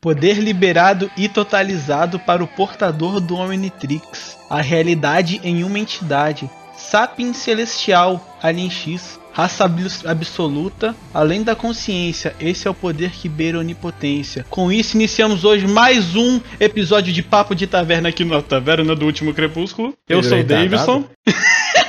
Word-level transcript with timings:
Poder 0.00 0.38
liberado 0.38 1.10
e 1.16 1.28
totalizado 1.28 2.20
para 2.20 2.42
o 2.42 2.46
portador 2.46 3.18
do 3.18 3.34
Omnitrix. 3.34 4.36
A 4.48 4.60
realidade 4.60 5.40
em 5.42 5.64
uma 5.64 5.76
entidade. 5.78 6.48
Sapien 6.76 7.32
Celestial, 7.32 8.38
Alien 8.40 8.70
X. 8.70 9.18
Raça 9.32 9.64
abs- 9.64 10.04
absoluta, 10.06 10.94
além 11.14 11.42
da 11.44 11.54
consciência, 11.54 12.34
esse 12.40 12.66
é 12.66 12.70
o 12.70 12.74
poder 12.74 13.10
que 13.10 13.28
beira 13.28 13.58
a 13.58 13.60
onipotência. 13.60 14.44
Com 14.50 14.70
isso, 14.72 14.96
iniciamos 14.96 15.44
hoje 15.44 15.64
mais 15.66 16.16
um 16.16 16.40
episódio 16.58 17.12
de 17.12 17.22
Papo 17.22 17.54
de 17.54 17.66
Taverna 17.68 18.08
aqui 18.08 18.24
na 18.24 18.42
Taverna 18.42 18.96
do 18.96 19.04
Último 19.06 19.32
Crepúsculo. 19.34 19.94
Eu 20.08 20.22
Virou 20.22 20.24
sou 20.24 20.32
o 20.32 20.40
retardado? 20.40 20.70
Davidson. 20.70 21.04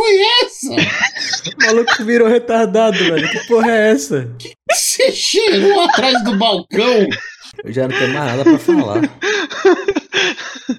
foi 0.00 0.22
essa? 0.42 0.72
O 0.72 1.60
maluco 1.66 2.04
virou 2.04 2.28
retardado, 2.28 2.96
velho. 2.96 3.28
Que 3.28 3.46
porra 3.46 3.70
é 3.70 3.90
essa? 3.92 4.30
Você 4.72 5.12
cheirou 5.12 5.80
atrás 5.82 6.24
do 6.24 6.38
balcão? 6.38 7.06
Eu 7.62 7.72
já 7.72 7.86
não 7.86 7.96
tenho 7.96 8.14
mais 8.14 8.26
nada 8.26 8.44
pra 8.44 8.58
falar. 8.58 9.02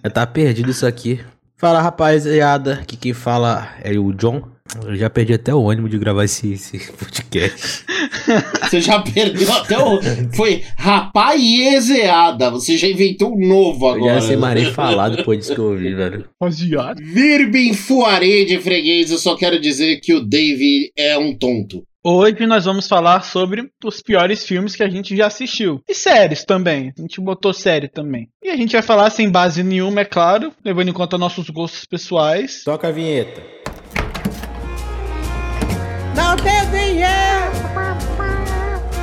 Já 0.04 0.10
tá 0.10 0.26
perdido 0.26 0.72
isso 0.72 0.88
aqui. 0.88 1.24
Fala, 1.58 1.82
rapaziada. 1.82 2.80
Aqui 2.82 2.98
quem 2.98 3.14
fala 3.14 3.76
é 3.84 3.92
o 3.98 4.12
John. 4.14 4.42
Eu 4.86 4.96
já 4.96 5.10
perdi 5.10 5.34
até 5.34 5.54
o 5.54 5.70
ânimo 5.70 5.90
de 5.90 5.98
gravar 5.98 6.24
esse, 6.24 6.54
esse 6.54 6.80
podcast. 6.94 7.84
Você 8.64 8.80
já 8.80 9.02
perdeu 9.02 9.52
até 9.52 9.78
o. 9.78 10.00
Foi 10.34 10.64
rapaizeada. 10.78 12.50
Você 12.52 12.78
já 12.78 12.88
inventou 12.88 13.36
um 13.36 13.48
novo 13.48 13.86
Eu 13.88 13.90
agora. 13.96 14.14
já 14.22 14.28
sei 14.28 14.38
mais 14.38 14.56
nem 14.56 14.72
falar 14.74 15.10
depois 15.10 15.40
disso 15.40 15.54
que 15.54 15.60
eu 15.60 15.72
ouvi, 15.72 15.94
velho. 15.94 16.26
Rapaziada. 16.40 17.02
Virbin 17.04 17.74
Fuaré 17.74 18.46
de 18.46 18.60
freguês, 18.60 19.12
eu 19.12 19.18
só 19.18 19.36
quero 19.36 19.60
dizer 19.60 20.00
que 20.00 20.14
o 20.14 20.22
Dave 20.22 20.92
é 20.98 21.18
um 21.18 21.36
tonto. 21.36 21.84
Hoje 22.04 22.48
nós 22.48 22.66
vamos 22.66 22.88
falar 22.88 23.22
sobre 23.22 23.70
os 23.86 24.02
piores 24.02 24.44
filmes 24.44 24.76
que 24.76 24.82
a 24.82 24.90
gente 24.90 25.16
já 25.16 25.28
assistiu. 25.28 25.82
E 25.88 25.94
séries 25.94 26.44
também. 26.44 26.92
A 26.98 27.02
gente 27.02 27.22
botou 27.22 27.54
série 27.54 27.88
também. 27.88 28.28
E 28.44 28.50
a 28.50 28.56
gente 28.56 28.72
vai 28.72 28.82
falar 28.82 29.12
sem 29.12 29.30
base 29.30 29.62
nenhuma, 29.62 30.02
é 30.02 30.06
claro, 30.06 30.52
levando 30.66 30.90
em 30.90 30.94
conta 30.94 31.16
nossos 31.16 31.48
gostos 31.52 31.86
pessoais. 31.86 32.64
Toca 32.64 32.88
a 32.88 32.92
vinheta. 32.92 33.61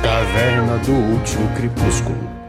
Taverna 0.01 0.77
do 0.79 0.91
Último 0.91 1.47
Crepúsculo. 1.55 2.39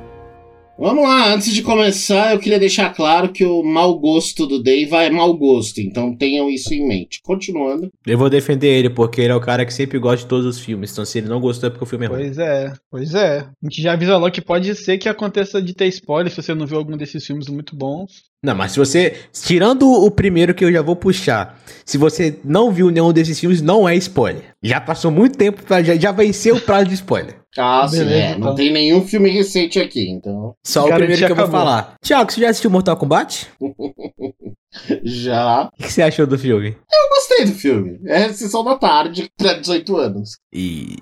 Vamos 0.78 1.04
lá, 1.04 1.34
antes 1.34 1.52
de 1.52 1.62
começar, 1.62 2.32
eu 2.32 2.38
queria 2.38 2.58
deixar 2.58 2.94
claro 2.94 3.30
que 3.30 3.44
o 3.44 3.62
mau 3.62 3.98
gosto 3.98 4.46
do 4.46 4.62
Dave 4.62 4.94
é 4.94 5.10
mau 5.10 5.36
gosto, 5.36 5.78
então 5.78 6.16
tenham 6.16 6.48
isso 6.48 6.72
em 6.72 6.88
mente. 6.88 7.20
Continuando. 7.22 7.90
Eu 8.06 8.16
vou 8.16 8.30
defender 8.30 8.68
ele, 8.68 8.88
porque 8.88 9.20
ele 9.20 9.32
é 9.32 9.36
o 9.36 9.40
cara 9.40 9.66
que 9.66 9.74
sempre 9.74 9.98
gosta 9.98 10.24
de 10.24 10.26
todos 10.26 10.46
os 10.46 10.58
filmes. 10.58 10.90
Então, 10.90 11.04
se 11.04 11.18
ele 11.18 11.28
não 11.28 11.38
gostou, 11.38 11.66
é 11.66 11.70
porque 11.70 11.84
o 11.84 11.86
filme 11.86 12.06
é 12.06 12.08
ruim. 12.08 12.18
Pois 12.22 12.38
é, 12.38 12.72
pois 12.90 13.14
é. 13.14 13.40
A 13.40 13.52
gente 13.64 13.82
já 13.82 13.92
avisa 13.92 14.16
logo 14.16 14.32
que 14.32 14.40
pode 14.40 14.74
ser 14.74 14.96
que 14.96 15.08
aconteça 15.08 15.60
de 15.60 15.74
ter 15.74 15.86
spoiler 15.88 16.30
se 16.30 16.42
você 16.42 16.54
não 16.54 16.66
viu 16.66 16.78
algum 16.78 16.96
desses 16.96 17.26
filmes 17.26 17.48
muito 17.48 17.76
bons. 17.76 18.29
Não, 18.42 18.54
mas 18.54 18.72
se 18.72 18.78
você. 18.78 19.16
Tirando 19.32 19.86
o 19.90 20.10
primeiro 20.10 20.54
que 20.54 20.64
eu 20.64 20.72
já 20.72 20.80
vou 20.80 20.96
puxar, 20.96 21.60
se 21.84 21.98
você 21.98 22.38
não 22.42 22.72
viu 22.72 22.90
nenhum 22.90 23.12
desses 23.12 23.38
filmes, 23.38 23.60
não 23.60 23.86
é 23.86 23.94
spoiler. 23.96 24.54
Já 24.62 24.80
passou 24.80 25.10
muito 25.10 25.36
tempo, 25.36 25.62
pra, 25.62 25.82
já, 25.82 25.94
já 25.94 26.10
venceu 26.10 26.56
o 26.56 26.60
prazo 26.60 26.86
de 26.86 26.94
spoiler. 26.94 27.36
Ah, 27.58 27.86
sim, 27.86 28.00
é. 28.00 28.30
Não 28.30 28.38
então. 28.38 28.54
tem 28.54 28.72
nenhum 28.72 29.06
filme 29.06 29.28
recente 29.28 29.78
aqui, 29.78 30.08
então. 30.08 30.54
Só 30.64 30.86
o 30.86 30.94
primeiro 30.94 31.16
que 31.18 31.24
eu 31.24 31.36
vou 31.36 31.44
acabou. 31.44 31.60
falar. 31.60 31.94
Tiago, 32.02 32.32
você 32.32 32.40
já 32.40 32.48
assistiu 32.48 32.70
Mortal 32.70 32.96
Kombat? 32.96 33.48
Já. 35.02 35.64
O 35.64 35.82
que 35.82 35.92
você 35.92 36.00
achou 36.00 36.26
do 36.28 36.38
filme? 36.38 36.68
Eu 36.68 37.08
gostei 37.08 37.44
do 37.44 37.52
filme. 37.52 37.98
É 38.06 38.32
sessão 38.32 38.62
da 38.64 38.76
tarde 38.76 39.28
pra 39.36 39.54
18 39.54 39.96
anos. 39.96 40.38
E. 40.52 40.96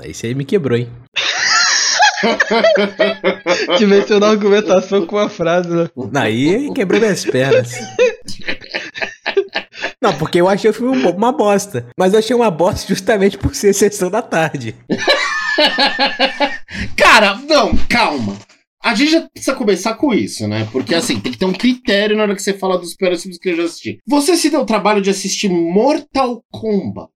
Aí 0.00 0.14
você 0.14 0.32
me 0.34 0.44
quebrou, 0.44 0.78
hein? 0.78 0.88
Te 3.76 3.84
venceu 3.84 4.20
na 4.20 4.28
argumentação 4.28 5.06
com 5.06 5.16
uma 5.16 5.28
frase, 5.28 5.68
né? 5.68 5.88
Aí 6.14 6.72
quebrou 6.74 7.00
minhas 7.00 7.24
pernas. 7.24 7.74
Não, 10.00 10.12
porque 10.14 10.40
eu 10.40 10.48
achei 10.48 10.70
o 10.70 10.74
filme 10.74 10.96
um 10.96 11.10
uma 11.10 11.32
bosta. 11.32 11.86
Mas 11.96 12.12
eu 12.12 12.18
achei 12.18 12.34
uma 12.34 12.50
bosta 12.50 12.86
justamente 12.88 13.38
por 13.38 13.54
ser 13.54 13.72
sessão 13.72 14.10
da 14.10 14.20
tarde. 14.20 14.74
Cara, 16.96 17.38
não, 17.48 17.76
calma. 17.88 18.36
A 18.82 18.94
gente 18.94 19.12
já 19.12 19.20
precisa 19.20 19.54
começar 19.54 19.94
com 19.94 20.12
isso, 20.12 20.48
né? 20.48 20.68
Porque 20.72 20.94
assim, 20.94 21.20
tem 21.20 21.30
que 21.30 21.38
ter 21.38 21.44
um 21.44 21.52
critério 21.52 22.16
na 22.16 22.24
hora 22.24 22.34
que 22.34 22.42
você 22.42 22.52
fala 22.52 22.76
dos 22.78 22.94
piores 22.94 23.22
filmes 23.22 23.38
que 23.38 23.50
eu 23.50 23.56
já 23.56 23.64
assisti. 23.64 23.98
Você 24.06 24.36
se 24.36 24.50
deu 24.50 24.60
o 24.60 24.66
trabalho 24.66 25.00
de 25.00 25.08
assistir 25.10 25.48
Mortal 25.48 26.44
Kombat. 26.50 27.10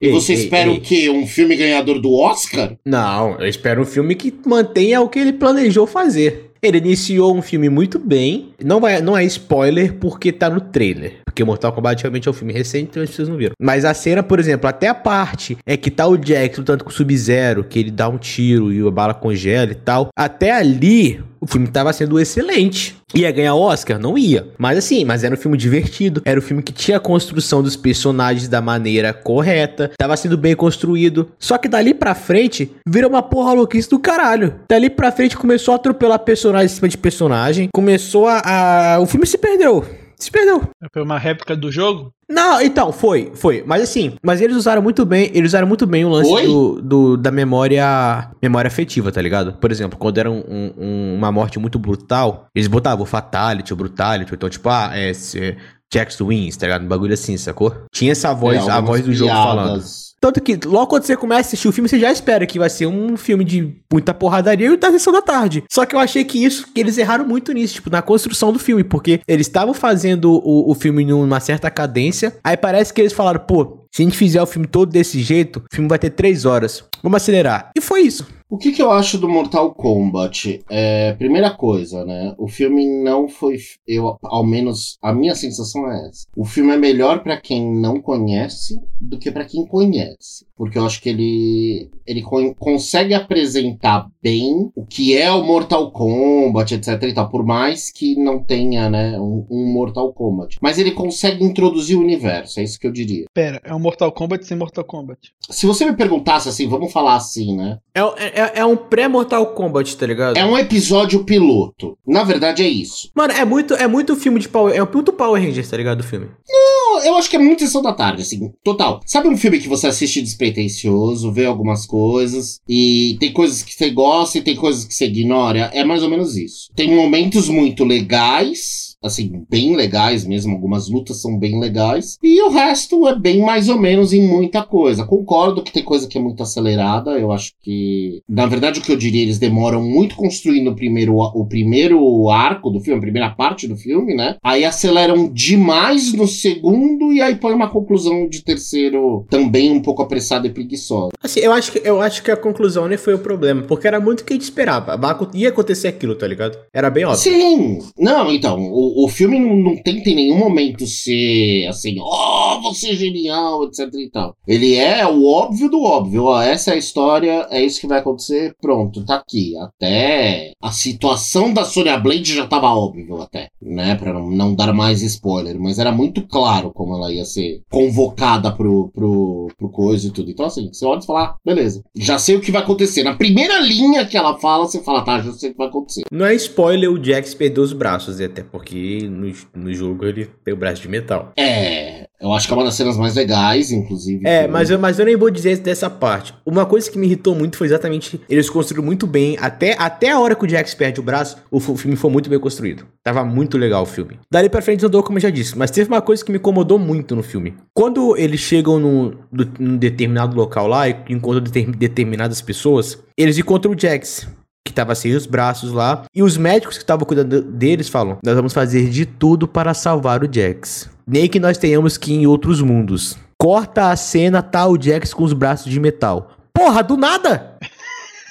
E 0.00 0.06
Ei, 0.06 0.12
você 0.12 0.32
ei, 0.32 0.38
espera 0.40 0.70
ei. 0.70 0.76
o 0.76 0.80
quê? 0.80 1.08
Um 1.08 1.26
filme 1.26 1.54
ganhador 1.54 2.00
do 2.00 2.12
Oscar? 2.12 2.76
Não, 2.84 3.38
eu 3.40 3.46
espero 3.46 3.82
um 3.82 3.86
filme 3.86 4.14
que 4.16 4.34
mantenha 4.44 5.00
o 5.00 5.08
que 5.08 5.18
ele 5.18 5.32
planejou 5.32 5.86
fazer. 5.86 6.50
Ele 6.64 6.78
iniciou 6.78 7.36
um 7.36 7.42
filme 7.42 7.68
muito 7.68 7.98
bem. 7.98 8.54
Não, 8.64 8.80
vai, 8.80 9.02
não 9.02 9.14
é 9.14 9.22
spoiler 9.24 9.92
porque 10.00 10.32
tá 10.32 10.48
no 10.48 10.62
trailer. 10.62 11.16
Porque 11.26 11.44
Mortal 11.44 11.72
Kombat 11.72 12.02
realmente 12.02 12.26
é 12.26 12.30
um 12.30 12.34
filme 12.34 12.54
recente, 12.54 12.88
então 12.90 13.02
as 13.02 13.10
pessoas 13.10 13.28
não 13.28 13.36
viram. 13.36 13.52
Mas 13.60 13.84
a 13.84 13.92
cena, 13.92 14.22
por 14.22 14.40
exemplo, 14.40 14.66
até 14.66 14.88
a 14.88 14.94
parte 14.94 15.58
é 15.66 15.76
que 15.76 15.90
tá 15.90 16.06
o 16.06 16.16
Jack 16.16 16.58
lutando 16.58 16.82
com 16.82 16.88
o 16.88 16.92
Sub-Zero, 16.92 17.64
que 17.64 17.78
ele 17.78 17.90
dá 17.90 18.08
um 18.08 18.16
tiro 18.16 18.72
e 18.72 18.80
a 18.80 18.90
bala 18.90 19.12
congela 19.12 19.72
e 19.72 19.74
tal. 19.74 20.08
Até 20.16 20.52
ali, 20.52 21.22
o 21.44 21.46
filme 21.46 21.68
tava 21.68 21.92
sendo 21.92 22.18
excelente. 22.18 22.96
Ia 23.14 23.30
ganhar 23.30 23.54
Oscar? 23.54 23.98
Não 23.98 24.18
ia. 24.18 24.48
Mas 24.58 24.78
assim, 24.78 25.04
mas 25.04 25.22
era 25.22 25.34
um 25.34 25.38
filme 25.38 25.56
divertido. 25.56 26.22
Era 26.24 26.38
um 26.40 26.42
filme 26.42 26.62
que 26.62 26.72
tinha 26.72 26.96
a 26.96 27.00
construção 27.00 27.62
dos 27.62 27.76
personagens 27.76 28.48
da 28.48 28.60
maneira 28.60 29.12
correta. 29.12 29.90
Tava 29.96 30.16
sendo 30.16 30.36
bem 30.36 30.56
construído. 30.56 31.28
Só 31.38 31.56
que 31.58 31.68
dali 31.68 31.94
pra 31.94 32.14
frente, 32.14 32.70
virou 32.88 33.10
uma 33.10 33.22
porra 33.22 33.52
louquice 33.52 33.88
do 33.88 33.98
caralho. 33.98 34.54
Dali 34.68 34.90
pra 34.90 35.12
frente 35.12 35.36
começou 35.36 35.72
a 35.72 35.76
atropelar 35.76 36.18
personagem 36.20 36.66
em 36.66 36.76
cima 36.76 36.88
de 36.88 36.98
personagem. 36.98 37.68
Começou 37.74 38.26
a. 38.26 38.94
a- 38.94 39.00
O 39.00 39.06
filme 39.06 39.26
se 39.26 39.38
perdeu. 39.38 39.84
Se 40.18 40.30
perdeu. 40.30 40.62
Foi 40.92 41.02
uma 41.02 41.18
réplica 41.18 41.56
do 41.56 41.70
jogo? 41.70 42.12
Não, 42.28 42.60
então, 42.60 42.92
foi, 42.92 43.32
foi. 43.34 43.62
Mas 43.66 43.82
assim, 43.82 44.14
mas 44.22 44.40
eles 44.40 44.56
usaram 44.56 44.80
muito 44.80 45.04
bem, 45.04 45.30
eles 45.34 45.50
usaram 45.50 45.66
muito 45.66 45.86
bem 45.86 46.04
o 46.04 46.08
lance 46.08 46.30
do, 46.46 46.80
do- 46.82 47.16
da 47.16 47.30
memória 47.30 48.30
memória 48.42 48.68
afetiva, 48.68 49.12
tá 49.12 49.20
ligado? 49.20 49.54
Por 49.54 49.70
exemplo, 49.70 49.98
quando 49.98 50.18
era 50.18 50.30
um- 50.30 50.42
um- 50.78 51.14
uma 51.16 51.30
morte 51.30 51.58
muito 51.58 51.78
brutal, 51.78 52.46
eles 52.54 52.66
botavam 52.68 53.02
o 53.02 53.06
fatality, 53.06 53.72
o 53.72 53.76
brutality, 53.76 54.34
então 54.34 54.48
tipo, 54.48 54.68
ah, 54.68 54.90
é, 54.94 55.12
se- 55.12 55.56
Jax 55.92 56.20
wins, 56.20 56.56
tá 56.56 56.66
ligado? 56.66 56.84
Um 56.84 56.88
bagulho 56.88 57.14
assim, 57.14 57.36
sacou? 57.36 57.72
Tinha 57.92 58.12
essa 58.12 58.32
voz, 58.32 58.66
É, 58.66 58.70
a 58.70 58.80
voz 58.80 59.02
do 59.02 59.12
jogo 59.12 59.30
falando. 59.32 59.82
Tanto 60.24 60.40
que 60.40 60.58
logo 60.64 60.86
quando 60.86 61.02
você 61.02 61.14
começa 61.14 61.40
a 61.40 61.46
assistir 61.48 61.68
o 61.68 61.72
filme, 61.72 61.86
você 61.86 61.98
já 61.98 62.10
espera 62.10 62.46
que 62.46 62.58
vai 62.58 62.70
ser 62.70 62.86
um 62.86 63.14
filme 63.14 63.44
de 63.44 63.76
muita 63.92 64.14
porradaria 64.14 64.72
e 64.72 64.76
da 64.78 64.90
sessão 64.90 65.12
da 65.12 65.20
tarde. 65.20 65.64
Só 65.70 65.84
que 65.84 65.94
eu 65.94 65.98
achei 65.98 66.24
que 66.24 66.42
isso, 66.42 66.66
que 66.72 66.80
eles 66.80 66.96
erraram 66.96 67.26
muito 67.28 67.52
nisso, 67.52 67.74
tipo, 67.74 67.90
na 67.90 68.00
construção 68.00 68.50
do 68.50 68.58
filme, 68.58 68.82
porque 68.82 69.20
eles 69.28 69.46
estavam 69.46 69.74
fazendo 69.74 70.32
o, 70.32 70.70
o 70.70 70.74
filme 70.74 71.04
numa 71.04 71.40
certa 71.40 71.70
cadência, 71.70 72.38
aí 72.42 72.56
parece 72.56 72.90
que 72.94 73.02
eles 73.02 73.12
falaram, 73.12 73.40
pô, 73.40 73.84
se 73.94 74.00
a 74.00 74.04
gente 74.06 74.16
fizer 74.16 74.40
o 74.40 74.46
filme 74.46 74.66
todo 74.66 74.90
desse 74.90 75.20
jeito, 75.22 75.58
o 75.70 75.74
filme 75.74 75.90
vai 75.90 75.98
ter 75.98 76.08
três 76.08 76.46
horas. 76.46 76.82
Vamos 77.02 77.18
acelerar. 77.18 77.70
E 77.76 77.80
foi 77.82 78.00
isso. 78.00 78.26
O 78.48 78.58
que, 78.58 78.72
que 78.72 78.82
eu 78.82 78.90
acho 78.90 79.18
do 79.18 79.28
Mortal 79.28 79.74
Kombat? 79.74 80.60
É, 80.70 81.12
primeira 81.14 81.50
coisa, 81.50 82.04
né? 82.04 82.34
O 82.38 82.46
filme 82.46 82.86
não 83.02 83.26
foi. 83.28 83.56
Eu, 83.86 84.16
ao 84.22 84.44
menos, 84.44 84.96
a 85.02 85.12
minha 85.12 85.34
sensação 85.34 85.90
é 85.90 86.08
essa. 86.08 86.26
O 86.36 86.44
filme 86.44 86.72
é 86.72 86.76
melhor 86.76 87.22
pra 87.22 87.40
quem 87.40 87.64
não 87.74 88.00
conhece 88.00 88.78
do 89.00 89.18
que 89.18 89.30
pra 89.30 89.44
quem 89.44 89.66
conhece. 89.66 90.46
Porque 90.56 90.78
eu 90.78 90.86
acho 90.86 91.00
que 91.02 91.08
ele, 91.08 91.90
ele 92.06 92.22
con- 92.22 92.54
consegue 92.54 93.12
apresentar 93.14 94.06
bem 94.22 94.70
o 94.76 94.84
que 94.86 95.16
é 95.16 95.32
o 95.32 95.42
Mortal 95.42 95.90
Kombat, 95.90 96.74
etc. 96.74 97.02
E 97.02 97.12
tal, 97.12 97.28
por 97.28 97.44
mais 97.44 97.90
que 97.90 98.14
não 98.14 98.38
tenha, 98.42 98.88
né, 98.88 99.18
um, 99.18 99.44
um 99.50 99.72
Mortal 99.72 100.12
Kombat. 100.12 100.58
Mas 100.60 100.78
ele 100.78 100.92
consegue 100.92 101.42
introduzir 101.44 101.96
o 101.96 102.00
universo, 102.00 102.60
é 102.60 102.62
isso 102.62 102.78
que 102.78 102.86
eu 102.86 102.92
diria. 102.92 103.24
Pera, 103.34 103.60
é 103.64 103.74
um 103.74 103.80
Mortal 103.80 104.12
Kombat 104.12 104.46
sem 104.46 104.56
Mortal 104.56 104.84
Kombat. 104.84 105.32
Se 105.50 105.66
você 105.66 105.84
me 105.84 105.96
perguntasse 105.96 106.48
assim, 106.48 106.68
vamos 106.68 106.92
falar 106.92 107.16
assim, 107.16 107.56
né? 107.56 107.78
É, 107.94 108.00
é, 108.00 108.33
é 108.60 108.64
um 108.64 108.76
pré-Mortal 108.76 109.46
Kombat, 109.54 109.96
tá 109.96 110.06
ligado? 110.06 110.36
É 110.36 110.44
um 110.44 110.56
episódio 110.58 111.24
piloto. 111.24 111.96
Na 112.06 112.22
verdade, 112.24 112.62
é 112.62 112.68
isso. 112.68 113.10
Mano, 113.14 113.32
é 113.32 113.44
muito, 113.44 113.74
é 113.74 113.86
muito 113.86 114.14
filme 114.16 114.38
de 114.40 114.48
Power... 114.48 114.74
É 114.74 114.80
muito 114.92 115.12
Power 115.12 115.42
Rangers, 115.42 115.68
tá 115.68 115.76
ligado, 115.76 116.00
o 116.00 116.04
filme? 116.04 116.26
Eu- 116.48 116.74
Eu 117.04 117.16
acho 117.16 117.28
que 117.28 117.36
é 117.36 117.38
muito 117.40 117.60
sessão 117.64 117.82
da 117.82 117.92
tarde, 117.92 118.22
assim, 118.22 118.52
total. 118.62 119.00
Sabe 119.04 119.26
um 119.28 119.36
filme 119.36 119.58
que 119.58 119.68
você 119.68 119.88
assiste 119.88 120.22
despretensioso, 120.22 121.32
vê 121.32 121.44
algumas 121.44 121.84
coisas, 121.86 122.60
e 122.68 123.16
tem 123.18 123.32
coisas 123.32 123.62
que 123.62 123.74
você 123.74 123.90
gosta 123.90 124.38
e 124.38 124.42
tem 124.42 124.54
coisas 124.56 124.84
que 124.84 124.94
você 124.94 125.06
ignora? 125.06 125.70
É 125.74 125.84
mais 125.84 126.02
ou 126.02 126.08
menos 126.08 126.36
isso. 126.36 126.70
Tem 126.74 126.94
momentos 126.94 127.48
muito 127.48 127.84
legais, 127.84 128.83
assim, 129.04 129.44
bem 129.48 129.76
legais 129.76 130.26
mesmo. 130.26 130.54
Algumas 130.54 130.88
lutas 130.88 131.20
são 131.20 131.38
bem 131.38 131.60
legais. 131.60 132.18
E 132.22 132.40
o 132.42 132.50
resto 132.50 133.06
é 133.06 133.14
bem 133.14 133.40
mais 133.40 133.68
ou 133.68 133.78
menos 133.78 134.12
em 134.12 134.26
muita 134.26 134.62
coisa. 134.62 135.04
Concordo 135.04 135.62
que 135.62 135.72
tem 135.72 135.82
coisa 135.82 136.08
que 136.08 136.18
é 136.18 136.20
muito 136.20 136.42
acelerada. 136.42 137.12
Eu 137.12 137.30
acho 137.30 137.52
que. 137.60 138.22
Na 138.28 138.46
verdade, 138.46 138.80
o 138.80 138.82
que 138.82 138.92
eu 138.92 138.96
diria, 138.96 139.22
eles 139.22 139.38
demoram 139.38 139.82
muito 139.82 140.16
construindo 140.16 140.70
o 140.70 140.74
primeiro, 140.74 141.16
o 141.16 141.46
primeiro 141.46 142.30
arco 142.30 142.70
do 142.70 142.80
filme, 142.80 142.98
a 142.98 143.02
primeira 143.02 143.30
parte 143.30 143.68
do 143.68 143.76
filme, 143.76 144.14
né? 144.14 144.36
Aí 144.42 144.64
aceleram 144.64 145.28
demais 145.32 146.12
no 146.12 146.26
segundo 146.26 147.12
e 147.12 147.20
aí 147.20 147.36
põe 147.36 147.52
uma 147.52 147.70
conclusão 147.70 148.28
de 148.28 148.42
terceiro 148.42 149.26
também 149.28 149.70
um 149.70 149.80
pouco 149.80 150.02
apressada 150.02 150.46
e 150.46 150.50
preguiçosa. 150.50 151.12
Assim, 151.22 151.40
eu 151.40 151.52
acho 151.52 151.72
que, 151.72 151.80
eu 151.84 152.00
acho 152.00 152.22
que 152.22 152.30
a 152.30 152.36
conclusão 152.36 152.88
nem 152.88 152.98
foi 152.98 153.14
o 153.14 153.18
problema, 153.18 153.62
porque 153.62 153.86
era 153.86 154.00
muito 154.00 154.20
o 154.20 154.24
que 154.24 154.32
a 154.32 154.36
gente 154.36 154.42
esperava. 154.42 154.98
Ia 155.34 155.48
acontecer 155.48 155.88
aquilo, 155.88 156.14
tá 156.14 156.26
ligado? 156.26 156.58
Era 156.72 156.90
bem 156.90 157.04
óbvio. 157.04 157.20
Sim! 157.20 157.78
Não, 157.98 158.30
então, 158.32 158.60
o, 158.60 158.93
o 158.94 159.08
filme 159.08 159.38
não, 159.38 159.56
não 159.56 159.76
tenta 159.76 160.10
em 160.10 160.14
nenhum 160.14 160.38
momento 160.38 160.86
ser 160.86 161.66
assim, 161.66 161.96
ó, 162.00 162.58
oh, 162.58 162.62
você 162.62 162.90
é 162.90 162.94
genial, 162.94 163.64
etc 163.64 163.88
e 163.94 164.10
tal. 164.10 164.36
Ele 164.46 164.74
é 164.76 165.06
o 165.06 165.26
óbvio 165.26 165.68
do 165.68 165.82
óbvio, 165.82 166.24
ó, 166.24 166.40
essa 166.40 166.70
é 166.70 166.74
a 166.74 166.78
história, 166.78 167.46
é 167.50 167.62
isso 167.62 167.80
que 167.80 167.86
vai 167.86 167.98
acontecer, 167.98 168.54
pronto, 168.60 169.04
tá 169.04 169.16
aqui. 169.16 169.56
Até 169.56 170.52
a 170.62 170.70
situação 170.70 171.52
da 171.52 171.64
Sonya 171.64 171.98
Blade 171.98 172.34
já 172.34 172.46
tava 172.46 172.68
óbvio 172.68 173.20
até, 173.22 173.48
né, 173.60 173.94
pra 173.96 174.12
não, 174.12 174.30
não 174.30 174.54
dar 174.54 174.72
mais 174.72 175.02
spoiler, 175.02 175.58
mas 175.58 175.78
era 175.78 175.90
muito 175.90 176.22
claro 176.22 176.70
como 176.72 176.94
ela 176.94 177.12
ia 177.12 177.24
ser 177.24 177.62
convocada 177.70 178.52
pro, 178.52 178.90
pro, 178.94 179.48
pro 179.58 179.68
coisa 179.68 180.06
e 180.06 180.10
tudo. 180.10 180.30
Então 180.30 180.46
assim, 180.46 180.68
você 180.72 180.84
olha 180.86 181.00
e 181.00 181.06
fala, 181.06 181.24
ah, 181.24 181.34
beleza, 181.44 181.82
já 181.96 182.18
sei 182.18 182.36
o 182.36 182.40
que 182.40 182.52
vai 182.52 182.62
acontecer. 182.62 183.02
Na 183.02 183.14
primeira 183.14 183.60
linha 183.60 184.06
que 184.06 184.16
ela 184.16 184.38
fala, 184.38 184.66
você 184.66 184.82
fala, 184.82 185.02
tá, 185.02 185.20
já 185.20 185.32
sei 185.32 185.50
o 185.50 185.52
que 185.52 185.58
vai 185.58 185.68
acontecer. 185.68 186.02
Não 186.10 186.26
é 186.26 186.34
spoiler 186.34 186.90
o 186.90 187.02
Jax 187.02 187.34
perder 187.34 187.60
os 187.60 187.72
braços, 187.72 188.20
até 188.20 188.42
porque 188.42 188.83
no, 189.08 189.32
no 189.54 189.72
jogo 189.72 190.04
ele 190.04 190.28
tem 190.44 190.54
o 190.54 190.56
braço 190.56 190.82
de 190.82 190.88
metal. 190.88 191.32
É, 191.36 192.06
eu 192.20 192.32
acho 192.32 192.46
que 192.46 192.54
é 192.54 192.56
uma 192.56 192.64
das 192.64 192.74
cenas 192.74 192.96
mais 192.96 193.14
legais, 193.14 193.70
inclusive. 193.70 194.26
É, 194.26 194.46
mas 194.48 194.70
eu, 194.70 194.78
mas 194.78 194.98
eu 194.98 195.04
nem 195.04 195.16
vou 195.16 195.30
dizer 195.30 195.58
dessa 195.58 195.90
parte. 195.90 196.34
Uma 196.46 196.64
coisa 196.64 196.90
que 196.90 196.96
me 196.96 197.06
irritou 197.06 197.34
muito 197.34 197.56
foi 197.56 197.66
exatamente. 197.66 198.20
Eles 198.28 198.48
construíram 198.48 198.84
muito 198.84 199.06
bem. 199.06 199.36
Até, 199.40 199.76
até 199.78 200.10
a 200.10 200.18
hora 200.18 200.34
que 200.34 200.44
o 200.44 200.48
Jax 200.48 200.74
perde 200.74 201.00
o 201.00 201.02
braço, 201.02 201.36
o, 201.50 201.58
o 201.58 201.76
filme 201.76 201.96
foi 201.96 202.10
muito 202.10 202.30
bem 202.30 202.38
construído. 202.38 202.86
Tava 203.02 203.24
muito 203.24 203.58
legal 203.58 203.82
o 203.82 203.86
filme. 203.86 204.18
Dali 204.30 204.48
pra 204.48 204.62
frente 204.62 204.86
andou, 204.86 205.02
como 205.02 205.18
eu 205.18 205.22
já 205.22 205.30
disse. 205.30 205.58
Mas 205.58 205.70
teve 205.70 205.88
uma 205.88 206.00
coisa 206.00 206.24
que 206.24 206.30
me 206.30 206.38
incomodou 206.38 206.78
muito 206.78 207.14
no 207.14 207.22
filme. 207.22 207.54
Quando 207.74 208.16
eles 208.16 208.40
chegam 208.40 208.78
num, 208.78 209.12
num 209.58 209.76
determinado 209.76 210.36
local 210.36 210.66
lá 210.66 210.88
e 210.88 210.96
encontram 211.10 211.42
determinadas 211.76 212.40
pessoas, 212.40 212.98
eles 213.18 213.36
encontram 213.36 213.72
o 213.72 213.78
Jax 213.78 214.26
que 214.74 214.80
tava 214.80 214.94
sem 214.96 215.14
os 215.14 215.24
braços 215.24 215.70
lá, 215.70 216.02
e 216.12 216.22
os 216.22 216.36
médicos 216.36 216.76
que 216.76 216.82
estavam 216.82 217.06
cuidando 217.06 217.40
deles 217.40 217.88
falam: 217.88 218.18
Nós 218.24 218.34
vamos 218.34 218.52
fazer 218.52 218.90
de 218.90 219.06
tudo 219.06 219.46
para 219.46 219.72
salvar 219.72 220.24
o 220.24 220.28
Jax. 220.30 220.90
Nem 221.06 221.28
que 221.28 221.38
nós 221.38 221.56
tenhamos 221.56 221.96
que 221.96 222.12
ir 222.12 222.22
em 222.22 222.26
outros 222.26 222.60
mundos. 222.60 223.16
Corta 223.38 223.90
a 223.90 223.96
cena, 223.96 224.42
tá 224.42 224.66
o 224.66 224.80
Jax 224.80 225.14
com 225.14 225.22
os 225.22 225.32
braços 225.32 225.70
de 225.70 225.78
metal. 225.78 226.32
Porra, 226.52 226.82
do 226.82 226.96
nada! 226.96 227.58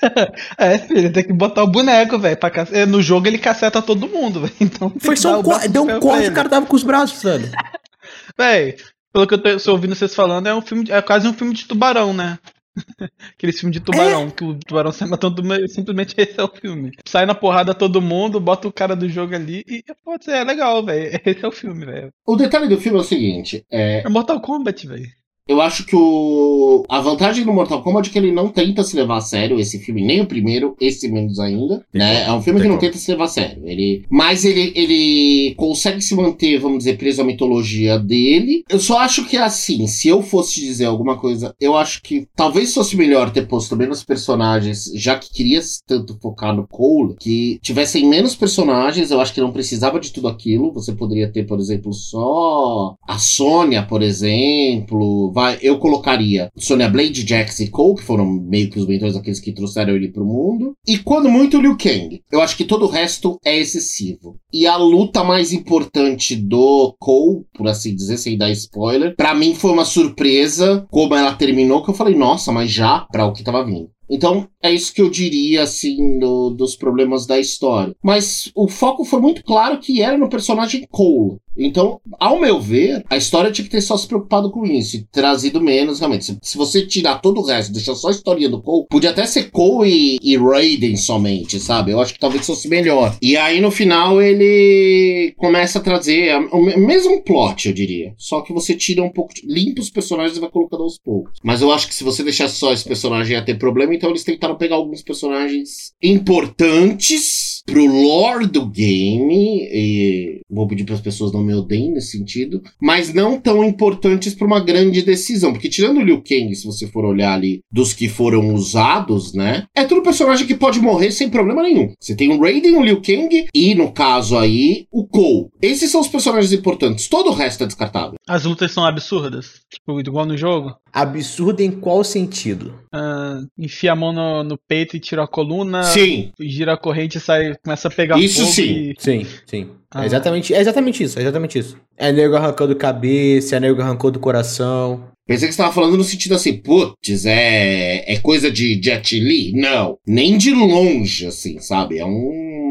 é, 0.57 0.77
filho, 0.77 1.13
tem 1.13 1.23
que 1.23 1.33
botar 1.33 1.63
o 1.63 1.67
boneco, 1.67 2.19
velho. 2.19 2.37
Cac... 2.37 2.71
No 2.87 3.01
jogo 3.01 3.27
ele 3.27 3.37
caceta 3.37 3.81
todo 3.81 4.07
mundo, 4.07 4.41
velho. 4.41 4.53
Então 4.59 4.91
Foi 4.99 5.15
só 5.15 5.39
um 5.39 5.43
corte, 5.43 5.69
deu 5.69 5.83
um 5.83 5.99
corte 5.99 6.25
e 6.25 6.29
o 6.29 6.33
cara 6.33 6.49
tava 6.49 6.65
com 6.65 6.75
os 6.75 6.83
braços, 6.83 7.21
velho. 7.23 7.49
Véi, 8.37 8.75
pelo 9.13 9.27
que 9.27 9.35
eu 9.35 9.59
tô 9.59 9.71
ouvindo 9.71 9.95
vocês 9.95 10.15
falando, 10.15 10.47
é 10.47 10.55
um 10.55 10.61
filme, 10.61 10.89
é 10.89 11.01
quase 11.01 11.27
um 11.27 11.33
filme 11.33 11.53
de 11.53 11.65
tubarão, 11.65 12.13
né? 12.13 12.39
Aquele 13.33 13.53
filme 13.53 13.71
de 13.71 13.79
tubarão, 13.79 14.27
é. 14.27 14.31
que 14.31 14.43
o 14.43 14.55
tubarão 14.55 14.91
sai 14.91 15.07
matando 15.07 15.41
simplesmente 15.67 16.15
esse 16.17 16.39
é 16.39 16.43
o 16.43 16.47
filme. 16.47 16.91
Sai 17.05 17.25
na 17.25 17.35
porrada 17.35 17.73
todo 17.73 18.01
mundo, 18.01 18.39
bota 18.39 18.67
o 18.67 18.73
cara 18.73 18.95
do 18.95 19.07
jogo 19.07 19.35
ali 19.35 19.63
e 19.67 19.83
pode 20.03 20.25
ser, 20.25 20.31
é 20.31 20.43
legal, 20.43 20.83
velho. 20.83 21.19
Esse 21.25 21.43
é 21.43 21.47
o 21.47 21.51
filme, 21.51 21.85
velho. 21.85 22.11
O 22.25 22.35
detalhe 22.35 22.67
do 22.67 22.79
filme 22.79 22.97
é 22.97 23.01
o 23.01 23.05
seguinte: 23.05 23.65
é. 23.71 24.01
É 24.01 24.09
Mortal 24.09 24.41
Kombat, 24.41 24.87
velho. 24.87 25.09
Eu 25.47 25.59
acho 25.59 25.85
que 25.85 25.95
o... 25.95 26.85
a 26.87 27.01
vantagem 27.01 27.43
do 27.43 27.51
Mortal 27.51 27.83
Kombat 27.83 28.09
é 28.09 28.13
que 28.13 28.17
ele 28.17 28.31
não 28.31 28.47
tenta 28.47 28.81
se 28.81 28.95
levar 28.95 29.17
a 29.17 29.21
sério, 29.21 29.59
esse 29.59 29.77
filme, 29.77 30.01
nem 30.01 30.21
o 30.21 30.25
primeiro, 30.25 30.75
esse 30.79 31.09
menos 31.09 31.37
ainda, 31.37 31.85
né? 31.93 32.23
É 32.23 32.31
um 32.31 32.41
filme 32.41 32.61
que 32.61 32.67
não 32.67 32.77
tenta 32.77 32.97
se 32.97 33.11
levar 33.11 33.25
a 33.25 33.27
sério. 33.27 33.61
Ele... 33.65 34.05
Mas 34.09 34.45
ele, 34.45 34.71
ele 34.73 35.53
consegue 35.55 36.01
se 36.01 36.15
manter, 36.15 36.57
vamos 36.59 36.79
dizer, 36.79 36.97
preso 36.97 37.21
à 37.21 37.25
mitologia 37.25 37.99
dele. 37.99 38.63
Eu 38.69 38.79
só 38.79 38.99
acho 38.99 39.25
que, 39.25 39.35
assim, 39.35 39.85
se 39.85 40.07
eu 40.07 40.21
fosse 40.21 40.61
dizer 40.61 40.85
alguma 40.85 41.17
coisa, 41.17 41.53
eu 41.59 41.75
acho 41.75 42.01
que 42.01 42.25
talvez 42.35 42.73
fosse 42.73 42.95
melhor 42.95 43.29
ter 43.31 43.45
posto 43.45 43.75
menos 43.75 44.01
personagens, 44.01 44.91
já 44.95 45.17
que 45.17 45.29
queria 45.29 45.59
tanto 45.85 46.17
focar 46.21 46.55
no 46.55 46.65
Cole, 46.67 47.15
que 47.19 47.59
tivessem 47.61 48.07
menos 48.07 48.33
personagens, 48.33 49.11
eu 49.11 49.19
acho 49.19 49.33
que 49.33 49.41
não 49.41 49.51
precisava 49.51 49.99
de 49.99 50.11
tudo 50.11 50.29
aquilo. 50.29 50.71
Você 50.71 50.93
poderia 50.93 51.29
ter, 51.29 51.45
por 51.45 51.59
exemplo, 51.59 51.91
só 51.91 52.95
a 53.05 53.17
Sônia, 53.17 53.83
por 53.83 54.01
exemplo 54.01 55.32
vai, 55.33 55.57
eu 55.61 55.79
colocaria 55.79 56.49
Sonya 56.55 56.89
Blade, 56.89 57.27
Jax 57.27 57.59
e 57.59 57.69
Cole, 57.69 57.95
que 57.95 58.03
foram 58.03 58.25
meio 58.25 58.69
que 58.69 58.79
os 58.79 58.85
mentores 58.85 59.15
daqueles 59.15 59.39
que 59.39 59.51
trouxeram 59.51 59.95
ele 59.95 60.11
pro 60.11 60.25
mundo. 60.25 60.73
E 60.87 60.97
quando 60.97 61.29
muito, 61.29 61.59
Liu 61.59 61.77
Kang. 61.77 62.21
Eu 62.31 62.41
acho 62.41 62.55
que 62.55 62.65
todo 62.65 62.85
o 62.85 62.89
resto 62.89 63.39
é 63.43 63.57
excessivo. 63.57 64.37
E 64.51 64.67
a 64.67 64.77
luta 64.77 65.23
mais 65.23 65.51
importante 65.51 66.35
do 66.35 66.95
Cole, 66.99 67.45
por 67.53 67.67
assim 67.67 67.95
dizer, 67.95 68.17
sem 68.17 68.37
dar 68.37 68.51
spoiler, 68.51 69.15
para 69.15 69.33
mim 69.33 69.55
foi 69.55 69.71
uma 69.71 69.85
surpresa 69.85 70.85
como 70.91 71.15
ela 71.15 71.33
terminou, 71.33 71.83
que 71.83 71.89
eu 71.89 71.95
falei, 71.95 72.15
nossa, 72.15 72.51
mas 72.51 72.71
já 72.71 73.07
para 73.11 73.25
o 73.25 73.33
que 73.33 73.43
tava 73.43 73.65
vindo. 73.65 73.89
Então, 74.09 74.47
é 74.61 74.71
isso 74.71 74.93
que 74.93 75.01
eu 75.01 75.09
diria, 75.09 75.63
assim, 75.63 76.19
do, 76.19 76.49
dos 76.51 76.75
problemas 76.75 77.25
da 77.25 77.39
história. 77.39 77.95
Mas 78.03 78.51
o 78.55 78.67
foco 78.67 79.03
foi 79.03 79.19
muito 79.19 79.43
claro 79.43 79.79
que 79.79 80.01
era 80.01 80.17
no 80.17 80.29
personagem 80.29 80.85
Cole. 80.91 81.37
Então, 81.57 81.99
ao 82.19 82.39
meu 82.39 82.59
ver, 82.59 83.03
a 83.09 83.17
história 83.17 83.51
tinha 83.51 83.65
que 83.65 83.71
ter 83.71 83.81
só 83.81 83.95
se 83.97 84.07
preocupado 84.07 84.51
com 84.51 84.65
isso 84.65 84.97
e 84.97 85.03
trazido 85.11 85.61
menos, 85.61 85.99
realmente. 85.99 86.25
Se, 86.25 86.37
se 86.41 86.57
você 86.57 86.85
tirar 86.85 87.19
todo 87.19 87.39
o 87.39 87.45
resto, 87.45 87.73
deixar 87.73 87.95
só 87.95 88.07
a 88.07 88.11
historinha 88.11 88.49
do 88.49 88.61
Cole, 88.61 88.85
podia 88.89 89.11
até 89.11 89.25
ser 89.25 89.51
Cole 89.51 89.89
e, 89.89 90.19
e 90.21 90.37
Raiden 90.37 90.95
somente, 90.95 91.59
sabe? 91.59 91.91
Eu 91.91 92.01
acho 92.01 92.13
que 92.13 92.19
talvez 92.19 92.45
fosse 92.45 92.67
melhor. 92.67 93.15
E 93.21 93.37
aí, 93.37 93.61
no 93.61 93.71
final, 93.71 94.21
ele 94.21 95.33
começa 95.37 95.79
a 95.79 95.81
trazer 95.81 96.35
o 96.51 96.79
mesmo 96.79 97.21
plot, 97.23 97.67
eu 97.67 97.73
diria. 97.73 98.13
Só 98.17 98.41
que 98.41 98.53
você 98.53 98.75
tira 98.75 99.03
um 99.03 99.11
pouco, 99.11 99.33
limpa 99.43 99.81
os 99.81 99.89
personagens 99.89 100.37
e 100.37 100.41
vai 100.41 100.49
colocando 100.49 100.83
aos 100.83 100.97
poucos. 100.97 101.33
Mas 101.43 101.61
eu 101.61 101.71
acho 101.71 101.87
que 101.87 101.95
se 101.95 102.03
você 102.03 102.23
deixar 102.23 102.47
só 102.47 102.73
esse 102.73 102.83
personagem 102.83 103.35
ia 103.35 103.45
ter 103.45 103.57
problema, 103.57 103.93
então 103.93 104.09
eles 104.09 104.23
tentaram 104.23 104.55
pegar 104.55 104.75
alguns 104.75 105.01
personagens 105.01 105.93
importantes 106.01 107.52
pro 107.65 107.85
lore 107.85 108.47
do 108.47 108.65
game. 108.65 109.67
E 109.71 110.41
vou 110.49 110.67
pedir 110.67 110.83
para 110.83 110.95
as 110.95 111.01
pessoas 111.01 111.31
não 111.31 111.43
me 111.43 111.53
odeiem 111.53 111.91
nesse 111.91 112.17
sentido, 112.17 112.61
mas 112.81 113.13
não 113.13 113.39
tão 113.39 113.63
importantes 113.63 114.33
para 114.33 114.47
uma 114.47 114.59
grande 114.59 115.01
decisão. 115.01 115.51
Porque 115.51 115.69
tirando 115.69 115.97
o 115.97 116.03
Liu 116.03 116.21
Kang, 116.21 116.55
se 116.55 116.65
você 116.65 116.87
for 116.87 117.05
olhar 117.05 117.33
ali 117.33 117.61
dos 117.71 117.93
que 117.93 118.07
foram 118.07 118.53
usados, 118.53 119.33
né? 119.33 119.65
É 119.75 119.83
tudo 119.83 120.03
personagem 120.03 120.45
que 120.45 120.55
pode 120.55 120.79
morrer 120.79 121.11
sem 121.11 121.29
problema 121.29 121.63
nenhum. 121.63 121.93
Você 121.99 122.15
tem 122.15 122.31
o 122.31 122.39
Raiden, 122.39 122.75
o 122.75 122.83
Liu 122.83 123.01
Kang 123.01 123.47
e, 123.53 123.75
no 123.75 123.91
caso 123.91 124.37
aí, 124.37 124.85
o 124.91 125.07
Cole. 125.07 125.47
Esses 125.61 125.89
são 125.89 126.01
os 126.01 126.07
personagens 126.07 126.53
importantes. 126.53 127.07
Todo 127.07 127.29
o 127.29 127.33
resto 127.33 127.63
é 127.63 127.67
descartável. 127.67 128.15
As 128.27 128.45
lutas 128.45 128.71
são 128.71 128.85
absurdas. 128.85 129.61
Tipo, 129.71 129.99
igual 129.99 130.25
no 130.25 130.37
jogo. 130.37 130.75
Absurda 130.91 131.63
em 131.63 131.71
qual 131.71 132.03
sentido? 132.03 132.82
Uh, 132.93 133.47
enfia 133.57 133.93
a 133.93 133.95
mão 133.95 134.13
no, 134.13 134.43
no, 134.43 134.57
peito 134.67 134.95
e 134.95 134.99
tira 134.99 135.23
a 135.23 135.27
coluna. 135.27 135.81
Sim. 135.83 136.31
Gira 136.39 136.73
a 136.73 136.77
corrente 136.77 137.17
e 137.17 137.21
sai, 137.21 137.55
começa 137.63 137.87
a 137.87 137.91
pegar 137.91 138.19
Isso 138.19 138.45
sim. 138.45 138.91
E... 138.91 138.95
Sim, 138.99 139.25
sim. 139.47 139.69
Ah. 139.89 140.03
É, 140.03 140.05
exatamente, 140.05 140.53
é 140.53 140.59
exatamente 140.59 141.03
isso, 141.03 141.17
é 141.17 141.23
exatamente 141.23 141.57
isso. 141.57 141.77
É 141.97 142.11
nego 142.11 142.35
arrancando 142.35 142.75
cabeça, 142.75 143.55
é 143.55 143.59
nego 143.59 143.81
arrancou 143.81 144.11
do 144.11 144.19
coração. 144.19 145.11
Pensei 145.25 145.47
que 145.47 145.53
você 145.53 145.61
estava 145.61 145.73
falando 145.73 145.97
no 145.97 146.03
sentido 146.03 146.35
assim, 146.35 146.57
putz, 146.57 147.25
é, 147.25 148.03
é 148.13 148.19
coisa 148.19 148.51
de 148.51 148.79
Jet 148.83 149.17
Li? 149.19 149.53
Não, 149.53 149.97
nem 150.05 150.37
de 150.37 150.51
longe, 150.51 151.25
assim, 151.25 151.59
sabe? 151.59 151.97
É 151.97 152.05
um. 152.05 152.62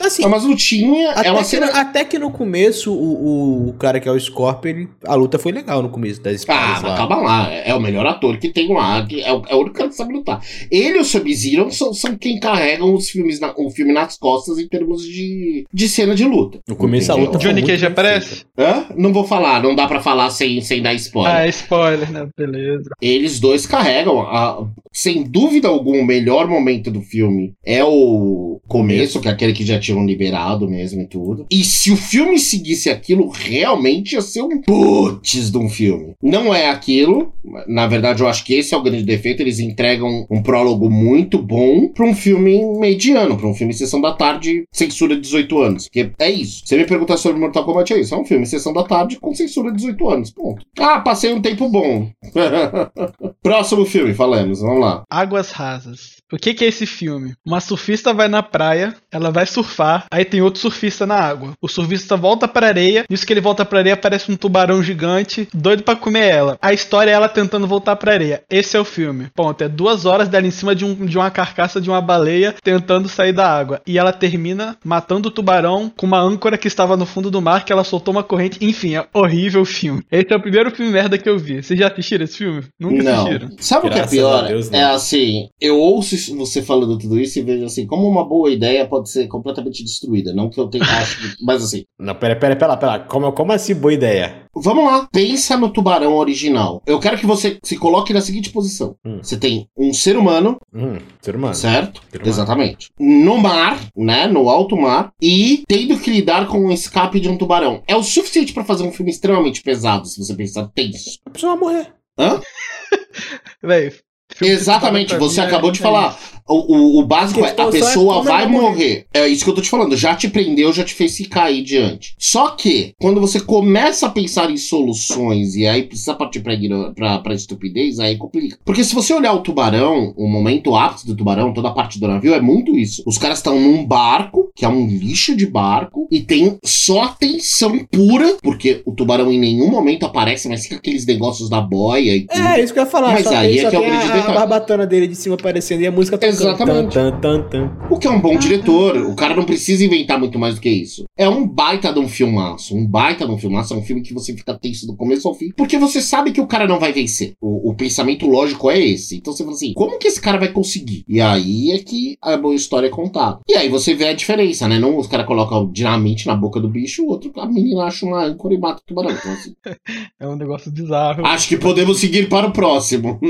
Assim, 0.00 0.24
é 0.24 0.26
uma 0.26 0.38
lutinha. 0.38 1.10
Até, 1.12 1.28
é 1.28 1.32
uma 1.32 1.40
que 1.40 1.46
cena... 1.46 1.66
no, 1.66 1.76
até 1.76 2.04
que 2.04 2.18
no 2.18 2.30
começo, 2.30 2.92
o, 2.92 3.68
o, 3.68 3.72
cara 3.74 4.00
que 4.00 4.08
é 4.08 4.12
o 4.12 4.18
Scorpion, 4.18 4.70
ele, 4.70 4.88
a 5.04 5.14
luta 5.14 5.38
foi 5.38 5.52
legal 5.52 5.82
no 5.82 5.88
começo 5.88 6.20
das 6.20 6.36
espadas. 6.36 6.84
Ah, 6.84 6.88
lá. 6.88 6.96
calma 6.96 7.16
lá. 7.16 7.52
É 7.52 7.74
o 7.74 7.80
melhor 7.80 8.06
ator 8.06 8.38
que 8.38 8.48
tem 8.48 8.72
lá. 8.72 9.06
É 9.10 9.32
o, 9.32 9.42
é 9.48 9.54
o 9.54 9.60
único 9.60 9.76
cara 9.76 9.88
que 9.88 9.94
sabe 9.94 10.12
lutar. 10.12 10.40
Ele 10.70 10.96
e 10.96 11.00
o 11.00 11.04
Sub-Zero 11.04 11.70
são, 11.70 11.92
são 11.92 12.16
quem 12.16 12.40
carregam 12.40 12.94
os 12.94 13.08
filmes 13.08 13.38
na, 13.40 13.54
o 13.56 13.70
filme 13.70 13.92
nas 13.92 14.16
costas 14.16 14.58
em 14.58 14.66
termos 14.68 15.02
de, 15.02 15.66
de 15.72 15.88
cena 15.88 16.14
de 16.14 16.24
luta. 16.24 16.58
No 16.66 16.76
começo 16.76 17.10
entendeu? 17.12 17.28
a 17.28 17.32
luta. 17.32 17.38
Johnny 17.38 17.62
Cage 17.62 17.86
aparece? 17.86 18.44
Hã? 18.58 18.86
Não 18.96 19.12
vou 19.12 19.24
falar, 19.24 19.62
não 19.62 19.74
dá 19.74 19.86
pra 19.86 20.00
falar 20.00 20.30
sem, 20.30 20.60
sem 20.60 20.82
dar 20.82 20.94
spoiler. 20.94 21.34
Ah, 21.34 21.48
spoiler, 21.48 22.10
né? 22.10 22.28
Beleza. 22.36 22.90
Eles 23.00 23.38
dois 23.40 23.66
carregam. 23.66 24.20
A, 24.20 24.66
sem 24.96 25.22
dúvida 25.22 25.68
alguma, 25.68 25.98
o 25.98 26.06
melhor 26.06 26.48
momento 26.48 26.90
do 26.90 27.02
filme 27.02 27.52
é 27.62 27.84
o, 27.84 28.58
começo, 28.66 29.20
que 29.20 29.28
é 29.28 29.30
aquele 29.30 29.52
que 29.52 29.64
já 29.64 29.78
tinham 29.78 30.04
liberado 30.04 30.68
mesmo 30.68 31.02
e 31.02 31.06
tudo. 31.06 31.46
E 31.50 31.62
se 31.64 31.90
o 31.90 31.96
filme 31.96 32.38
seguisse 32.38 32.90
aquilo, 32.90 33.28
realmente 33.28 34.14
ia 34.14 34.22
ser 34.22 34.42
um 34.42 34.60
putz 34.60 35.50
de 35.50 35.58
um 35.58 35.68
filme. 35.68 36.14
Não 36.22 36.54
é 36.54 36.68
aquilo. 36.68 37.32
Na 37.66 37.86
verdade, 37.86 38.22
eu 38.22 38.28
acho 38.28 38.44
que 38.44 38.54
esse 38.54 38.74
é 38.74 38.76
o 38.76 38.82
grande 38.82 39.04
defeito. 39.04 39.40
Eles 39.40 39.60
entregam 39.60 40.26
um 40.30 40.42
prólogo 40.42 40.90
muito 40.90 41.38
bom 41.38 41.88
pra 41.88 42.04
um 42.04 42.14
filme 42.14 42.64
mediano, 42.78 43.36
pra 43.36 43.48
um 43.48 43.54
filme 43.54 43.74
sessão 43.74 44.00
da 44.00 44.12
tarde, 44.12 44.64
censura 44.72 45.18
18 45.18 45.58
anos. 45.58 45.84
Porque 45.84 46.10
é 46.18 46.30
isso. 46.30 46.62
Você 46.64 46.76
me 46.76 46.86
perguntar 46.86 47.16
sobre 47.16 47.40
Mortal 47.40 47.64
Kombat, 47.64 47.92
é 47.92 48.00
isso. 48.00 48.14
É 48.14 48.18
um 48.18 48.24
filme 48.24 48.46
sessão 48.46 48.72
da 48.72 48.82
tarde 48.82 49.18
com 49.20 49.34
censura 49.34 49.72
18 49.72 50.08
anos. 50.08 50.30
Ponto. 50.30 50.64
Ah, 50.78 51.00
passei 51.00 51.32
um 51.32 51.40
tempo 51.40 51.68
bom. 51.68 52.08
Próximo 53.42 53.84
filme, 53.84 54.14
falamos. 54.14 54.60
Vamos 54.60 54.80
lá. 54.80 54.85
Águas 55.10 55.52
Rasas. 55.52 56.15
O 56.32 56.36
que, 56.36 56.54
que 56.54 56.64
é 56.64 56.68
esse 56.68 56.86
filme? 56.86 57.34
Uma 57.44 57.60
surfista 57.60 58.12
vai 58.12 58.26
na 58.26 58.42
praia, 58.42 58.94
ela 59.12 59.30
vai 59.30 59.46
surfar, 59.46 60.06
aí 60.10 60.24
tem 60.24 60.42
outro 60.42 60.60
surfista 60.60 61.06
na 61.06 61.14
água. 61.14 61.52
O 61.60 61.68
surfista 61.68 62.16
volta 62.16 62.48
pra 62.48 62.66
areia, 62.66 63.04
nisso 63.08 63.24
que 63.24 63.32
ele 63.32 63.40
volta 63.40 63.64
pra 63.64 63.78
areia 63.78 63.94
aparece 63.94 64.30
um 64.30 64.36
tubarão 64.36 64.82
gigante, 64.82 65.48
doido 65.54 65.84
pra 65.84 65.94
comer 65.94 66.26
ela. 66.26 66.58
A 66.60 66.72
história 66.72 67.12
é 67.12 67.14
ela 67.14 67.28
tentando 67.28 67.66
voltar 67.66 67.94
pra 67.94 68.12
areia. 68.12 68.42
Esse 68.50 68.76
é 68.76 68.80
o 68.80 68.84
filme. 68.84 69.28
Ponto. 69.34 69.62
É 69.62 69.68
duas 69.68 70.04
horas 70.04 70.28
dela 70.28 70.46
em 70.46 70.50
cima 70.50 70.74
de, 70.74 70.84
um, 70.84 71.06
de 71.06 71.16
uma 71.16 71.30
carcaça 71.30 71.80
de 71.80 71.88
uma 71.88 72.00
baleia 72.00 72.54
tentando 72.62 73.08
sair 73.08 73.32
da 73.32 73.48
água. 73.48 73.80
E 73.86 73.96
ela 73.96 74.12
termina 74.12 74.76
matando 74.84 75.28
o 75.28 75.30
tubarão 75.30 75.90
com 75.96 76.06
uma 76.06 76.20
âncora 76.20 76.58
que 76.58 76.66
estava 76.66 76.96
no 76.96 77.06
fundo 77.06 77.30
do 77.30 77.40
mar, 77.40 77.64
que 77.64 77.72
ela 77.72 77.84
soltou 77.84 78.12
uma 78.12 78.24
corrente. 78.24 78.58
Enfim, 78.60 78.96
é 78.96 79.06
horrível 79.14 79.60
o 79.60 79.64
filme. 79.64 80.02
Esse 80.10 80.32
é 80.32 80.36
o 80.36 80.42
primeiro 80.42 80.72
filme 80.72 80.90
merda 80.90 81.16
que 81.16 81.28
eu 81.28 81.38
vi. 81.38 81.62
Vocês 81.62 81.78
já 81.78 81.86
assistiram 81.86 82.24
esse 82.24 82.38
filme? 82.38 82.64
Nunca 82.80 83.02
Não. 83.04 83.26
assistiram. 83.26 83.50
Sabe 83.60 83.86
o 83.86 83.90
que 83.90 83.98
é 84.00 84.06
pior? 84.06 84.48
Deus, 84.48 84.72
é 84.72 84.82
assim, 84.82 85.48
eu 85.60 85.78
ouço 85.78 86.15
isso- 86.16 86.36
você 86.36 86.60
falando 86.62 86.98
tudo 86.98 87.18
isso 87.20 87.38
e 87.38 87.42
vejo 87.42 87.64
assim, 87.64 87.86
como 87.86 88.06
uma 88.08 88.24
boa 88.24 88.50
ideia 88.50 88.86
pode 88.86 89.08
ser 89.10 89.26
completamente 89.28 89.82
destruída. 89.84 90.34
Não 90.34 90.50
que 90.50 90.58
eu 90.58 90.68
tenha, 90.68 90.84
acho, 91.00 91.36
mas 91.42 91.62
assim, 91.62 91.84
Não, 91.98 92.14
pera, 92.14 92.34
pera, 92.36 92.56
pera, 92.56 92.76
pera. 92.76 92.98
Como, 93.00 93.30
como 93.32 93.52
assim 93.52 93.74
boa 93.74 93.92
ideia? 93.94 94.44
vamos 94.58 94.84
lá. 94.86 95.06
Pensa 95.12 95.54
no 95.56 95.68
tubarão 95.70 96.14
original. 96.16 96.82
Eu 96.86 96.98
quero 96.98 97.18
que 97.18 97.26
você 97.26 97.58
se 97.62 97.76
coloque 97.76 98.12
na 98.14 98.22
seguinte 98.22 98.48
posição. 98.50 98.96
Hum. 99.04 99.18
Você 99.22 99.36
tem 99.36 99.68
um 99.76 99.92
ser 99.92 100.16
humano, 100.16 100.58
Hum, 100.74 100.96
ser 101.20 101.36
humano. 101.36 101.54
certo? 101.54 102.00
Ser 102.10 102.16
humano. 102.16 102.28
Exatamente. 102.32 102.90
No 102.98 103.36
mar, 103.36 103.78
né? 103.94 104.26
No 104.26 104.48
alto 104.48 104.74
mar. 104.76 105.12
E 105.20 105.62
tendo 105.68 105.98
que 105.98 106.10
lidar 106.10 106.46
com 106.48 106.58
o 106.66 106.72
escape 106.72 107.20
de 107.20 107.28
um 107.28 107.36
tubarão. 107.36 107.82
É 107.86 107.94
o 107.94 108.02
suficiente 108.02 108.54
pra 108.54 108.64
fazer 108.64 108.84
um 108.84 108.92
filme 108.92 109.10
extremamente 109.10 109.60
pesado, 109.62 110.06
se 110.08 110.18
você 110.18 110.34
pensar 110.34 110.68
tenso. 110.74 111.18
A 111.26 111.30
pessoa 111.30 111.52
vai 111.54 111.60
morrer. 111.60 111.92
Hã? 112.18 112.40
Véi. 113.62 113.92
Exatamente, 114.40 115.16
você 115.16 115.40
mim 115.40 115.46
é- 115.46 115.48
acabou 115.48 115.70
de 115.70 115.80
é 115.80 115.82
falar. 115.82 116.18
O, 116.48 116.76
o, 116.76 117.00
o 117.00 117.06
básico 117.06 117.40
é 117.40 117.48
a 117.48 117.48
é 117.48 117.70
pessoa 117.70 118.14
ela 118.14 118.22
vai 118.22 118.42
vai 118.42 118.46
morrer. 118.46 119.06
É 119.12 119.26
isso 119.26 119.42
que 119.42 119.50
eu 119.50 119.54
tô 119.54 119.60
te 119.60 119.68
falando. 119.68 119.96
Já 119.96 120.14
te 120.14 120.28
prendeu, 120.28 120.72
já 120.72 120.84
te 120.84 120.94
fez 120.94 121.16
ficar 121.16 121.44
aí 121.44 121.60
diante. 121.60 122.14
Só 122.18 122.50
que, 122.50 122.92
quando 123.00 123.20
você 123.20 123.40
começa 123.40 124.06
a 124.06 124.10
pensar 124.10 124.48
em 124.50 124.56
soluções 124.56 125.56
e 125.56 125.66
aí 125.66 125.82
precisa 125.82 126.14
partir 126.14 126.40
pra, 126.40 126.54
pra, 126.94 127.18
pra 127.18 127.34
estupidez, 127.34 127.98
aí 127.98 128.16
complica. 128.16 128.58
Porque 128.64 128.84
se 128.84 128.94
você 128.94 129.12
olhar 129.12 129.32
o 129.32 129.42
tubarão, 129.42 130.14
o 130.16 130.28
momento 130.28 130.76
ápice 130.76 131.06
do 131.06 131.16
tubarão, 131.16 131.52
toda 131.52 131.68
a 131.68 131.72
parte 131.74 131.98
do 131.98 132.06
navio, 132.06 132.34
é 132.34 132.40
muito 132.40 132.78
isso. 132.78 133.02
Os 133.06 133.18
caras 133.18 133.38
estão 133.38 133.58
num 133.60 133.84
barco, 133.84 134.45
que 134.56 134.64
é 134.64 134.68
um 134.68 134.86
lixo 134.86 135.36
de 135.36 135.46
barco, 135.46 136.08
e 136.10 136.20
tem 136.20 136.58
só 136.64 137.08
tensão 137.08 137.86
pura, 137.92 138.38
porque 138.42 138.80
o 138.86 138.92
tubarão 138.92 139.30
em 139.30 139.38
nenhum 139.38 139.70
momento 139.70 140.06
aparece, 140.06 140.48
mas 140.48 140.62
fica 140.62 140.76
aqueles 140.76 141.04
negócios 141.04 141.50
da 141.50 141.60
boia 141.60 142.16
e 142.16 142.26
tudo. 142.26 142.42
É, 142.42 142.62
isso 142.62 142.72
que 142.72 142.78
eu 142.78 142.84
ia 142.84 142.90
falar. 142.90 143.12
Mas 143.12 143.24
só 143.24 143.36
aí 143.36 143.58
é 143.58 143.68
que 143.68 143.76
é 143.76 143.78
o 143.78 143.82
grande 143.82 144.12
a, 144.12 144.24
a 144.24 144.32
barbatana 144.32 144.86
dele 144.86 145.06
de 145.06 145.14
cima 145.14 145.34
aparecendo 145.34 145.82
e 145.82 145.86
a 145.86 145.92
música 145.92 146.16
tocando. 146.16 146.34
Exatamente. 146.34 146.94
Tan, 146.94 147.20
tan, 147.20 147.42
tan. 147.42 147.70
O 147.90 147.98
que 147.98 148.06
é 148.06 148.10
um 148.10 148.20
bom 148.20 148.36
diretor. 148.36 148.96
O 148.96 149.14
cara 149.14 149.36
não 149.36 149.44
precisa 149.44 149.84
inventar 149.84 150.18
muito 150.18 150.38
mais 150.38 150.54
do 150.54 150.60
que 150.60 150.70
isso. 150.70 151.04
É 151.18 151.28
um 151.28 151.46
baita 151.46 151.92
de 151.92 151.98
um 151.98 152.08
filmaço. 152.08 152.76
Um 152.76 152.86
baita 152.86 153.24
de 153.26 153.32
um 153.32 153.38
filmaço. 153.38 153.72
É 153.72 153.76
um 153.76 153.82
filme 153.82 154.02
que 154.02 154.12
você 154.12 154.34
fica 154.34 154.58
tenso 154.58 154.86
do 154.86 154.94
começo 154.96 155.26
ao 155.26 155.34
fim. 155.34 155.50
Porque 155.56 155.78
você 155.78 156.00
sabe 156.00 156.32
que 156.32 156.40
o 156.40 156.46
cara 156.46 156.66
não 156.66 156.78
vai 156.78 156.92
vencer. 156.92 157.34
O, 157.40 157.70
o 157.70 157.74
pensamento 157.74 158.26
lógico 158.26 158.70
é 158.70 158.78
esse. 158.78 159.16
Então 159.16 159.32
você 159.32 159.42
fala 159.42 159.56
assim: 159.56 159.72
como 159.74 159.98
que 159.98 160.08
esse 160.08 160.20
cara 160.20 160.38
vai 160.38 160.48
conseguir? 160.52 161.04
E 161.08 161.20
aí 161.20 161.70
é 161.72 161.78
que 161.78 162.16
a 162.22 162.36
boa 162.36 162.54
história 162.54 162.86
é 162.88 162.90
contada. 162.90 163.40
E 163.48 163.54
aí 163.54 163.68
você 163.68 163.94
vê 163.94 164.08
a 164.08 164.12
diferença, 164.14 164.68
né? 164.68 164.78
Não 164.78 164.98
os 164.98 165.06
caras 165.06 165.26
colocam 165.26 165.70
dinamite 165.70 166.26
na 166.26 166.36
boca 166.36 166.60
do 166.60 166.68
bicho, 166.68 167.04
o 167.04 167.08
outro, 167.08 167.32
a 167.36 167.46
menina 167.46 167.84
acha 167.84 168.04
uma 168.04 168.24
âncora 168.24 168.54
e 168.54 168.58
mata 168.58 168.80
o 168.82 168.86
tubarão. 168.86 169.10
Então, 169.10 169.32
assim, 169.32 169.54
É 170.20 170.26
um 170.26 170.36
negócio 170.36 170.70
bizarro. 170.70 171.24
acho 171.26 171.48
que 171.48 171.56
podemos 171.56 171.98
seguir 171.98 172.28
para 172.28 172.46
o 172.46 172.52
próximo. 172.52 173.18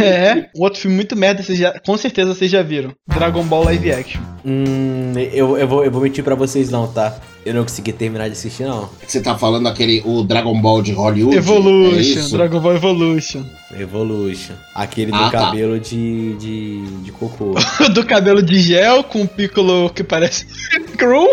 É. 0.00 0.48
Um 0.56 0.62
outro 0.62 0.80
filme 0.80 0.96
muito 0.96 1.16
merda, 1.16 1.42
vocês 1.42 1.58
já, 1.58 1.78
com 1.80 1.96
certeza 1.96 2.34
vocês 2.34 2.50
já 2.50 2.62
viram. 2.62 2.92
Dragon 3.06 3.44
Ball 3.44 3.64
Live 3.64 3.90
Action. 3.92 4.20
Hum, 4.44 5.12
eu, 5.32 5.56
eu, 5.56 5.66
vou, 5.68 5.84
eu 5.84 5.90
vou 5.90 6.02
mentir 6.02 6.22
pra 6.22 6.34
vocês 6.34 6.70
não, 6.70 6.86
tá? 6.96 7.16
Eu 7.44 7.54
não 7.54 7.62
consegui 7.62 7.92
terminar 7.92 8.26
de 8.26 8.32
assistir, 8.32 8.64
não. 8.64 8.88
você 9.06 9.20
tá 9.20 9.38
falando 9.38 9.68
aquele 9.68 10.02
o 10.04 10.24
Dragon 10.24 10.60
Ball 10.60 10.82
de 10.82 10.92
Hollywood? 10.92 11.36
É 11.36 11.38
Evolution. 11.38 11.96
isso? 12.00 12.36
Dragon 12.36 12.58
Ball 12.58 12.74
Evolution. 12.74 13.44
Evolution. 13.78 14.54
Aquele 14.74 15.12
do 15.12 15.16
Ah, 15.16 15.30
tá. 15.30 15.38
cabelo 15.42 15.78
de, 15.78 16.34
de, 16.34 16.86
de 17.02 17.12
cocô. 17.12 17.54
Do 17.94 18.04
cabelo 18.04 18.42
de 18.42 18.58
gel 18.58 19.04
com 19.04 19.20
um 19.22 19.26
piccolo 19.26 19.90
que 19.90 20.02
parece 20.02 20.46
cru. 20.98 21.28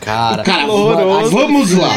Cara, 0.00 0.42
Cara, 0.44 0.66
vamos 1.28 1.72
lá. 1.72 1.88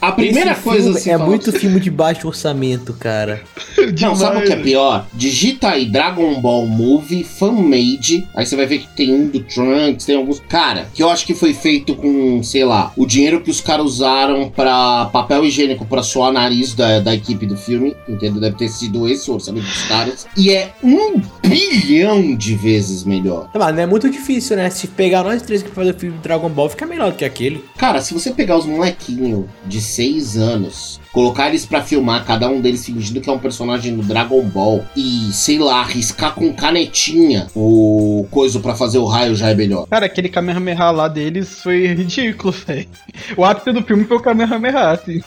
A 0.00 0.12
primeira 0.12 0.52
Esse 0.52 0.62
coisa 0.62 0.82
filme 0.84 0.98
assim, 0.98 1.10
é 1.10 1.18
fala- 1.18 1.28
muito 1.28 1.52
filme 1.52 1.80
de 1.80 1.90
baixo 1.90 2.26
orçamento, 2.28 2.92
cara. 2.94 3.42
Não, 4.00 4.14
sabe 4.14 4.38
o 4.38 4.44
que 4.44 4.52
é 4.52 4.56
pior? 4.56 5.06
Digita 5.14 5.68
aí 5.70 5.86
Dragon 5.86 6.40
Ball 6.40 6.66
Movie 6.66 7.24
Fan-Made. 7.24 8.26
Aí 8.34 8.44
você 8.46 8.56
vai 8.56 8.66
ver 8.66 8.78
que 8.80 8.88
tem 8.88 9.12
um 9.12 9.28
do 9.28 9.40
Trunks, 9.40 10.04
tem 10.04 10.16
alguns. 10.16 10.40
Cara, 10.48 10.88
que 10.94 11.02
eu 11.02 11.08
acho 11.10 11.24
que 11.26 11.34
foi 11.34 11.54
feito 11.54 11.94
com, 11.94 12.42
sei 12.42 12.64
lá, 12.64 12.92
o 12.96 13.06
dinheiro 13.06 13.40
que 13.40 13.50
os 13.50 13.60
caras 13.60 13.86
usaram 13.86 14.48
pra 14.50 15.06
papel 15.06 15.44
higiênico 15.44 15.84
pra 15.86 16.02
suar 16.02 16.32
nariz 16.32 16.74
da, 16.74 17.00
da 17.00 17.14
equipe 17.14 17.46
do 17.46 17.56
filme. 17.56 17.94
Entendeu? 18.08 18.40
Deve 18.40 18.56
ter 18.56 18.68
sido 18.68 19.08
esse 19.08 19.30
o 19.30 19.34
orçamento 19.34 19.66
dos 19.66 19.82
caras. 19.84 20.26
E 20.36 20.50
é 20.50 20.72
um 20.82 21.20
bilhão 21.42 22.34
de 22.36 22.54
vezes 22.54 23.04
melhor. 23.04 23.48
Mas 23.54 23.74
não 23.74 23.82
é 23.82 23.86
muito 23.86 24.08
difícil, 24.10 24.56
né? 24.56 24.70
Se 24.70 24.86
pegar 24.86 25.22
nós 25.22 25.42
três 25.42 25.62
que 25.62 25.70
fazer 25.70 25.90
o 25.94 25.98
filme 25.98 26.16
do 26.16 26.22
Dragon 26.22 26.48
Ball, 26.48 26.68
fica 26.68 26.86
melhor 26.86 27.10
do 27.12 27.16
que 27.16 27.24
aquele. 27.24 27.64
Cara, 27.76 28.00
se 28.00 28.12
você 28.14 28.30
pegar 28.32 28.56
os 28.58 28.66
molequinhos 28.66 29.46
de 29.66 29.80
6 29.88 30.36
anos, 30.36 31.00
colocar 31.12 31.48
eles 31.48 31.64
pra 31.66 31.82
filmar, 31.82 32.24
cada 32.24 32.48
um 32.48 32.60
deles 32.60 32.84
fingindo 32.84 33.20
que 33.20 33.28
é 33.28 33.32
um 33.32 33.38
personagem 33.38 33.94
do 33.96 34.02
Dragon 34.02 34.42
Ball, 34.42 34.84
e, 34.96 35.30
sei 35.32 35.58
lá, 35.58 35.82
riscar 35.82 36.34
com 36.34 36.52
canetinha 36.52 37.46
o 37.54 38.26
coisa 38.30 38.60
pra 38.60 38.74
fazer 38.74 38.98
o 38.98 39.06
raio 39.06 39.34
já 39.34 39.48
é 39.50 39.54
melhor. 39.54 39.86
Cara, 39.88 40.06
aquele 40.06 40.28
Kamehameha 40.28 40.90
lá 40.90 41.08
deles 41.08 41.62
foi 41.62 41.86
ridículo, 41.88 42.52
velho. 42.66 42.86
O 43.36 43.44
ápice 43.44 43.72
do 43.72 43.82
filme 43.82 44.04
foi 44.04 44.16
o 44.16 44.20
Kamehameha, 44.20 44.90
assim. 44.90 45.20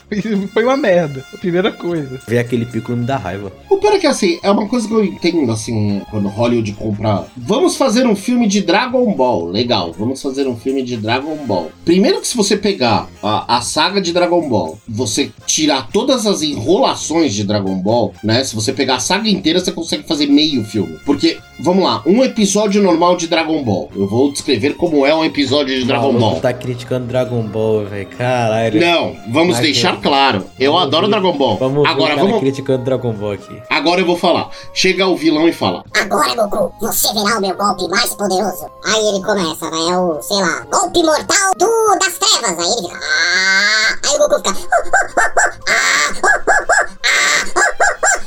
Foi- 0.54 0.62
uma 0.64 0.78
merda. 0.78 1.26
A 1.34 1.38
primeira 1.38 1.72
coisa. 1.72 2.20
Ver 2.28 2.38
aquele 2.40 2.66
pico 2.66 2.92
me 2.94 3.04
dá 3.06 3.18
raiva. 3.18 3.52
O 3.70 3.78
pior 3.78 3.94
é 3.94 3.98
que, 4.00 4.08
assim, 4.08 4.40
é 4.44 4.52
uma 4.52 4.68
coisa 4.68 4.88
que 4.88 4.94
eu 4.94 5.04
entendo, 5.04 5.52
assim, 5.52 6.02
quando 6.12 6.28
Hollywood 6.30 6.72
compra. 6.74 7.26
Vamos 7.36 7.76
fazer 7.76 8.06
um 8.06 8.16
filme 8.16 8.48
de 8.48 8.62
Dragon 8.62 9.12
Ball. 9.14 9.48
Legal, 9.48 9.92
vamos 9.92 10.22
fazer 10.22 10.48
um 10.48 10.56
filme 10.56 10.84
de 10.84 10.98
Dragon 10.98 11.36
Ball. 11.46 11.72
Primeiro 11.84 12.22
que 12.22 12.28
se 12.28 12.38
você 12.38 12.56
pegar 12.56 13.08
a, 13.24 13.58
a 13.58 13.62
saga 13.62 14.00
de 14.00 14.14
Dragon 14.14 14.48
Ball, 14.48 14.78
você 14.88 15.32
tirar 15.72 15.88
todas 15.92 16.26
as 16.26 16.42
enrolações 16.42 17.34
de 17.34 17.44
Dragon 17.46 17.76
Ball, 17.76 18.14
né? 18.24 18.44
Se 18.44 18.54
você 18.56 18.74
pegar 18.74 18.96
a 18.96 19.00
saga 19.00 19.30
inteira, 19.30 19.60
você 19.60 19.72
consegue 19.72 20.04
fazer 20.04 20.28
meio 20.28 20.64
filme. 20.66 21.00
Porque, 21.06 21.40
vamos 21.60 21.84
lá, 21.84 22.02
um 22.06 22.24
episódio 22.24 22.82
normal 22.84 23.16
de 23.16 23.28
Dragon 23.28 23.64
Ball. 23.64 23.90
Eu 23.96 24.08
vou 24.08 24.32
descrever 24.32 24.76
como 24.76 25.06
é 25.06 25.16
um 25.16 25.24
episódio 25.24 25.74
de 25.80 25.86
Dragon 25.86 26.14
Ball. 26.14 26.40
tá 26.42 26.52
criticando 26.54 27.06
Dragon 27.08 27.42
Ball, 27.44 27.86
velho. 27.86 28.08
Caralho. 28.18 28.82
Não, 28.82 29.16
vamos 29.30 29.54
Vai, 29.56 29.64
deixar 29.64 29.96
que- 29.96 30.02
claro. 30.04 30.46
Eu 30.60 30.74
Vamos 30.74 30.88
adoro 30.88 31.06
ver- 31.08 31.12
Dragon 31.12 31.38
Ball. 31.38 31.58
Vamos 31.58 31.84
ver 31.84 31.90
Agora 31.90 32.04
o 32.14 32.16
cara 32.18 32.28
vamos. 32.28 32.40
criticando 32.42 32.84
Dragon 32.84 33.14
Ball 33.14 33.32
aqui. 33.32 33.62
Agora 33.70 34.02
eu 34.02 34.06
vou 34.06 34.18
falar. 34.18 34.50
Chega 34.74 35.08
o 35.08 35.16
vilão 35.16 35.48
e 35.48 35.54
fala: 35.54 35.84
Agora, 36.00 36.36
Goku, 36.48 36.74
você 36.82 37.08
verá 37.14 37.38
o 37.38 37.42
meu 37.42 37.56
golpe 37.56 37.88
mais 37.88 38.14
poderoso. 38.16 38.66
Aí 38.86 39.08
ele 39.08 39.24
começa, 39.24 39.70
né? 39.70 39.78
É 39.92 39.98
o, 39.98 40.22
sei 40.22 40.38
lá, 40.38 40.66
golpe 40.72 41.02
mortal 41.04 41.52
do 41.58 41.98
das 42.00 42.18
trevas. 42.18 42.60
Aí 42.60 42.72
ele 42.72 42.88
fica. 42.88 43.00
"Ah", 43.00 44.10
Aí 44.10 44.16
o 44.16 44.20
Goku 44.20 44.36
fica. 44.56 45.61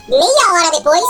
Meia 0.08 0.52
hora 0.52 0.70
depois. 0.76 1.02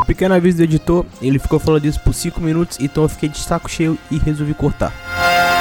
O 0.00 0.04
pequeno 0.04 0.34
aviso 0.34 0.58
do 0.58 0.62
editor, 0.64 1.04
ele 1.20 1.38
ficou 1.38 1.58
falando 1.58 1.84
isso 1.84 2.00
por 2.00 2.14
5 2.14 2.40
minutos, 2.40 2.78
então 2.80 3.02
eu 3.02 3.08
fiquei 3.08 3.28
de 3.28 3.38
saco 3.38 3.68
cheio 3.68 3.98
e 4.10 4.18
resolvi 4.18 4.54
cortar. 4.54 4.92
Ah, 5.06 5.58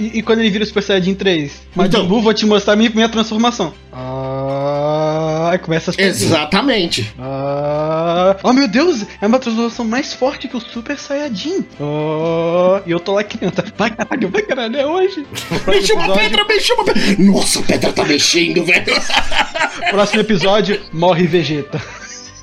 e, 0.00 0.18
e 0.18 0.22
quando 0.22 0.38
ele 0.38 0.50
vira 0.50 0.64
o 0.64 0.66
Super 0.66 0.82
Saiyajin 0.82 1.14
3? 1.14 1.62
Majin 1.74 1.88
Então. 1.88 2.06
Buu, 2.06 2.22
vou 2.22 2.32
te 2.32 2.46
mostrar 2.46 2.74
minha, 2.74 2.88
minha 2.88 3.08
transformação. 3.08 3.74
Ah, 3.92 5.58
começa 5.62 5.90
as. 5.90 5.98
Exatamente. 5.98 7.14
Ah, 7.18 7.89
oh 8.42 8.52
meu 8.52 8.66
Deus, 8.68 9.04
é 9.20 9.26
uma 9.26 9.38
transformação 9.38 9.84
mais 9.84 10.12
forte 10.14 10.48
que 10.48 10.56
o 10.56 10.60
Super 10.60 10.98
Saiyajin. 10.98 11.64
Ah, 11.80 12.82
e 12.86 12.90
eu 12.90 13.00
tô 13.00 13.12
lá 13.12 13.24
criança. 13.24 13.64
Vai 13.76 13.90
caralho, 13.90 14.28
vai 14.28 14.42
caralho, 14.42 14.76
é 14.76 14.86
hoje. 14.86 15.26
Mexe 15.66 15.92
uma 15.92 16.04
episódio- 16.04 16.14
pedra, 16.22 16.44
mexe 16.44 16.72
uma 16.72 16.84
pedra. 16.84 17.02
Nossa, 17.18 17.58
a 17.60 17.62
pedra 17.62 17.92
tá 17.92 18.04
mexendo, 18.04 18.64
velho. 18.64 18.94
Próximo 19.90 20.20
episódio, 20.20 20.80
morre 20.92 21.26
Vegeta. 21.26 21.80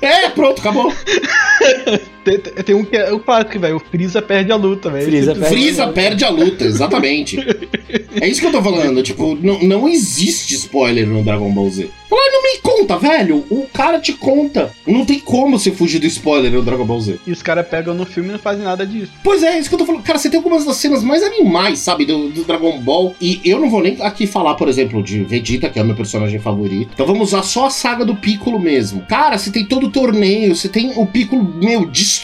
É, 0.00 0.28
pronto, 0.30 0.60
acabou. 0.60 0.92
Tem, 2.36 2.64
tem- 2.64 2.74
um 2.74 2.84
que 2.84 2.96
é 2.96 3.12
o 3.12 3.18
clássico, 3.20 3.58
velho. 3.58 3.76
O 3.76 3.80
Freeza 3.80 4.20
perde 4.20 4.52
a 4.52 4.56
luta, 4.56 4.90
velho. 4.90 5.04
Freeza 5.06 5.34
Sempre- 5.34 5.40
perde- 5.48 5.62
Freeza 5.62 5.86
perde 5.88 6.24
a 6.24 6.30
luta, 6.30 6.64
exatamente. 6.64 7.36
É 8.20 8.26
isso 8.28 8.40
que 8.40 8.46
eu 8.46 8.52
tô 8.52 8.62
falando, 8.62 9.00
tipo, 9.02 9.38
não, 9.40 9.60
não 9.62 9.88
existe 9.88 10.54
spoiler 10.56 11.06
no 11.06 11.22
Dragon 11.22 11.50
Ball 11.52 11.70
Z. 11.70 11.88
Fala, 12.08 12.20
"Ah, 12.22 12.30
não 12.32 12.42
me 12.42 12.58
conta, 12.58 12.98
velho. 12.98 13.44
O 13.48 13.66
cara 13.72 14.00
te 14.00 14.12
conta. 14.12 14.70
Não 14.86 15.04
tem 15.04 15.20
como 15.20 15.58
você 15.58 15.70
fugir 15.70 15.98
do 16.00 16.06
spoiler 16.06 16.50
no 16.50 16.62
Dragon 16.62 16.84
Ball 16.84 17.00
Z. 17.00 17.16
E 17.26 17.30
os 17.30 17.42
caras 17.42 17.66
pegam 17.68 17.94
no 17.94 18.04
filme 18.04 18.30
e 18.30 18.32
não 18.32 18.38
fazem 18.38 18.64
nada 18.64 18.84
disso. 18.86 19.12
Pois 19.22 19.42
é, 19.42 19.54
é 19.54 19.58
isso 19.60 19.68
que 19.68 19.74
eu 19.74 19.78
tô 19.78 19.86
falando. 19.86 20.02
Cara, 20.02 20.18
você 20.18 20.28
tem 20.28 20.38
algumas 20.38 20.64
das 20.64 20.76
cenas 20.76 21.02
mais 21.04 21.22
animais, 21.22 21.78
sabe, 21.78 22.04
do, 22.06 22.28
do 22.30 22.44
Dragon 22.44 22.78
Ball. 22.80 23.14
E 23.20 23.40
eu 23.44 23.60
não 23.60 23.70
vou 23.70 23.82
nem 23.82 23.96
aqui 24.02 24.26
falar, 24.26 24.54
por 24.54 24.68
exemplo, 24.68 25.02
de 25.02 25.22
Vegeta, 25.22 25.68
que 25.70 25.78
é 25.78 25.82
o 25.82 25.86
meu 25.86 25.94
personagem 25.96 26.40
favorito. 26.40 26.90
Então 26.92 27.06
vamos 27.06 27.28
usar 27.28 27.42
só 27.42 27.66
a 27.66 27.70
saga 27.70 28.04
do 28.04 28.16
Piccolo 28.16 28.58
mesmo. 28.58 29.02
Cara, 29.08 29.38
você 29.38 29.50
tem 29.50 29.64
todo 29.64 29.86
o 29.86 29.90
torneio, 29.90 30.56
você 30.56 30.68
tem 30.68 30.92
o 30.96 31.06
Piccolo, 31.06 31.44
meu, 31.44 31.86
destruindo, 31.86 32.17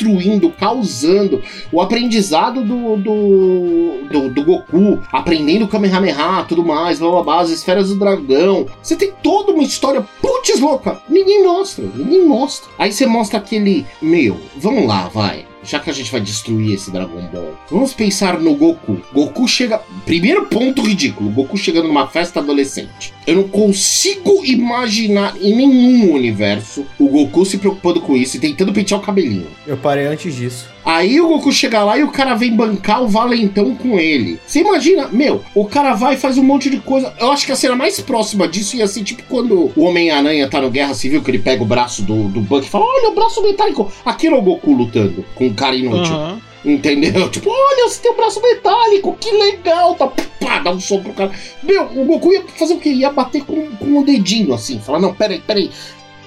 causando. 0.59 1.43
O 1.73 1.81
aprendizado 1.81 2.63
do, 2.63 2.97
do, 2.97 4.09
do, 4.11 4.29
do 4.31 4.45
Goku, 4.45 5.03
aprendendo 5.13 5.65
o 5.65 5.69
Kamehameha, 5.69 6.45
tudo 6.49 6.65
mais, 6.65 6.99
blá 6.99 7.11
blá 7.11 7.23
blá, 7.23 7.41
as 7.41 7.51
esferas 7.51 7.89
do 7.89 7.99
dragão. 7.99 8.67
Você 8.83 8.97
tem 8.97 9.13
toda 9.23 9.53
uma 9.53 9.63
história, 9.63 10.07
putz 10.21 10.61
louca, 10.61 11.01
ninguém 11.09 11.45
mostra, 11.45 11.85
ninguém 11.95 12.27
mostra. 12.27 12.71
Aí 12.79 12.93
você 12.93 13.07
mostra 13.07 13.39
aquele, 13.39 13.87
meu, 14.01 14.39
vamos 14.57 14.87
lá, 14.87 15.09
vai. 15.09 15.54
Já 15.65 15.81
que 15.81 15.91
a 15.91 15.93
gente 15.93 16.13
vai 16.13 16.21
destruir 16.21 16.75
esse 16.75 16.91
Dragon 16.91 17.23
Ball, 17.33 17.59
vamos 17.71 17.95
pensar 17.95 18.39
no 18.39 18.55
Goku. 18.55 19.01
Goku 19.13 19.49
chega. 19.49 19.81
Primeiro 20.05 20.47
ponto 20.47 20.83
ridículo: 20.83 21.31
Goku 21.31 21.57
chegando 21.57 21.89
numa 21.89 22.07
festa 22.07 22.41
adolescente. 22.41 23.13
Eu 23.27 23.37
não 23.37 23.49
consigo 23.49 24.45
imaginar 24.45 25.35
em 25.41 25.57
nenhum 25.57 26.13
universo 26.13 26.87
o 26.99 27.09
Goku 27.09 27.45
se 27.45 27.59
preocupando 27.59 28.01
com 28.01 28.17
isso 28.17 28.37
e 28.37 28.41
tentando 28.41 28.73
pentear 28.73 29.01
o 29.01 29.05
cabelinho. 29.05 29.49
Eu 29.67 29.77
parei 29.77 30.07
antes 30.07 30.35
disso. 30.35 30.74
Aí 30.85 31.19
o 31.21 31.29
Goku 31.29 31.51
chega 31.51 31.83
lá 31.83 31.97
e 31.99 32.03
o 32.03 32.11
cara 32.11 32.35
vem 32.35 32.55
bancar 32.55 33.03
o 33.03 33.09
valentão 33.09 33.75
com 33.75 33.99
ele. 33.99 34.39
Você 34.47 34.61
imagina, 34.61 35.09
meu, 35.09 35.43
o 35.55 35.65
cara 35.65 35.95
vai 35.95 36.15
e 36.15 36.19
faz 36.19 36.37
um 36.37 36.43
monte 36.43 36.69
de 36.69 36.79
coisa. 36.79 37.15
Eu 37.19 37.33
acho 37.33 37.47
que 37.47 37.53
a 37.53 37.57
cena 37.57 37.75
mais 37.75 37.99
próxima 38.01 38.47
disso 38.47 38.77
ia 38.77 38.87
ser 38.87 39.03
tipo 39.03 39.23
quando 39.25 39.73
o 39.75 39.85
Homem-Aranha 39.85 40.49
tá 40.49 40.61
no 40.61 40.71
Guerra 40.71 40.93
Civil, 40.93 41.23
que 41.23 41.31
ele 41.31 41.39
pega 41.39 41.63
o 41.63 41.67
braço 41.67 42.03
do, 42.03 42.29
do 42.29 42.41
Buck 42.43 42.67
e 42.67 42.71
fala: 42.71 42.85
Olha, 42.85 43.11
o 43.11 43.15
braço 43.15 43.43
metálico. 43.43 43.91
Aquilo 44.05 44.37
é 44.37 44.39
o 44.39 44.43
Goku 44.43 44.73
lutando 44.73 45.25
com 45.35 45.47
um 45.47 45.55
cara 45.55 45.75
inútil. 45.75 46.15
Aham. 46.15 46.41
Entendeu? 46.65 47.29
Tipo, 47.31 47.51
olha, 47.51 47.89
você 47.89 48.01
tem 48.01 48.11
o 48.11 48.17
braço 48.17 48.41
metálico, 48.41 49.17
que 49.21 49.31
legal, 49.31 49.95
tá? 49.95 50.07
Pá, 50.41 50.61
dá 50.61 50.71
um 50.71 50.81
som 50.81 51.03
pro 51.03 51.13
cara. 51.13 51.31
Meu, 51.63 51.85
o 51.95 52.05
Goku 52.05 52.33
ia 52.33 52.43
fazer 52.57 52.75
o 52.75 52.79
quê? 52.79 52.91
Ia 52.91 53.11
bater 53.11 53.45
com, 53.45 53.71
com 53.77 53.99
o 53.99 54.05
dedinho, 54.05 54.55
assim. 54.55 54.79
Falar, 54.79 54.99
não, 54.99 55.15
peraí, 55.15 55.41
peraí. 55.41 55.71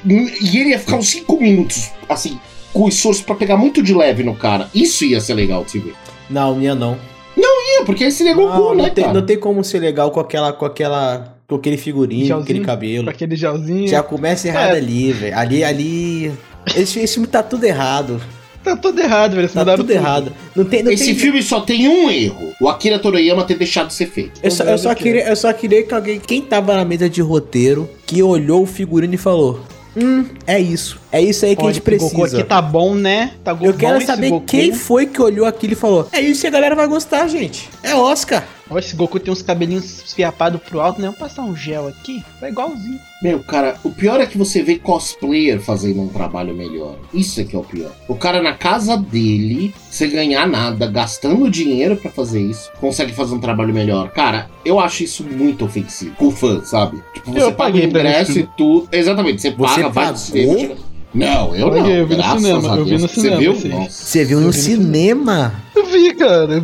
E 0.06 0.58
ele 0.58 0.70
ia 0.70 0.80
ficar 0.80 0.98
uns 0.98 1.10
5 1.10 1.42
minutos, 1.42 1.92
assim, 2.08 2.40
com 2.74 2.84
o 2.84 2.90
esforço 2.90 3.24
pra 3.24 3.36
pegar 3.36 3.58
muito 3.58 3.82
de 3.82 3.94
leve 3.94 4.24
no 4.24 4.36
cara. 4.36 4.70
Isso 4.74 5.04
ia 5.06 5.20
ser 5.22 5.34
legal 5.34 5.64
de 5.64 5.72
se 5.72 5.80
ver. 5.80 5.94
Não, 6.30 6.56
minha 6.56 6.76
não. 6.76 6.98
Ia, 7.38 7.86
porque 7.86 8.04
ele 8.04 8.30
é 8.30 8.34
Goku, 8.34 8.48
não, 8.58 8.76
né, 8.76 8.84
não, 8.84 8.90
tem, 8.90 9.04
cara? 9.04 9.14
não 9.20 9.26
tem 9.26 9.38
como 9.40 9.64
ser 9.64 9.80
legal 9.80 10.10
com 10.10 10.20
aquela. 10.20 10.52
com 10.54 10.66
aquela. 10.66 11.38
com 11.48 11.56
aquele 11.56 11.78
figurinho, 11.78 12.22
com 12.22 12.28
Gelzinho? 12.28 12.44
aquele 12.44 12.60
Com 12.60 12.66
cabelo. 12.66 13.10
aquele 13.10 13.36
gelzinho. 13.36 13.88
Já 13.88 14.02
começa 14.02 14.48
errado 14.48 14.74
É. 14.74 14.78
ali, 14.78 15.12
velho. 15.12 15.38
Ali, 15.38 15.64
ali. 15.64 16.32
Esse, 16.76 17.00
esse 17.00 17.14
filme 17.14 17.28
tá 17.28 17.44
tudo 17.44 17.64
errado. 17.66 18.22
Tá 18.64 18.76
tudo 18.76 19.00
errado, 19.00 19.36
velho. 19.36 19.48
Tá 19.50 19.60
mudaram 19.60 19.78
tudo 19.84 19.92
errado. 19.92 20.34
Não 20.56 20.66
tem, 20.66 20.82
não 20.84 20.92
Esse 20.92 21.06
tem... 21.06 21.16
filme 21.16 21.42
só 21.44 21.62
tem 21.62 21.88
um 21.88 22.10
erro. 22.10 22.54
O 22.60 22.68
Akira 22.68 22.98
Toriyama 23.00 23.44
ter 23.44 23.56
deixado 23.58 23.88
de 23.88 23.94
ser 23.94 24.08
feito. 24.08 24.40
Eu 24.42 24.52
só, 24.52 24.64
eu, 24.64 24.78
só 24.78 24.96
queria, 24.96 25.28
eu 25.28 25.36
só 25.36 25.54
queria 25.54 25.84
que 25.84 25.94
alguém. 25.94 26.20
Quem 26.20 26.42
tava 26.42 26.76
na 26.76 26.84
mesa 26.84 27.10
de 27.10 27.22
roteiro, 27.22 27.90
que 28.06 28.22
olhou 28.24 28.64
o 28.64 28.66
figurino 28.66 29.14
e 29.14 29.18
falou: 29.18 29.62
Hum, 30.00 30.26
é 30.46 30.60
isso. 30.60 31.00
É 31.12 31.20
isso 31.20 31.44
aí 31.44 31.56
que 31.56 31.62
a 31.62 31.66
Olha, 31.66 31.74
gente 31.74 31.82
precisa. 31.82 32.38
aqui 32.38 32.44
tá 32.44 32.62
bom, 32.62 32.94
né? 32.94 33.32
Tá 33.44 33.58
Eu 33.60 33.74
quero 33.74 34.00
saber 34.06 34.30
Goku. 34.30 34.46
quem 34.46 34.72
foi 34.72 35.08
que 35.08 35.20
olhou 35.20 35.46
aquilo 35.48 35.74
e 35.74 35.76
falou: 35.76 36.08
É 36.12 36.22
isso 36.22 36.42
que 36.42 36.48
a 36.48 36.52
galera 36.52 36.76
vai 36.76 36.88
gostar, 36.88 37.28
gente. 37.28 37.68
É 37.82 37.96
Oscar. 37.96 38.46
Olha, 38.70 38.80
esse 38.80 38.96
Goku 38.96 39.20
tem 39.20 39.32
uns 39.32 39.42
cabelinhos 39.42 40.04
esfiapados 40.06 40.62
pro 40.62 40.80
alto, 40.82 41.00
né? 41.00 41.06
Vamos 41.08 41.20
passar 41.20 41.42
um 41.44 41.56
gel 41.56 41.88
aqui. 41.88 42.24
Vai 42.42 42.50
igualzinho. 42.52 43.00
Meu, 43.24 43.40
cara, 43.40 43.76
o 43.84 43.90
pior 43.90 44.20
é 44.20 44.26
que 44.26 44.38
você 44.38 44.62
vê 44.62 44.78
cosplayer 44.78 45.60
fazendo 45.60 46.02
um 46.02 46.08
trabalho 46.10 46.54
melhor. 46.54 46.96
Isso 47.14 47.40
é 47.42 47.44
que 47.44 47.56
é 47.56 47.60
o 47.60 47.64
pior. 47.64 47.92
O 48.08 48.16
cara 48.16 48.42
na 48.44 48.54
casa 48.54 48.98
dele, 48.98 49.74
sem 49.90 50.10
ganhar 50.12 50.46
nada, 50.48 50.86
gastando 50.88 51.50
dinheiro 51.50 51.96
pra 51.96 52.12
fazer 52.12 52.42
isso, 52.42 52.70
consegue 52.80 53.14
fazer 53.14 53.34
um 53.36 53.40
trabalho 53.40 53.74
melhor. 53.74 54.10
Cara, 54.12 54.50
eu 54.66 54.80
acho 54.80 55.04
isso 55.04 55.24
muito 55.24 55.66
ofensivo. 55.66 56.16
Com 56.16 56.28
o 56.28 56.32
fã, 56.32 56.62
sabe? 56.64 57.02
Tipo, 57.14 57.32
você 57.32 57.42
Eu 57.44 57.54
paga 57.54 57.76
o 57.78 57.80
ingresso 57.80 58.38
e 58.40 58.50
tudo. 58.58 58.88
Exatamente, 58.92 59.42
você, 59.42 59.52
Você 59.52 59.82
paga, 59.82 59.90
vai 59.90 60.14
tira- 60.14 60.76
Não, 61.14 61.56
eu 61.56 61.70
Paguei, 61.70 61.82
não. 61.84 61.90
eu 61.92 62.08
vi 62.08 62.16
no 62.18 62.24
cinema, 62.24 62.76
eu 62.76 62.86
vi 62.86 62.92
no 62.98 63.00
Você 63.08 63.16
cinema, 63.16 63.38
viu? 63.40 63.54
Você 63.90 64.26
viu 64.26 64.38
Eu 64.40 64.46
no 64.46 64.52
vi 64.52 64.58
no 64.58 64.64
cinema? 64.64 65.56
Eu 65.76 65.86
vi, 65.86 66.14
cara. 66.14 66.62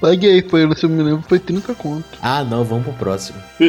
Paguei, 0.00 0.42
foi, 0.42 0.74
se 0.76 0.84
eu 0.84 0.90
me 0.90 1.02
lembro, 1.02 1.22
foi 1.28 1.38
30 1.38 1.74
conto. 1.74 2.04
Ah, 2.22 2.42
não, 2.42 2.64
vamos 2.64 2.84
pro 2.84 2.94
próximo. 2.94 3.38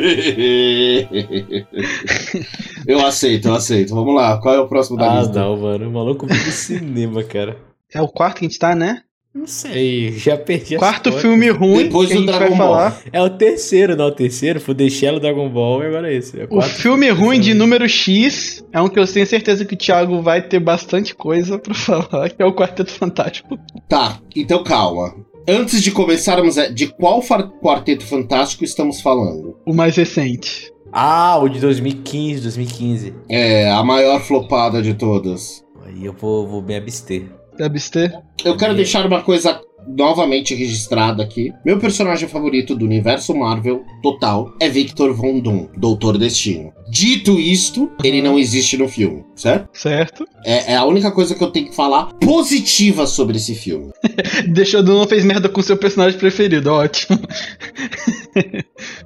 eu 2.87 3.05
aceito, 3.05 3.47
eu 3.47 3.53
aceito. 3.55 3.93
Vamos 3.93 4.15
lá, 4.15 4.37
qual 4.39 4.55
é 4.55 4.59
o 4.59 4.67
próximo 4.67 4.97
da 4.97 5.11
Ah, 5.11 5.19
lista? 5.19 5.39
não, 5.39 5.57
mano. 5.57 5.89
O 5.89 5.91
maluco 5.91 6.25
viu 6.25 6.35
no 6.35 6.51
cinema, 6.51 7.23
cara. 7.23 7.57
É 7.93 8.01
o 8.01 8.07
quarto 8.07 8.39
que 8.39 8.45
a 8.45 8.47
gente 8.47 8.59
tá, 8.59 8.73
né? 8.75 9.01
Não 9.33 9.47
sei, 9.47 10.11
já 10.11 10.35
perdi 10.37 10.75
as 10.75 10.79
Quarto 10.79 11.05
contas. 11.09 11.21
filme 11.21 11.49
ruim 11.49 11.83
Depois 11.85 12.09
que 12.09 12.13
a 12.13 12.17
do 12.17 12.21
gente 12.23 12.31
Dragon 12.33 12.49
vai 12.49 12.57
Ball. 12.57 12.75
falar. 12.75 13.01
É 13.13 13.21
o 13.21 13.29
terceiro, 13.29 13.95
não, 13.95 14.07
o 14.07 14.11
terceiro. 14.11 14.59
Foi 14.59 14.75
The 14.75 14.89
Shell 14.89 15.21
Dragon 15.21 15.49
Ball 15.49 15.83
e 15.83 15.85
agora 15.87 16.11
é 16.11 16.15
esse. 16.17 16.37
É 16.37 16.47
O 16.49 16.61
filme 16.61 17.09
ruim 17.11 17.39
de 17.39 17.53
número 17.53 17.87
X 17.87 18.61
é 18.73 18.81
um 18.81 18.89
que 18.89 18.99
eu 18.99 19.07
tenho 19.07 19.25
certeza 19.25 19.63
que 19.63 19.73
o 19.73 19.77
Thiago 19.77 20.21
vai 20.21 20.41
ter 20.41 20.59
bastante 20.59 21.15
coisa 21.15 21.57
pra 21.57 21.71
falar, 21.75 22.29
que 22.29 22.41
é 22.43 22.45
o 22.45 22.53
Quarteto 22.53 22.91
Fantástico. 22.91 23.57
Tá, 23.87 24.19
então 24.35 24.65
calma. 24.65 25.13
Antes 25.47 25.81
de 25.81 25.91
começarmos, 25.91 26.57
é, 26.57 26.71
de 26.71 26.87
qual 26.87 27.21
quarteto 27.61 28.05
fantástico 28.05 28.63
estamos 28.63 29.01
falando? 29.01 29.57
O 29.65 29.73
mais 29.73 29.95
recente. 29.95 30.71
Ah, 30.91 31.37
o 31.37 31.47
de 31.47 31.59
2015, 31.59 32.41
2015. 32.41 33.13
É, 33.29 33.71
a 33.71 33.83
maior 33.83 34.21
flopada 34.21 34.81
de 34.81 34.93
todas. 34.93 35.63
Aí 35.85 36.05
eu 36.05 36.13
vou, 36.13 36.47
vou 36.47 36.61
me 36.61 36.75
abster. 36.75 37.31
Deve 37.57 37.79
ter. 37.79 38.13
Eu 38.43 38.57
quero 38.57 38.75
deixar 38.75 39.05
uma 39.05 39.21
coisa 39.21 39.61
novamente 39.87 40.55
registrada 40.55 41.23
aqui. 41.23 41.51
Meu 41.65 41.79
personagem 41.79 42.27
favorito 42.27 42.75
do 42.75 42.85
universo 42.85 43.35
Marvel 43.35 43.83
total 44.01 44.53
é 44.59 44.69
Victor 44.69 45.13
Von 45.13 45.39
Doom, 45.39 45.67
Doutor 45.77 46.17
Destino. 46.17 46.73
Dito 46.89 47.39
isto, 47.39 47.89
ele 48.03 48.21
não 48.21 48.37
existe 48.37 48.77
no 48.77 48.87
filme, 48.87 49.23
certo? 49.35 49.69
Certo. 49.73 50.25
É, 50.45 50.73
é 50.73 50.75
a 50.75 50.83
única 50.83 51.11
coisa 51.11 51.33
que 51.33 51.43
eu 51.43 51.51
tenho 51.51 51.69
que 51.69 51.75
falar 51.75 52.13
positiva 52.15 53.07
sobre 53.07 53.37
esse 53.37 53.55
filme. 53.55 53.91
Deixou 54.47 54.83
não 54.83 55.07
fez 55.07 55.23
merda 55.23 55.47
com 55.47 55.61
seu 55.61 55.77
personagem 55.77 56.19
preferido, 56.19 56.71
ótimo. 56.71 57.19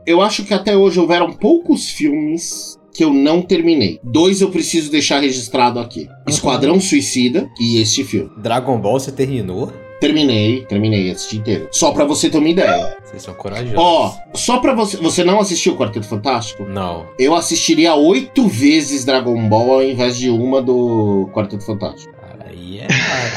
Eu 0.06 0.22
acho 0.22 0.44
que 0.44 0.54
até 0.54 0.76
hoje 0.76 1.00
houveram 1.00 1.32
poucos 1.32 1.90
filmes 1.90 2.78
que 2.96 3.04
eu 3.04 3.14
não 3.14 3.42
terminei. 3.42 4.00
Dois 4.04 4.42
eu 4.42 4.50
preciso 4.50 4.90
deixar 4.90 5.20
registrado 5.20 5.80
aqui: 5.80 6.08
Esquadrão 6.28 6.80
Suicida 6.80 7.48
e 7.60 7.78
este 7.80 8.04
filme. 8.04 8.32
Dragon 8.38 8.80
Ball 8.80 9.00
você 9.00 9.12
terminou? 9.12 9.72
Terminei, 10.06 10.64
terminei, 10.66 11.10
assisti 11.10 11.38
inteiro. 11.38 11.68
Só 11.72 11.92
pra 11.92 12.06
você 12.06 12.30
ter 12.30 12.38
uma 12.38 12.48
ideia. 12.48 12.96
Vocês 13.04 13.24
são 13.24 13.34
corajosos. 13.34 13.76
Ó, 13.76 14.16
só 14.36 14.60
pra 14.60 14.76
você. 14.76 14.98
Você 14.98 15.24
não 15.24 15.40
assistiu 15.40 15.74
o 15.74 15.78
Quarteto 15.78 16.06
Fantástico? 16.06 16.64
Não. 16.64 17.08
Eu 17.18 17.34
assistiria 17.34 17.96
oito 17.96 18.48
vezes 18.48 19.04
Dragon 19.04 19.50
Ball 19.50 19.74
ao 19.74 19.84
invés 19.84 20.16
de 20.16 20.30
uma 20.30 20.62
do 20.62 21.28
Quarteto 21.34 21.66
Fantástico. 21.66 22.14
Aí 22.46 22.82
é. 22.82 22.88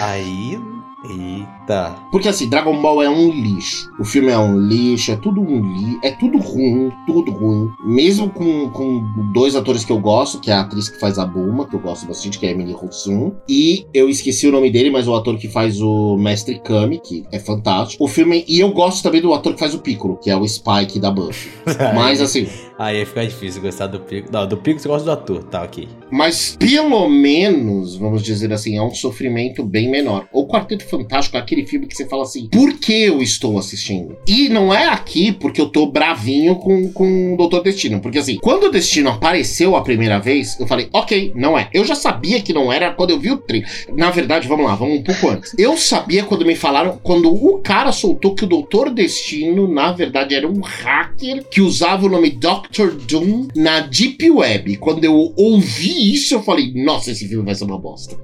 Aí. 0.02 0.77
Eita. 1.04 1.94
Porque 2.10 2.28
assim, 2.28 2.48
Dragon 2.48 2.80
Ball 2.80 3.02
é 3.02 3.08
um 3.08 3.30
lixo. 3.30 3.90
O 4.00 4.04
filme 4.04 4.28
é 4.28 4.38
um 4.38 4.58
lixo, 4.58 5.12
é 5.12 5.16
tudo 5.16 5.40
um 5.40 5.72
lixo, 5.74 6.00
é 6.02 6.10
tudo 6.12 6.38
ruim, 6.38 6.90
tudo 7.06 7.30
ruim. 7.30 7.68
Mesmo 7.84 8.28
com, 8.30 8.68
com 8.70 9.32
dois 9.32 9.54
atores 9.54 9.84
que 9.84 9.92
eu 9.92 10.00
gosto, 10.00 10.40
que 10.40 10.50
é 10.50 10.54
a 10.54 10.60
atriz 10.60 10.88
que 10.88 10.98
faz 10.98 11.18
a 11.18 11.24
Bulma, 11.24 11.66
que 11.66 11.76
eu 11.76 11.80
gosto 11.80 12.06
bastante, 12.06 12.38
que 12.38 12.46
é 12.46 12.48
a 12.48 12.52
Emily 12.52 12.74
Hudson. 12.74 13.32
E 13.48 13.86
eu 13.94 14.08
esqueci 14.08 14.48
o 14.48 14.52
nome 14.52 14.70
dele, 14.70 14.90
mas 14.90 15.06
o 15.06 15.14
ator 15.14 15.36
que 15.38 15.48
faz 15.48 15.80
o 15.80 16.16
Mestre 16.16 16.60
Kami, 16.60 16.98
que 16.98 17.24
é 17.30 17.38
fantástico. 17.38 18.02
O 18.02 18.08
filme. 18.08 18.44
E 18.48 18.60
eu 18.60 18.72
gosto 18.72 19.02
também 19.02 19.20
do 19.20 19.32
ator 19.32 19.54
que 19.54 19.60
faz 19.60 19.74
o 19.74 19.78
Piccolo, 19.78 20.16
que 20.16 20.30
é 20.30 20.36
o 20.36 20.46
Spike 20.46 20.98
da 20.98 21.10
Buffy. 21.10 21.50
Mas 21.94 22.20
assim. 22.20 22.48
Aí 22.78 23.04
fica 23.04 23.26
difícil 23.26 23.60
gostar 23.60 23.88
do 23.88 23.98
Pico. 23.98 24.30
Não, 24.30 24.46
do 24.46 24.56
Pico 24.56 24.78
você 24.78 24.88
gosta 24.88 25.04
do 25.04 25.10
ator. 25.10 25.42
Tá, 25.44 25.62
ok. 25.64 25.88
Mas 26.10 26.56
pelo 26.58 27.08
menos, 27.08 27.96
vamos 27.96 28.22
dizer 28.22 28.52
assim, 28.52 28.76
é 28.76 28.82
um 28.82 28.94
sofrimento 28.94 29.64
bem 29.64 29.90
menor. 29.90 30.28
O 30.32 30.46
Quarteto 30.46 30.84
Fantástico 30.84 30.97
é 31.10 31.38
aquele 31.38 31.66
filme 31.66 31.86
que 31.86 31.96
você 31.96 32.06
fala 32.06 32.22
assim: 32.22 32.48
por 32.48 32.74
que 32.74 32.92
eu 32.92 33.22
estou 33.22 33.58
assistindo? 33.58 34.16
E 34.26 34.48
não 34.48 34.72
é 34.72 34.88
aqui 34.88 35.32
porque 35.32 35.60
eu 35.60 35.68
tô 35.68 35.86
bravinho 35.86 36.56
com, 36.56 36.92
com 36.92 37.34
o 37.34 37.36
Doutor 37.36 37.62
Destino. 37.62 38.00
Porque 38.00 38.18
assim, 38.18 38.36
quando 38.36 38.64
o 38.64 38.70
Destino 38.70 39.10
apareceu 39.10 39.76
a 39.76 39.82
primeira 39.82 40.18
vez, 40.18 40.58
eu 40.58 40.66
falei: 40.66 40.88
ok, 40.92 41.32
não 41.34 41.58
é. 41.58 41.68
Eu 41.72 41.84
já 41.84 41.94
sabia 41.94 42.40
que 42.40 42.52
não 42.52 42.72
era 42.72 42.92
quando 42.92 43.10
eu 43.10 43.18
vi 43.18 43.30
o 43.30 43.36
trailer. 43.36 43.68
Na 43.94 44.10
verdade, 44.10 44.48
vamos 44.48 44.66
lá, 44.66 44.74
vamos 44.74 44.98
um 44.98 45.02
pouco 45.02 45.28
antes. 45.28 45.54
Eu 45.58 45.76
sabia 45.76 46.24
quando 46.24 46.46
me 46.46 46.54
falaram, 46.54 46.98
quando 47.02 47.32
o 47.32 47.58
cara 47.58 47.92
soltou 47.92 48.34
que 48.34 48.44
o 48.44 48.48
Doutor 48.48 48.90
Destino, 48.90 49.68
na 49.68 49.92
verdade, 49.92 50.34
era 50.34 50.48
um 50.48 50.60
hacker 50.60 51.44
que 51.48 51.60
usava 51.60 52.06
o 52.06 52.08
nome 52.08 52.30
Dr. 52.30 52.92
Doom 53.06 53.48
na 53.54 53.80
Deep 53.80 54.30
Web. 54.30 54.76
Quando 54.76 55.04
eu 55.04 55.32
ouvi 55.36 56.14
isso, 56.14 56.34
eu 56.34 56.42
falei, 56.42 56.72
nossa, 56.74 57.10
esse 57.10 57.26
filme 57.26 57.44
vai 57.44 57.54
ser 57.54 57.64
uma 57.64 57.78
bosta. 57.78 58.16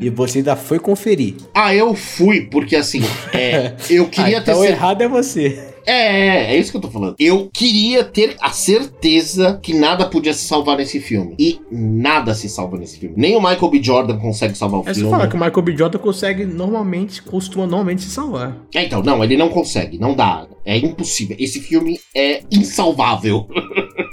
E 0.00 0.10
você 0.10 0.38
ainda 0.38 0.56
foi 0.56 0.78
conferir. 0.78 1.34
Ah, 1.54 1.74
eu 1.74 1.94
fui, 1.94 2.42
porque 2.42 2.76
assim, 2.76 3.02
é, 3.32 3.74
eu 3.90 4.06
queria 4.10 4.38
ah, 4.38 4.42
ter 4.42 4.50
então 4.52 4.64
errado 4.64 5.02
é 5.02 5.08
você. 5.08 5.74
É, 5.86 6.54
é 6.54 6.58
isso 6.58 6.70
que 6.70 6.76
eu 6.78 6.80
tô 6.80 6.90
falando. 6.90 7.14
Eu 7.18 7.50
queria 7.52 8.02
ter 8.04 8.36
a 8.40 8.50
certeza 8.50 9.58
que 9.62 9.74
nada 9.74 10.06
podia 10.06 10.32
se 10.32 10.44
salvar 10.46 10.78
nesse 10.78 10.98
filme. 10.98 11.34
E 11.38 11.60
nada 11.70 12.34
se 12.34 12.48
salva 12.48 12.78
nesse 12.78 12.98
filme. 12.98 13.14
Nem 13.18 13.36
o 13.36 13.40
Michael 13.40 13.68
B. 13.68 13.82
Jordan 13.82 14.18
consegue 14.18 14.56
salvar 14.56 14.80
o 14.80 14.88
É 14.88 14.94
filme. 14.94 15.10
falar 15.10 15.28
que 15.28 15.36
o 15.36 15.38
Michael 15.38 15.62
B. 15.62 15.76
Jordan 15.76 15.98
consegue 15.98 16.46
normalmente, 16.46 17.20
costuma 17.22 17.66
normalmente 17.66 18.02
se 18.02 18.10
salvar. 18.10 18.56
É, 18.74 18.84
então, 18.84 19.02
não, 19.02 19.22
ele 19.22 19.36
não 19.36 19.50
consegue, 19.50 19.98
não 19.98 20.14
dá. 20.14 20.46
É 20.64 20.78
impossível. 20.78 21.36
Esse 21.38 21.60
filme 21.60 22.00
é 22.16 22.40
insalvável. 22.50 23.46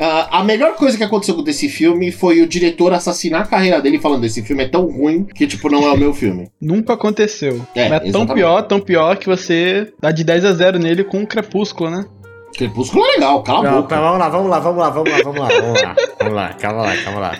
Ah, 0.00 0.38
a 0.38 0.44
melhor 0.44 0.76
coisa 0.76 0.96
que 0.96 1.04
aconteceu 1.04 1.42
desse 1.42 1.68
filme 1.68 2.10
foi 2.10 2.40
o 2.40 2.46
diretor 2.48 2.92
assassinar 2.94 3.42
a 3.42 3.46
carreira 3.46 3.82
dele 3.82 3.98
falando: 3.98 4.24
esse 4.24 4.42
filme 4.42 4.64
é 4.64 4.68
tão 4.68 4.86
ruim 4.86 5.24
que, 5.24 5.46
tipo, 5.46 5.68
não 5.68 5.86
é 5.86 5.92
o 5.92 5.96
meu 5.98 6.14
filme. 6.14 6.48
Nunca 6.60 6.94
aconteceu. 6.94 7.60
É, 7.74 7.88
Mas 7.88 8.08
é 8.08 8.10
tão 8.10 8.26
pior, 8.26 8.62
tão 8.62 8.80
pior 8.80 9.16
que 9.18 9.26
você 9.26 9.92
dá 10.00 10.10
de 10.10 10.24
10 10.24 10.44
a 10.46 10.52
0 10.52 10.78
nele 10.78 11.04
com 11.04 11.22
o 11.22 11.26
Crepúsculo, 11.26 11.90
né? 11.90 12.06
Crepúsculo 12.56 13.04
é 13.04 13.12
legal, 13.12 13.42
cala 13.42 13.60
a 13.60 13.70
Não, 13.70 13.82
boca. 13.82 13.94
tá, 13.94 14.00
vamos 14.00 14.18
lá, 14.18 14.28
vamos 14.28 14.50
lá, 14.50 14.58
vamos 14.58 14.78
lá, 14.80 14.90
vamos 14.90 15.10
lá, 15.10 15.18
vamos 15.22 15.40
lá, 15.40 15.48
vamos 15.48 15.82
lá. 15.82 15.96
Vamos 16.18 16.34
lá, 16.34 16.52
calma 16.54 16.82
lá, 16.82 16.96
calma 16.96 17.20
lá. 17.20 17.38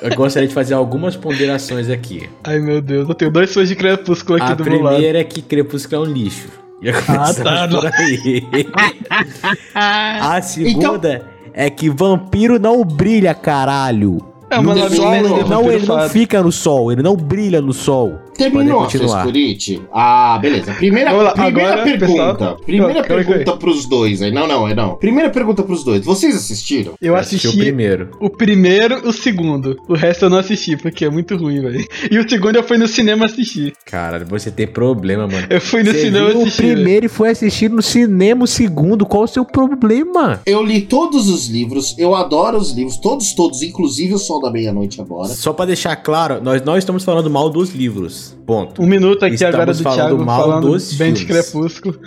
Eu 0.00 0.14
gostaria 0.16 0.48
de 0.48 0.54
fazer 0.54 0.74
algumas 0.74 1.16
ponderações 1.16 1.90
aqui. 1.90 2.28
Ai 2.44 2.58
meu 2.58 2.80
Deus, 2.80 3.08
eu 3.08 3.14
tenho 3.14 3.30
dois 3.30 3.52
fãs 3.52 3.68
de 3.68 3.76
Crepúsculo 3.76 4.40
aqui 4.42 4.52
A 4.52 4.54
do 4.54 4.64
meu 4.64 4.80
lado. 4.82 4.94
primeira 4.94 5.20
é 5.20 5.24
que 5.24 5.42
Crepúsculo 5.42 6.04
é 6.04 6.08
um 6.08 6.12
lixo. 6.12 6.48
Já 6.82 7.00
começamos 7.02 7.36
tá, 7.36 7.68
por 7.68 7.86
aí. 7.86 8.42
Ah, 9.74 10.36
A 10.36 10.42
segunda 10.42 11.24
é 11.54 11.68
que 11.70 11.88
vampiro 11.90 12.58
não 12.58 12.84
brilha, 12.84 13.34
caralho. 13.34 14.18
é 14.50 14.56
Não 14.56 14.62
uma 14.62 14.74
terminou, 14.74 15.04
lavagem 15.06 15.48
não. 15.48 15.70
ele 15.70 15.86
não 15.86 16.08
fica 16.08 16.42
no 16.42 16.52
sol, 16.52 16.92
ele 16.92 17.02
não 17.02 17.16
brilha 17.16 17.60
no 17.60 17.72
sol. 17.72 18.14
Terminou 18.36 18.80
a. 18.84 18.90
Frescurite? 18.90 19.82
Ah, 19.92 20.38
beleza. 20.40 20.72
Primeira, 20.74 21.10
Vamos 21.10 21.24
lá, 21.26 21.32
primeira 21.32 21.68
agora, 21.72 21.82
pergunta. 21.84 22.06
pessoal. 22.34 22.56
Primeira 22.64 22.92
Calma, 22.94 23.08
calma, 23.08 23.24
pergunta 23.24 23.56
pros 23.56 23.86
dois 23.86 24.22
aí. 24.22 24.30
Não, 24.32 24.46
não, 24.46 24.66
é 24.68 24.74
não. 24.74 24.96
Primeira 24.96 25.30
pergunta 25.30 25.62
pros 25.62 25.84
dois. 25.84 26.04
Vocês 26.04 26.34
assistiram? 26.34 26.94
Eu 27.00 27.14
assisti 27.16 27.46
assisti 27.48 27.60
o 27.60 27.64
primeiro. 27.64 28.10
o 28.20 28.30
primeiro, 28.30 29.08
o 29.08 29.12
segundo. 29.12 29.76
O 29.88 29.94
resto 29.94 30.24
eu 30.26 30.30
não 30.30 30.38
assisti, 30.38 30.76
porque 30.76 31.04
é 31.04 31.10
muito 31.10 31.36
ruim, 31.36 31.60
velho. 31.60 31.86
E 32.10 32.18
o 32.18 32.28
segundo 32.28 32.56
eu 32.56 32.62
fui 32.62 32.78
no 32.78 32.86
cinema 32.88 33.26
assistir. 33.26 33.72
Caralho, 33.84 34.26
você 34.26 34.50
tem 34.50 34.66
problema, 34.66 35.26
mano. 35.26 35.46
Eu 35.50 35.60
fui 35.60 35.82
no 35.82 35.92
Você 35.92 36.00
cinema 36.02 36.26
o 36.28 36.42
assistir. 36.42 36.62
velho. 36.62 36.74
primeiro 36.74 37.06
e 37.06 37.08
foi 37.08 37.30
assistir 37.30 37.70
no 37.70 37.82
cinema 37.82 38.44
o 38.44 38.46
segundo. 38.46 39.04
Qual 39.06 39.24
o 39.24 39.28
seu 39.28 39.44
problema? 39.44 40.40
Eu 40.46 40.62
li 40.62 40.82
todos 40.82 41.28
os 41.28 41.48
livros, 41.48 41.94
eu 41.98 42.14
adoro 42.14 42.56
os 42.58 42.72
livros, 42.72 42.96
todos, 42.98 43.32
todos, 43.34 43.62
inclusive 43.62 44.14
o 44.14 44.18
Sol 44.18 44.40
da 44.40 44.50
Meia-Noite 44.50 45.00
agora. 45.00 45.28
Só 45.28 45.52
pra 45.52 45.64
deixar 45.64 45.96
claro, 45.96 46.40
nós 46.42 46.62
não 46.62 46.76
estamos 46.76 47.04
falando 47.04 47.28
mal 47.30 47.48
dos 47.50 47.70
livros. 47.70 48.21
Ponto. 48.46 48.82
Um 48.82 48.86
minuto 48.86 49.24
aqui 49.24 49.34
Estamos 49.34 49.54
agora 49.54 49.74
do 49.74 49.82
falando 49.82 49.98
Thiago 49.98 50.24
mal 50.24 50.42
falando 50.42 50.70
dos 50.70 50.94
bem 50.94 51.12
de. 51.12 51.26
Crepúsculo. 51.26 51.98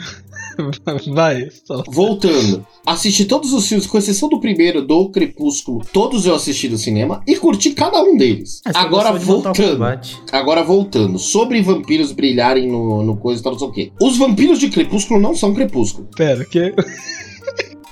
Vai, 1.14 1.50
só. 1.66 1.84
Voltando, 1.88 2.66
assisti 2.86 3.26
todos 3.26 3.52
os 3.54 3.68
filmes, 3.68 3.86
com 3.86 3.98
exceção 3.98 4.30
do 4.30 4.40
primeiro, 4.40 4.82
do 4.82 5.10
Crepúsculo, 5.10 5.82
todos 5.92 6.26
eu 6.26 6.36
assisti 6.36 6.70
no 6.70 6.78
cinema 6.78 7.22
e 7.28 7.36
curti 7.36 7.72
cada 7.72 8.02
um 8.02 8.16
deles. 8.16 8.62
É, 8.66 8.72
você 8.72 8.78
agora 8.78 9.12
voltando. 9.14 9.86
Agora 10.32 10.64
voltando, 10.64 11.20
sobre 11.20 11.62
vampiros 11.62 12.12
brilharem 12.12 12.68
no, 12.68 13.04
no 13.04 13.18
coisa 13.18 13.42
e 13.42 13.44
tal, 13.44 13.52
não 13.54 13.60
sei 13.60 13.68
o 13.68 13.72
quê. 13.72 13.92
Os 14.02 14.18
vampiros 14.18 14.60
de 14.60 14.70
Crepúsculo 14.70 15.20
não 15.20 15.36
são 15.36 15.54
Crepúsculo. 15.54 16.08
Pera, 16.16 16.44
o 16.44 16.46
quê? 16.46 16.74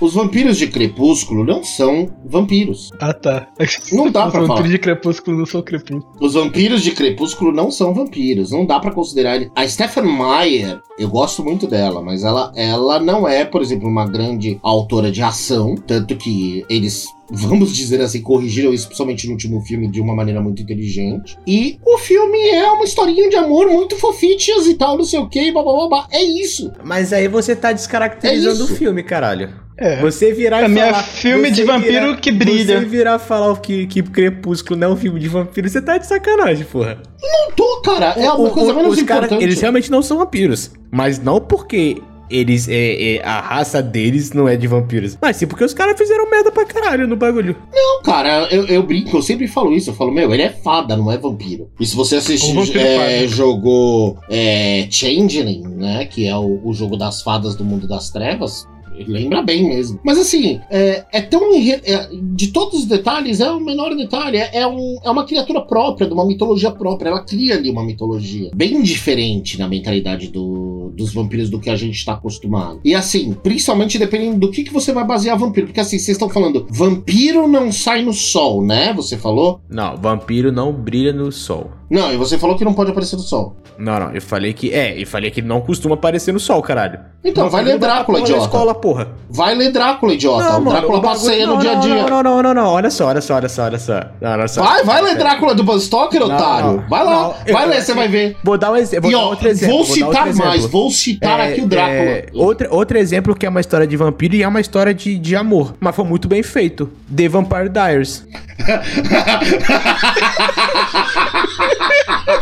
Os 0.01 0.13
vampiros 0.15 0.57
de 0.57 0.67
Crepúsculo 0.67 1.43
não 1.45 1.63
são 1.63 2.09
vampiros. 2.25 2.89
Ah, 2.99 3.13
tá. 3.13 3.47
Não 3.91 4.11
dá 4.11 4.25
Os 4.27 4.31
pra 4.31 4.41
vampiros 4.41 4.47
falar. 4.57 4.67
de 4.69 4.77
Crepúsculo 4.79 5.37
não 5.37 5.45
são 5.45 5.61
Crepúsculo. 5.61 6.05
Os 6.19 6.33
vampiros 6.33 6.81
de 6.81 6.91
Crepúsculo 6.91 7.51
não 7.51 7.71
são 7.71 7.93
vampiros. 7.93 8.51
Não 8.51 8.65
dá 8.65 8.79
pra 8.79 8.91
considerar 8.91 9.35
ele. 9.37 9.51
A 9.55 9.67
Stephen 9.67 10.03
Meyer, 10.05 10.79
eu 10.99 11.07
gosto 11.09 11.43
muito 11.43 11.67
dela, 11.67 12.01
mas 12.01 12.23
ela, 12.23 12.51
ela 12.55 12.99
não 12.99 13.27
é, 13.27 13.45
por 13.45 13.61
exemplo, 13.61 13.87
uma 13.87 14.05
grande 14.07 14.59
autora 14.61 15.11
de 15.11 15.21
ação. 15.21 15.75
Tanto 15.75 16.15
que 16.17 16.65
eles, 16.69 17.05
vamos 17.33 17.75
dizer 17.75 17.99
assim, 18.01 18.21
corrigiram 18.21 18.73
isso, 18.73 18.85
principalmente 18.87 19.25
no 19.25 19.33
último 19.33 19.61
filme, 19.61 19.87
de 19.89 19.99
uma 19.99 20.15
maneira 20.15 20.39
muito 20.41 20.61
inteligente. 20.61 21.37
E 21.47 21.79
o 21.85 21.97
filme 21.97 22.39
é 22.49 22.69
uma 22.71 22.83
historinha 22.85 23.29
de 23.29 23.35
amor 23.35 23.67
muito 23.67 23.95
fofichas 23.97 24.67
e 24.67 24.75
tal, 24.75 24.97
não 24.97 25.03
sei 25.03 25.19
o 25.19 25.27
que, 25.27 25.51
blá 25.51 25.63
blá 25.63 25.87
blá. 25.87 26.07
É 26.11 26.21
isso. 26.23 26.71
Mas 26.83 27.11
aí 27.11 27.27
você 27.27 27.55
tá 27.55 27.71
descaracterizando 27.71 28.61
É 28.61 28.63
o 28.63 28.67
filme, 28.67 29.01
caralho. 29.03 29.61
É. 29.75 29.99
Você 30.01 30.31
virar 30.31 30.59
Pra 30.59 30.67
e 30.67 30.71
mim 30.71 30.79
é 30.79 30.91
falar... 30.91 31.03
filme 31.03 31.49
de 31.49 31.61
você 31.61 31.65
vampiro 31.65 31.91
virar- 32.05 32.17
que 32.17 32.31
brilha. 32.31 32.79
Você 32.79 32.85
virar 32.85 33.17
falar 33.19 33.55
que, 33.59 33.87
que 33.87 34.03
Crepúsculo 34.03 34.79
não 34.79 34.89
é 34.89 34.93
um 34.93 34.95
filme 34.95 35.19
de 35.19 35.27
vampiro, 35.27 35.67
você 35.67 35.81
tá 35.81 35.97
de 35.97 36.05
sacanagem, 36.05 36.63
porra. 36.65 37.01
Não 37.19 37.51
tô, 37.55 37.81
cara. 37.81 38.13
É 38.15 38.29
uma 38.31 38.49
O- 38.49 38.51
coisa 38.51 38.71
o- 38.71 38.75
menos 38.75 38.93
os 38.93 38.99
importante. 38.99 39.43
eles 39.43 39.59
realmente 39.59 39.89
não 39.89 40.03
são 40.03 40.17
vampiros. 40.17 40.69
Mas 40.91 41.17
não 41.17 41.41
porque 41.41 41.97
eles 42.33 42.67
é, 42.67 43.15
é, 43.15 43.23
a 43.23 43.39
raça 43.39 43.81
deles 43.81 44.31
não 44.31 44.47
é 44.47 44.55
de 44.55 44.67
vampiros. 44.67 45.17
Mas 45.21 45.37
sim 45.37 45.47
porque 45.47 45.63
os 45.63 45.73
caras 45.73 45.97
fizeram 45.97 46.29
merda 46.29 46.51
pra 46.51 46.65
caralho 46.65 47.07
no 47.07 47.15
bagulho. 47.15 47.55
Não, 47.73 48.01
cara, 48.01 48.47
eu, 48.51 48.65
eu 48.65 48.83
brinco, 48.83 49.15
eu 49.15 49.21
sempre 49.21 49.47
falo 49.47 49.73
isso. 49.73 49.89
Eu 49.89 49.93
falo, 49.93 50.11
meu, 50.11 50.33
ele 50.33 50.43
é 50.43 50.49
fada, 50.49 50.97
não 50.97 51.11
é 51.11 51.17
vampiro. 51.17 51.69
E 51.79 51.85
se 51.85 51.95
você 51.95 52.15
assistir, 52.15 52.53
vampiro 52.53 52.79
é, 52.79 53.19
fada. 53.19 53.27
jogou 53.27 54.17
é, 54.29 54.87
Changeling, 54.89 55.67
né? 55.67 56.05
Que 56.05 56.27
é 56.27 56.35
o, 56.35 56.61
o 56.63 56.73
jogo 56.73 56.97
das 56.97 57.21
fadas 57.21 57.55
do 57.55 57.63
mundo 57.63 57.87
das 57.87 58.09
trevas. 58.09 58.67
Lembra 59.07 59.41
bem 59.41 59.67
mesmo. 59.67 59.99
Mas 60.03 60.17
assim, 60.17 60.59
é, 60.69 61.03
é 61.11 61.21
tão. 61.21 61.53
é, 61.55 62.09
de 62.33 62.47
todos 62.47 62.79
os 62.79 62.85
detalhes, 62.85 63.39
é 63.39 63.49
o 63.51 63.59
menor 63.59 63.95
detalhe. 63.95 64.37
É, 64.37 64.59
é 64.61 64.67
um, 64.67 64.97
é 65.03 65.09
uma 65.09 65.25
criatura 65.25 65.61
própria, 65.61 66.07
de 66.07 66.13
uma 66.13 66.25
mitologia 66.25 66.71
própria. 66.71 67.09
Ela 67.09 67.23
cria 67.23 67.55
ali 67.55 67.69
uma 67.69 67.83
mitologia 67.83 68.49
bem 68.55 68.81
diferente 68.81 69.57
na 69.59 69.67
mentalidade 69.67 70.29
do- 70.29 70.91
dos 70.95 71.13
vampiros 71.13 71.49
do 71.49 71.59
que 71.59 71.69
a 71.69 71.75
gente 71.75 71.95
está 71.95 72.13
acostumado. 72.13 72.79
E 72.83 72.93
assim, 72.93 73.33
principalmente 73.43 73.97
dependendo 73.97 74.37
do 74.39 74.51
que, 74.51 74.63
que 74.63 74.73
você 74.73 74.91
vai 74.91 75.05
basear 75.05 75.37
vampiro. 75.37 75.67
Porque 75.67 75.79
assim, 75.79 75.97
vocês 75.97 76.15
estão 76.15 76.29
falando, 76.29 76.65
vampiro 76.69 77.47
não 77.47 77.71
sai 77.71 78.01
no 78.03 78.13
sol, 78.13 78.63
né? 78.63 78.93
Você 78.93 79.17
falou? 79.17 79.59
Não, 79.69 79.95
vampiro 79.97 80.51
não 80.51 80.71
brilha 80.71 81.13
no 81.13 81.31
sol. 81.31 81.71
Não, 81.93 82.11
e 82.11 82.17
você 82.17 82.39
falou 82.39 82.57
que 82.57 82.65
não 82.65 82.73
pode 82.73 82.89
aparecer 82.89 83.15
no 83.15 83.21
sol. 83.21 83.55
Não, 83.77 83.99
não, 83.99 84.11
eu 84.15 84.21
falei 84.21 84.51
que. 84.51 84.73
É, 84.73 84.99
eu 84.99 85.05
falei 85.05 85.29
que 85.29 85.43
não 85.43 85.61
costuma 85.61 85.93
aparecer 85.93 86.33
no 86.33 86.39
sol, 86.39 86.59
caralho. 86.63 86.99
Então, 87.23 87.47
vai 87.51 87.63
ler 87.63 87.77
Drácula, 87.77 88.19
idiota. 88.19 88.45
escola, 88.45 88.73
porra. 88.73 89.09
Vai 89.29 89.53
ler 89.53 89.71
Drácula, 89.71 90.13
idiota. 90.15 90.57
o 90.57 90.61
mano, 90.61 90.71
Drácula 90.71 90.97
o 90.97 91.01
passeia 91.03 91.45
no 91.45 91.53
não, 91.53 91.59
dia 91.61 91.71
a 91.71 91.75
não, 91.75 91.81
dia. 91.81 91.95
Não, 91.95 92.09
não, 92.09 92.23
não, 92.23 92.43
não, 92.43 92.53
não, 92.55 92.65
olha 92.67 92.89
só, 92.89 93.07
olha 93.09 93.21
só, 93.21 93.35
olha 93.35 93.47
só, 93.47 93.63
olha 93.65 93.77
só. 93.77 94.01
Não, 94.19 94.31
olha 94.31 94.47
só. 94.47 94.63
Vai, 94.63 94.83
vai 94.83 95.01
ler 95.03 95.15
Drácula 95.17 95.53
do 95.53 95.63
Buzz 95.63 95.83
Stoker, 95.83 96.19
Não, 96.19 96.27
otário. 96.27 96.71
não, 96.73 96.89
vai 96.89 97.03
lá, 97.03 97.11
não, 97.13 97.35
eu- 97.45 97.53
vai 97.53 97.67
ler, 97.67 97.81
você 97.83 97.93
vai 97.93 98.07
ver. 98.07 98.37
Vou 98.43 98.57
dar 98.57 98.71
um 98.71 98.75
exemplo. 98.75 99.09
E 99.09 99.13
Vou 99.13 99.21
ó, 99.23 99.29
outro 99.29 99.47
exemplo. 99.47 99.75
vou 99.77 99.85
vou 99.85 99.95
citar 99.95 100.25
mais, 100.33 100.59
exemplo. 100.59 100.67
vou 100.69 100.89
citar 100.91 101.39
É, 101.39 101.51
aqui 101.51 101.61
o 101.61 101.67
Drácula. 101.67 101.95
é, 101.95 102.25
outro, 102.33 102.67
outro 102.71 102.97
exemplo 102.97 103.35
que 103.35 103.45
é 103.45 103.49
uma 103.49 103.61
história 103.61 103.85
de 103.85 103.95
vampiro 103.95 104.35
e 104.35 104.41
é 104.43 104.47
uma 104.47 104.59
história 104.59 104.93
de, 104.95 105.15
de 105.17 105.35
amor. 105.35 105.75
Mas 105.79 105.95
foi 105.95 106.05
muito 106.05 106.27
bem 106.27 106.41
feito. 106.41 106.89
The 107.15 107.29
Vampire 107.29 107.69
Diaries. 107.69 108.25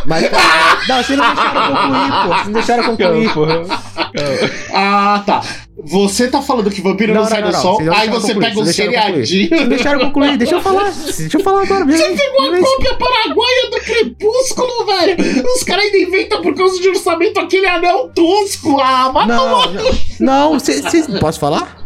Mas, 0.06 0.30
não, 0.88 1.04
vocês 1.04 1.17
não 1.17 1.26
deixaram 1.34 1.63
concluir, 1.67 2.12
pô. 2.12 2.28
Vocês 2.28 2.46
não 2.46 2.54
deixaram 2.54 2.84
concluir. 2.84 3.34
Calma. 3.34 3.82
ah, 4.74 5.24
tá. 5.26 5.41
Você 5.84 6.28
tá 6.28 6.41
falando 6.41 6.70
que 6.70 6.82
vampiro 6.82 7.13
não, 7.13 7.26
sai 7.26 7.41
no 7.41 7.52
sol, 7.54 7.76
vocês 7.76 7.88
não 7.88 7.96
aí 7.96 8.10
você 8.10 8.34
concluir, 8.34 8.48
pega 8.50 8.60
um 8.60 8.63
vocês 8.63 8.76
seriadinho. 8.76 9.50
Vocês 9.50 9.70
deixaram 9.70 10.00
concluir, 10.00 10.38
deixa 10.38 10.56
eu 10.56 10.62
falar. 10.62 10.91
Deixa 10.91 11.38
eu 11.38 11.44
falar 11.44 11.63
agora. 11.63 11.86
Você 11.86 12.04
pegou 12.10 12.54
a 12.54 12.60
cópia 12.60 12.96
paraguaia 12.96 13.70
do 13.72 13.78
Crepúsculo, 13.82 14.86
velho. 14.86 15.46
Os 15.56 15.63
caras 15.63 15.86
ainda 15.86 15.98
inventam 15.98 16.41
por 16.41 16.54
causa 16.56 16.80
de 16.80 16.88
orçamento 16.89 17.39
aquele 17.39 17.65
anel 17.67 18.10
tosco. 18.13 18.80
Ah, 18.80 19.12
mas 19.13 19.28
Não, 19.28 19.72
não, 19.74 19.91
não, 20.20 20.60
cê- 20.60 20.82
cê- 20.89 21.20
posso 21.20 21.39
falar? 21.39 21.78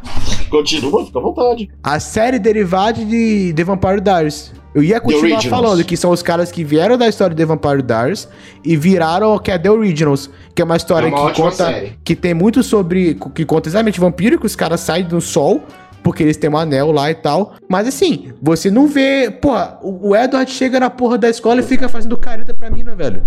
Continua, 0.49 1.05
fica 1.05 1.19
à 1.19 1.21
vontade. 1.21 1.69
A 1.83 1.99
série 1.99 2.37
derivada 2.39 3.03
de 3.03 3.53
The 3.55 3.63
Vampire 3.63 4.01
Diaries. 4.01 4.51
Eu 4.75 4.83
ia 4.83 4.99
continuar 4.99 5.41
falando 5.43 5.83
que 5.85 5.95
são 5.95 6.11
os 6.11 6.21
caras 6.21 6.51
que 6.51 6.61
vieram 6.61 6.97
da 6.97 7.07
história 7.07 7.33
de 7.33 7.41
The 7.41 7.45
Vampire 7.45 7.81
Diaries 7.81 8.27
e 8.63 8.75
viraram 8.75 9.39
que 9.39 9.49
é 9.49 9.57
The 9.57 9.71
Originals, 9.71 10.29
que 10.53 10.61
é 10.61 10.65
uma 10.65 10.75
história 10.75 11.07
É 11.07 11.09
uma 11.09 11.31
que 11.31 11.41
conta 11.41 11.65
série. 11.67 11.93
que 12.03 12.13
tem 12.13 12.33
muito 12.33 12.61
sobre 12.61 13.17
que 13.33 13.45
conta 13.45 13.69
exatamente 13.69 14.01
vampiro 14.01 14.37
que 14.37 14.45
os 14.45 14.55
caras 14.55 14.81
saem 14.81 15.05
do 15.05 15.21
sol 15.21 15.63
porque 16.03 16.21
eles 16.21 16.37
têm 16.37 16.49
um 16.49 16.57
anel 16.57 16.91
lá 16.91 17.09
e 17.09 17.15
tal. 17.15 17.55
Mas 17.67 17.87
assim, 17.87 18.33
você 18.39 18.69
não 18.69 18.85
vê, 18.85 19.31
porra, 19.31 19.79
o 19.81 20.09
o 20.09 20.15
Edward 20.15 20.51
chega 20.51 20.79
na 20.79 20.89
porra 20.89 21.17
da 21.17 21.29
escola 21.29 21.61
e 21.61 21.63
fica 21.63 21.87
fazendo 21.89 22.15
careta 22.17 22.53
pra 22.53 22.69
mina, 22.69 22.93
velho. 22.95 23.23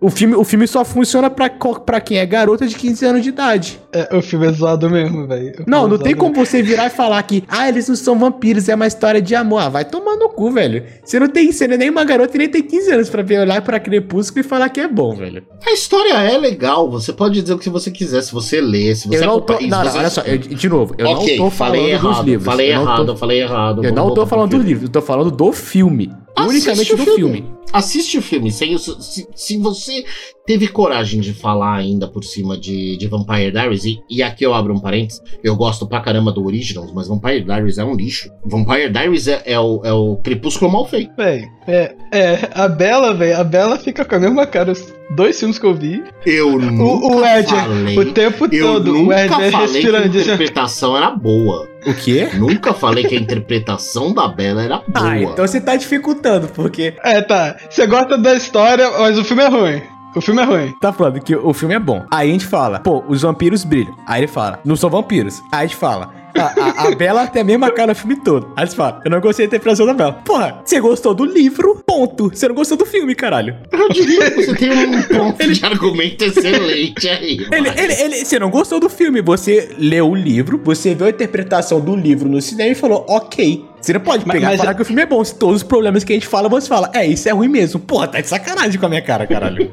O 0.00 0.10
filme, 0.10 0.36
o 0.36 0.44
filme 0.44 0.64
só 0.68 0.84
funciona 0.84 1.28
pra, 1.28 1.50
pra 1.84 2.00
quem 2.00 2.18
é 2.18 2.24
garota 2.26 2.66
de 2.68 2.76
15 2.76 3.04
anos 3.04 3.22
de 3.22 3.30
idade. 3.30 3.80
É, 3.92 4.16
o 4.16 4.22
filme 4.22 4.46
é 4.46 4.52
zoado 4.52 4.88
mesmo, 4.88 5.26
velho. 5.26 5.64
Não, 5.66 5.86
é 5.86 5.88
não 5.88 5.98
tem 5.98 6.14
como 6.14 6.34
você 6.34 6.62
virar 6.62 6.86
e 6.86 6.90
falar 6.90 7.20
que, 7.24 7.42
ah, 7.48 7.68
eles 7.68 7.88
não 7.88 7.96
são 7.96 8.16
vampiros, 8.16 8.68
é 8.68 8.76
uma 8.76 8.86
história 8.86 9.20
de 9.20 9.34
amor. 9.34 9.60
Ah, 9.60 9.68
vai 9.68 9.84
tomar 9.84 10.14
no 10.16 10.28
cu, 10.28 10.52
velho. 10.52 10.84
Você 11.04 11.18
não 11.18 11.26
tem, 11.28 11.50
você 11.50 11.66
não 11.66 11.74
é 11.74 11.78
nem 11.78 11.90
uma 11.90 12.04
garota 12.04 12.36
e 12.36 12.38
nem 12.38 12.48
tem 12.48 12.62
15 12.62 12.92
anos 12.92 13.10
pra 13.10 13.22
ver, 13.22 13.40
olhar 13.40 13.60
pra 13.62 13.80
Crepúsculo 13.80 14.40
e 14.40 14.48
falar 14.48 14.68
que 14.68 14.78
é 14.80 14.86
bom, 14.86 15.16
velho. 15.16 15.42
A 15.66 15.72
história 15.72 16.12
é 16.14 16.38
legal, 16.38 16.88
você 16.88 17.12
pode 17.12 17.40
dizer 17.42 17.54
o 17.54 17.58
que 17.58 17.68
você 17.68 17.90
quiser, 17.90 18.22
se 18.22 18.32
você 18.32 18.60
ler, 18.60 18.94
se 18.94 19.08
você 19.08 19.24
Eu 19.24 19.26
não 19.26 19.40
tô, 19.40 19.54
não, 19.60 19.68
não, 19.84 19.96
olha 19.96 20.10
só, 20.10 20.20
eu- 20.22 20.38
de 20.38 20.68
novo, 20.68 20.94
eu 20.96 21.08
ok, 21.08 21.36
não 21.38 21.44
tô 21.46 21.50
falando 21.50 21.74
falei 21.78 21.96
dos 21.98 22.04
errado, 22.04 22.24
livros. 22.26 22.44
falei 22.44 22.70
eu 22.70 22.76
não 22.76 22.82
errado, 22.82 23.06
tô, 23.06 23.16
falei 23.16 23.40
errado. 23.42 23.84
eu 23.84 23.92
não 23.92 24.14
tô 24.14 24.26
falando 24.26 24.50
dos 24.50 24.64
livros, 24.64 24.84
eu 24.84 24.92
tô 24.92 25.02
falando 25.02 25.30
do 25.32 25.52
filme. 25.52 26.12
Assiste 26.40 26.50
unicamente 26.68 26.92
o 26.92 26.96
do 26.96 27.04
filme. 27.04 27.16
filme. 27.42 27.58
Assiste 27.72 28.16
o 28.18 28.22
filme. 28.22 28.50
Sem 28.50 28.74
o- 28.74 28.78
se, 28.78 29.26
se 29.34 29.58
você 29.58 30.04
teve 30.46 30.68
coragem 30.68 31.20
de 31.20 31.34
falar 31.34 31.74
ainda 31.76 32.08
por 32.08 32.24
cima 32.24 32.56
de, 32.56 32.96
de 32.96 33.06
Vampire 33.06 33.50
Diaries, 33.50 33.84
e, 33.84 34.00
e 34.08 34.22
aqui 34.22 34.44
eu 34.46 34.54
abro 34.54 34.72
um 34.74 34.80
parênteses, 34.80 35.20
eu 35.44 35.54
gosto 35.54 35.86
pra 35.86 36.00
caramba 36.00 36.32
do 36.32 36.42
Originals, 36.46 36.90
mas 36.94 37.08
Vampire 37.08 37.44
Diaries 37.44 37.76
é 37.76 37.84
um 37.84 37.94
lixo. 37.94 38.30
Vampire 38.46 38.88
Diaries 38.90 39.28
é, 39.28 39.42
é 39.44 39.60
o, 39.60 39.82
é 39.84 39.92
o 39.92 40.16
crepúsculo 40.16 40.72
mal 40.72 40.86
feito. 40.88 41.12
Véi, 41.16 41.46
é, 41.66 41.94
é, 42.10 42.50
a 42.54 42.66
Bela, 42.68 43.12
velho, 43.12 43.38
a 43.38 43.44
Bela 43.44 43.78
fica 43.78 44.02
com 44.04 44.14
a 44.14 44.18
mesma 44.20 44.46
cara. 44.46 44.72
Os 44.72 44.94
dois 45.14 45.38
filmes 45.38 45.58
que 45.58 45.66
eu 45.66 45.74
vi. 45.74 46.02
Eu 46.24 46.58
nunca 46.58 46.82
O, 46.82 47.16
o 47.18 47.24
Ed, 47.26 47.48
falei. 47.48 47.98
o 47.98 48.12
tempo 48.12 48.48
eu 48.50 48.66
todo, 48.66 48.88
o 48.94 48.98
nunca 49.02 49.20
Ed 49.20 49.28
falei 49.28 49.50
que 49.50 49.56
a 49.56 49.60
respirando. 49.60 50.18
interpretação 50.18 50.96
era 50.96 51.10
boa. 51.10 51.68
O 51.88 51.94
quê? 51.94 52.28
Nunca 52.34 52.74
falei 52.74 53.04
que 53.04 53.16
a 53.16 53.20
interpretação 53.20 54.12
da 54.12 54.28
Bela 54.28 54.62
era 54.62 54.76
boa. 54.86 55.10
Ah, 55.10 55.20
então 55.20 55.46
você 55.46 55.60
tá 55.60 55.74
dificultando, 55.76 56.48
porque 56.48 56.94
É, 57.04 57.20
tá. 57.22 57.56
Você 57.70 57.86
gosta 57.86 58.18
da 58.18 58.34
história, 58.34 58.90
mas 58.98 59.18
o 59.18 59.24
filme 59.24 59.42
é 59.42 59.48
ruim. 59.48 59.82
O 60.14 60.20
filme 60.20 60.40
é 60.42 60.44
ruim. 60.44 60.74
tá 60.80 60.92
falando 60.92 61.20
que 61.20 61.36
o 61.36 61.52
filme 61.52 61.74
é 61.74 61.78
bom. 61.78 62.04
Aí 62.10 62.30
a 62.30 62.32
gente 62.32 62.46
fala, 62.46 62.80
pô, 62.80 63.04
os 63.06 63.22
vampiros 63.22 63.62
brilham. 63.64 63.94
Aí 64.06 64.20
ele 64.20 64.26
fala, 64.26 64.58
não 64.64 64.74
são 64.74 64.88
vampiros. 64.90 65.40
Aí 65.52 65.60
a 65.60 65.66
gente 65.66 65.76
fala, 65.76 66.10
a, 66.38 66.82
a, 66.84 66.88
a 66.88 66.94
Bela 66.94 67.26
tem 67.26 67.42
a 67.42 67.44
mesma 67.44 67.70
cara 67.70 67.88
no 67.92 67.94
filme 67.94 68.16
todo. 68.22 68.52
Aí 68.56 68.66
você 68.66 68.74
fala, 68.76 69.00
eu 69.04 69.10
não 69.10 69.20
gostei 69.20 69.46
da 69.46 69.48
interpretação 69.56 69.86
da 69.86 69.94
Bela. 69.94 70.12
Porra, 70.24 70.60
você 70.64 70.80
gostou 70.80 71.14
do 71.14 71.24
livro, 71.24 71.82
ponto. 71.86 72.28
Você 72.30 72.48
não 72.48 72.54
gostou 72.54 72.76
do 72.78 72.86
filme, 72.86 73.14
caralho. 73.14 73.56
Eu 73.72 73.88
diria 73.90 74.30
que 74.30 74.44
você 74.44 74.54
tem 74.54 74.70
um 74.70 75.02
ponto 75.02 75.52
de 75.52 75.64
argumento 75.64 76.24
excelente 76.24 77.08
aí. 77.08 77.38
Ele, 77.52 77.68
mas- 77.70 77.78
ele, 77.80 77.92
ele, 78.14 78.24
você 78.24 78.38
não 78.38 78.50
gostou 78.50 78.78
do 78.80 78.88
filme, 78.88 79.20
você 79.20 79.70
leu 79.78 80.10
o 80.10 80.14
livro, 80.14 80.60
você 80.62 80.94
viu 80.94 81.06
a 81.06 81.10
interpretação 81.10 81.80
do 81.80 81.94
livro 81.96 82.28
no 82.28 82.40
cinema 82.40 82.70
e 82.70 82.74
falou, 82.74 83.04
ok. 83.08 83.64
Você 83.80 83.92
não 83.92 84.00
pode 84.00 84.26
Mas- 84.26 84.34
pegar 84.34 84.48
e 84.48 84.50
mas 84.52 84.58
falar 84.60 84.72
é- 84.72 84.74
que 84.74 84.82
o 84.82 84.84
filme 84.84 85.02
é 85.02 85.06
bom. 85.06 85.22
Se 85.24 85.34
todos 85.36 85.56
os 85.58 85.62
problemas 85.62 86.02
que 86.02 86.12
a 86.12 86.16
gente 86.16 86.26
fala, 86.26 86.48
você 86.48 86.66
fala, 86.68 86.90
é, 86.94 87.06
isso 87.06 87.28
é 87.28 87.32
ruim 87.32 87.48
mesmo. 87.48 87.78
Porra, 87.78 88.08
tá 88.08 88.20
de 88.20 88.28
sacanagem 88.28 88.78
com 88.78 88.86
a 88.86 88.88
minha 88.88 89.02
cara, 89.02 89.24
caralho. 89.26 89.70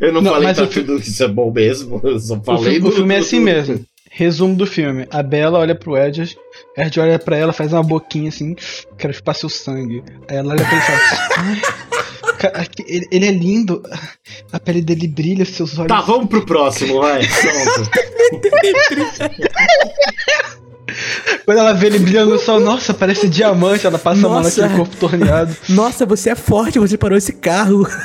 Eu 0.00 0.12
não, 0.12 0.20
Não, 0.22 0.32
falei 0.32 0.48
mas 0.48 0.58
que 0.58 0.64
o 0.64 0.68
fi- 0.68 0.80
tudo 0.82 0.98
isso 0.98 1.22
é 1.22 1.28
bom 1.28 1.50
mesmo. 1.52 2.00
Eu 2.02 2.18
só 2.18 2.34
O, 2.36 2.42
falei 2.42 2.74
fi- 2.74 2.80
do, 2.80 2.88
o 2.88 2.92
filme 2.92 3.14
é 3.14 3.18
assim 3.18 3.38
do- 3.38 3.44
mesmo. 3.44 3.80
Resumo 4.12 4.56
do 4.56 4.66
filme. 4.66 5.06
A 5.10 5.22
Bela 5.22 5.58
olha 5.60 5.74
pro 5.74 5.96
Ed, 5.96 6.36
Ed 6.76 7.00
olha 7.00 7.16
pra 7.18 7.36
ela, 7.36 7.52
faz 7.52 7.72
uma 7.72 7.82
boquinha 7.82 8.28
assim, 8.28 8.56
quero 8.98 9.14
chupar 9.14 9.34
seu 9.36 9.48
sangue. 9.48 10.02
Aí 10.28 10.36
ela 10.36 10.52
olha 10.52 10.64
pra 10.64 10.72
ele 10.72 10.82
e 10.82 10.86
fala, 10.86 11.00
"Ai, 11.38 11.62
ca- 12.38 12.64
que- 12.66 12.84
ele, 12.88 13.06
ele 13.12 13.26
é 13.26 13.30
lindo, 13.30 13.80
a 14.52 14.58
pele 14.58 14.82
dele 14.82 15.06
brilha, 15.06 15.44
seus 15.44 15.78
olhos... 15.78 15.88
Tá, 15.88 16.00
vamos 16.00 16.28
pro 16.28 16.44
próximo, 16.44 17.00
vai. 17.00 17.22
Quando 21.44 21.58
ela 21.58 21.72
vê 21.72 21.86
ele 21.86 21.98
brilhando 22.00 22.32
no 22.32 22.38
sol, 22.38 22.58
nossa, 22.60 22.92
parece 22.92 23.28
diamante, 23.28 23.86
ela 23.86 23.98
passa 23.98 24.18
a 24.26 24.28
mão 24.28 24.42
Nossa. 24.42 24.60
naquele 24.62 24.76
corpo 24.78 24.96
torneado. 24.96 25.56
Nossa, 25.68 26.04
você 26.04 26.30
é 26.30 26.34
forte, 26.34 26.78
você 26.78 26.98
parou 26.98 27.16
esse 27.16 27.32
carro. 27.32 27.86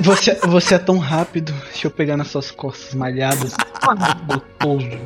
Você, 0.00 0.34
você 0.46 0.74
é 0.74 0.78
tão 0.78 0.98
rápido, 0.98 1.52
deixa 1.70 1.86
eu 1.86 1.90
pegar 1.90 2.16
nas 2.16 2.28
suas 2.28 2.50
costas 2.50 2.94
malhadas. 2.94 3.54
Gostoso. 4.26 4.98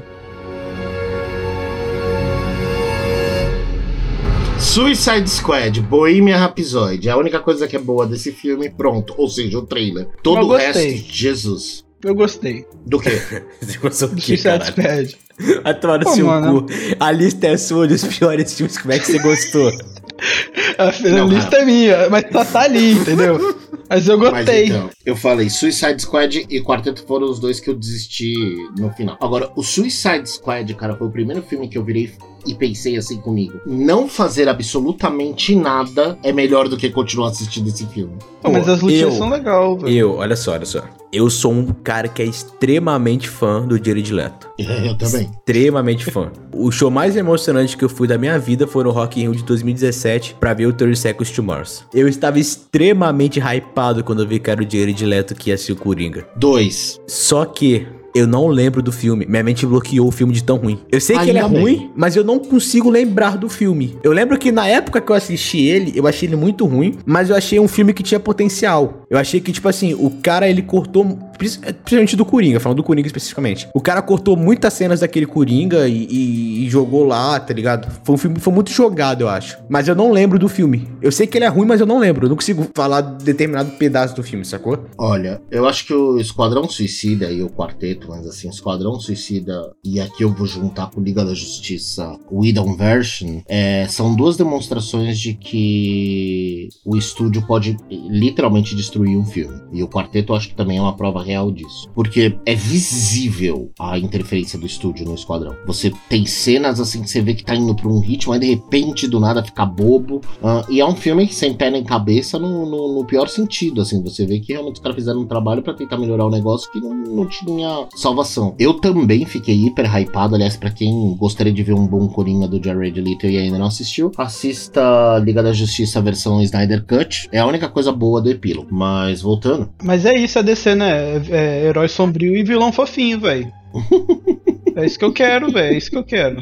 Suicide 4.58 5.28
Squad, 5.28 5.80
Bohemian 5.82 6.36
Rhapsody. 6.38 7.08
A 7.08 7.16
única 7.16 7.38
coisa 7.40 7.66
que 7.68 7.76
é 7.76 7.78
boa 7.78 8.06
desse 8.06 8.32
filme, 8.32 8.68
pronto. 8.70 9.14
Ou 9.16 9.28
seja, 9.28 9.58
o 9.58 9.62
trailer. 9.62 10.08
Todo 10.22 10.46
o 10.48 10.56
resto, 10.56 10.80
Jesus. 11.12 11.84
Eu 12.02 12.14
gostei. 12.14 12.66
Do 12.86 12.98
quê? 12.98 13.20
Você 13.60 13.78
gostou 13.78 14.08
do 14.08 14.16
que, 14.16 14.36
Suicide? 14.36 14.66
Squad. 14.66 15.16
Vai 15.62 15.74
tomar 15.78 15.98
no 15.98 16.04
Pô, 16.04 16.10
seu 16.10 16.26
mano. 16.26 16.62
cu. 16.62 16.68
A 16.98 17.12
lista 17.12 17.46
é 17.46 17.56
sua 17.56 17.86
dos 17.86 18.02
piores 18.04 18.54
filmes. 18.54 18.78
Como 18.78 18.92
é 18.92 18.98
que 18.98 19.06
você 19.06 19.18
gostou? 19.18 19.70
A 20.78 21.08
Não, 21.08 21.28
lista 21.28 21.58
é 21.58 21.64
minha, 21.64 22.10
mas 22.10 22.24
só 22.32 22.44
tá 22.44 22.62
ali, 22.62 22.92
entendeu? 22.92 23.56
Mas 23.88 24.06
eu 24.06 24.18
Mas 24.18 24.30
gostei. 24.30 24.66
então, 24.66 24.90
eu 25.04 25.16
falei, 25.16 25.48
Suicide 25.48 26.00
Squad 26.02 26.46
e 26.48 26.60
Quarteto 26.62 27.04
foram 27.06 27.28
os 27.30 27.38
dois 27.38 27.58
que 27.58 27.70
eu 27.70 27.74
desisti 27.74 28.34
no 28.78 28.90
final. 28.92 29.16
Agora, 29.20 29.50
o 29.56 29.62
Suicide 29.62 30.28
Squad, 30.28 30.74
cara, 30.74 30.96
foi 30.96 31.06
o 31.06 31.10
primeiro 31.10 31.42
filme 31.42 31.68
que 31.68 31.78
eu 31.78 31.84
virei 31.84 32.12
e 32.46 32.54
pensei 32.54 32.96
assim 32.96 33.18
comigo. 33.18 33.60
Não 33.66 34.08
fazer 34.08 34.48
absolutamente 34.48 35.54
nada 35.54 36.18
é 36.22 36.32
melhor 36.32 36.68
do 36.68 36.76
que 36.76 36.90
continuar 36.90 37.28
assistindo 37.28 37.68
esse 37.68 37.86
filme. 37.86 38.14
Pô, 38.42 38.50
mas 38.52 38.68
as 38.68 38.80
lutinhas 38.80 39.12
eu- 39.12 39.18
são 39.18 39.28
legais, 39.30 39.82
velho. 39.82 39.94
Eu, 39.96 40.14
olha 40.16 40.36
só, 40.36 40.52
olha 40.52 40.64
só. 40.64 40.82
Eu 41.12 41.28
sou 41.30 41.52
um 41.52 41.66
cara 41.66 42.06
que 42.06 42.20
é 42.22 42.24
extremamente 42.26 43.28
fã 43.28 43.66
do 43.66 43.82
Jared 43.82 44.12
Leto. 44.12 44.48
Eu 44.58 44.96
também. 44.96 45.30
Extremamente 45.38 46.04
fã. 46.04 46.30
O 46.52 46.70
show 46.70 46.90
mais 46.90 47.16
emocionante 47.16 47.76
que 47.76 47.84
eu 47.84 47.88
fui 47.88 48.06
da 48.06 48.18
minha 48.18 48.38
vida 48.38 48.66
foi 48.66 48.84
no 48.84 48.90
Rock 48.90 49.18
in 49.20 49.22
Rio 49.24 49.34
de 49.34 49.42
2017 49.44 50.36
pra 50.38 50.52
ver 50.52 50.66
o 50.66 50.72
30 50.72 50.96
Seconds 50.96 51.30
to 51.30 51.42
Mars. 51.42 51.84
Eu 51.94 52.06
estava 52.08 52.38
extremamente 52.38 53.40
hypado 53.40 54.04
quando 54.04 54.22
eu 54.22 54.28
vi 54.28 54.38
que 54.38 54.50
era 54.50 54.62
o 54.62 54.70
Jared 54.70 55.04
Leto 55.06 55.34
que 55.34 55.50
ia 55.50 55.56
ser 55.58 55.72
o 55.72 55.76
Coringa. 55.76 56.26
Dois. 56.36 57.00
Só 57.06 57.44
que 57.44 57.86
eu 58.14 58.26
não 58.26 58.46
lembro 58.48 58.82
do 58.82 58.90
filme. 58.90 59.26
Minha 59.26 59.42
mente 59.42 59.66
bloqueou 59.66 60.08
o 60.08 60.10
filme 60.10 60.32
de 60.32 60.42
tão 60.42 60.56
ruim. 60.56 60.78
Eu 60.90 61.00
sei 61.00 61.16
que 61.16 61.20
Ainda 61.22 61.32
ele 61.32 61.38
é 61.38 61.48
bem. 61.48 61.60
ruim, 61.60 61.90
mas 61.94 62.16
eu 62.16 62.24
não 62.24 62.38
consigo 62.38 62.90
lembrar 62.90 63.36
do 63.36 63.48
filme. 63.48 63.96
Eu 64.02 64.12
lembro 64.12 64.38
que 64.38 64.50
na 64.50 64.66
época 64.66 65.00
que 65.00 65.10
eu 65.12 65.16
assisti 65.16 65.58
ele, 65.66 65.92
eu 65.94 66.06
achei 66.06 66.28
ele 66.28 66.36
muito 66.36 66.66
ruim, 66.66 66.94
mas 67.04 67.30
eu 67.30 67.36
achei 67.36 67.60
um 67.60 67.68
filme 67.68 67.92
que 67.92 68.02
tinha 68.02 68.18
potencial. 68.20 69.04
Eu 69.10 69.18
achei 69.18 69.40
que, 69.40 69.52
tipo 69.52 69.68
assim, 69.68 69.94
o 69.94 70.10
cara 70.22 70.48
ele 70.48 70.62
cortou. 70.62 71.18
Prin- 71.38 71.48
Principalmente 71.84 72.16
do 72.16 72.24
Coringa, 72.24 72.60
falando 72.60 72.76
do 72.78 72.82
Coringa 72.84 73.06
especificamente. 73.06 73.68
O 73.74 73.80
cara 73.80 74.02
cortou 74.02 74.36
muitas 74.36 74.72
cenas 74.74 75.00
daquele 75.00 75.26
Coringa 75.26 75.88
e, 75.88 76.04
e- 76.10 76.66
e 76.66 76.68
jogou 76.70 77.04
lá, 77.04 77.38
tá 77.40 77.54
ligado? 77.54 77.88
Foi 78.04 78.14
um 78.14 78.18
filme 78.18 78.38
foi 78.40 78.52
muito 78.52 78.70
jogado, 78.70 79.22
eu 79.22 79.28
acho. 79.28 79.58
Mas 79.68 79.88
eu 79.88 79.94
não 79.94 80.10
lembro 80.12 80.38
do 80.38 80.48
filme. 80.48 80.86
Eu 81.00 81.10
sei 81.12 81.26
que 81.26 81.38
ele 81.38 81.44
é 81.44 81.48
ruim, 81.48 81.66
mas 81.66 81.80
eu 81.80 81.86
não 81.86 81.98
lembro. 81.98 82.26
Eu 82.26 82.28
não 82.30 82.36
consigo 82.36 82.66
falar 82.74 83.00
determinado 83.00 83.70
pedaço 83.72 84.14
do 84.14 84.22
filme, 84.22 84.44
sacou? 84.44 84.84
Olha, 84.98 85.40
eu 85.50 85.66
acho 85.66 85.86
que 85.86 85.94
o 85.94 86.18
Esquadrão 86.18 86.68
Suicida 86.68 87.30
e 87.30 87.42
o 87.42 87.48
Quarteto, 87.48 88.08
mas 88.08 88.26
assim, 88.26 88.48
Esquadrão 88.48 88.98
Suicida 89.00 89.72
e 89.84 90.00
aqui 90.00 90.24
eu 90.24 90.32
vou 90.34 90.46
juntar 90.46 90.90
com 90.90 91.00
Liga 91.00 91.24
da 91.24 91.34
Justiça, 91.34 92.18
o 92.30 92.44
Idon 92.44 92.76
Version, 92.76 93.40
é, 93.48 93.86
são 93.88 94.14
duas 94.14 94.36
demonstrações 94.36 95.18
de 95.18 95.34
que 95.34 96.68
o 96.84 96.96
estúdio 96.96 97.42
pode 97.46 97.76
literalmente 97.90 98.74
destruir 98.74 99.16
um 99.16 99.24
filme. 99.24 99.58
E 99.72 99.82
o 99.82 99.88
Quarteto 99.88 100.32
eu 100.32 100.36
acho 100.36 100.48
que 100.48 100.54
também 100.54 100.78
é 100.78 100.80
uma 100.80 100.96
prova 100.96 101.22
real 101.28 101.50
disso. 101.50 101.88
Porque 101.94 102.36
é 102.46 102.54
visível 102.54 103.70
a 103.78 103.98
interferência 103.98 104.58
do 104.58 104.66
estúdio 104.66 105.04
no 105.06 105.14
Esquadrão. 105.14 105.54
Você 105.66 105.92
tem 106.08 106.24
cenas 106.26 106.80
assim 106.80 107.02
que 107.02 107.10
você 107.10 107.20
vê 107.20 107.34
que 107.34 107.44
tá 107.44 107.54
indo 107.54 107.74
pra 107.74 107.88
um 107.88 108.00
ritmo, 108.00 108.32
aí 108.32 108.40
de 108.40 108.46
repente 108.46 109.06
do 109.06 109.20
nada 109.20 109.42
fica 109.42 109.64
bobo. 109.66 110.20
Ah, 110.42 110.64
e 110.68 110.80
é 110.80 110.86
um 110.86 110.96
filme 110.96 111.28
sem 111.32 111.54
pé 111.54 111.70
nem 111.70 111.84
cabeça 111.84 112.38
no, 112.38 112.64
no- 112.66 112.94
no 112.98 113.04
pior 113.04 113.28
sentido, 113.28 113.80
assim. 113.80 114.02
Você 114.02 114.24
vê 114.26 114.40
que 114.40 114.52
realmente 114.52 114.76
os 114.76 114.80
caras 114.80 114.96
fizeram 114.96 115.20
um 115.20 115.26
trabalho 115.26 115.62
pra 115.62 115.74
tentar 115.74 115.98
melhorar 115.98 116.26
o 116.26 116.30
negócio 116.30 116.70
que 116.72 116.80
não, 116.80 116.94
não 116.94 117.26
tinha 117.26 117.86
salvação. 117.94 118.54
Eu 118.58 118.74
também 118.74 119.24
fiquei 119.24 119.54
hiper 119.66 119.86
hypado, 119.94 120.34
aliás, 120.34 120.56
pra 120.56 120.70
quem 120.70 121.14
gostaria 121.18 121.52
de 121.52 121.62
ver 121.62 121.74
um 121.74 121.86
bom 121.86 122.08
Coringa 122.08 122.48
do 122.48 122.62
Jared 122.62 123.00
Leto 123.00 123.26
e 123.26 123.36
ainda 123.36 123.58
não 123.58 123.66
assistiu, 123.66 124.10
assista 124.16 125.18
Liga 125.24 125.42
da 125.42 125.52
Justiça 125.52 126.00
versão 126.00 126.40
Snyder 126.42 126.84
Cut. 126.84 127.28
É 127.32 127.38
a 127.38 127.46
única 127.46 127.68
coisa 127.68 127.92
boa 127.92 128.20
do 128.20 128.30
epílogo. 128.30 128.68
Mas 128.70 129.20
voltando, 129.22 129.70
Mas 129.82 130.04
é 130.06 130.14
isso, 130.14 130.38
a 130.38 130.42
DC, 130.42 130.74
né? 130.74 131.17
É, 131.30 131.62
é 131.62 131.64
herói 131.66 131.88
sombrio 131.88 132.36
e 132.36 132.42
vilão 132.42 132.72
fofinho, 132.72 133.20
velho. 133.20 133.52
É 134.76 134.86
isso 134.86 134.96
que 134.96 135.04
eu 135.04 135.12
quero, 135.12 135.50
velho. 135.50 135.74
É 135.74 135.76
isso 135.76 135.90
que 135.90 135.96
eu 135.96 136.04
quero. 136.04 136.40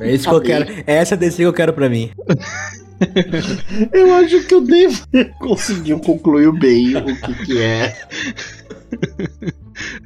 É 0.00 0.12
isso 0.12 0.28
que 0.28 0.34
eu 0.34 0.40
quero. 0.40 0.66
É 0.84 0.94
essa 0.96 1.16
DC 1.16 1.36
que 1.36 1.42
eu 1.44 1.52
quero 1.52 1.72
pra 1.72 1.88
mim. 1.88 2.10
eu 3.92 4.14
acho 4.14 4.46
que 4.46 4.54
o 4.54 4.60
Dave 4.60 5.00
conseguiu 5.38 5.98
concluir 6.00 6.52
bem 6.52 6.96
o 6.96 7.04
que, 7.20 7.44
que 7.44 7.62
é. 7.62 7.96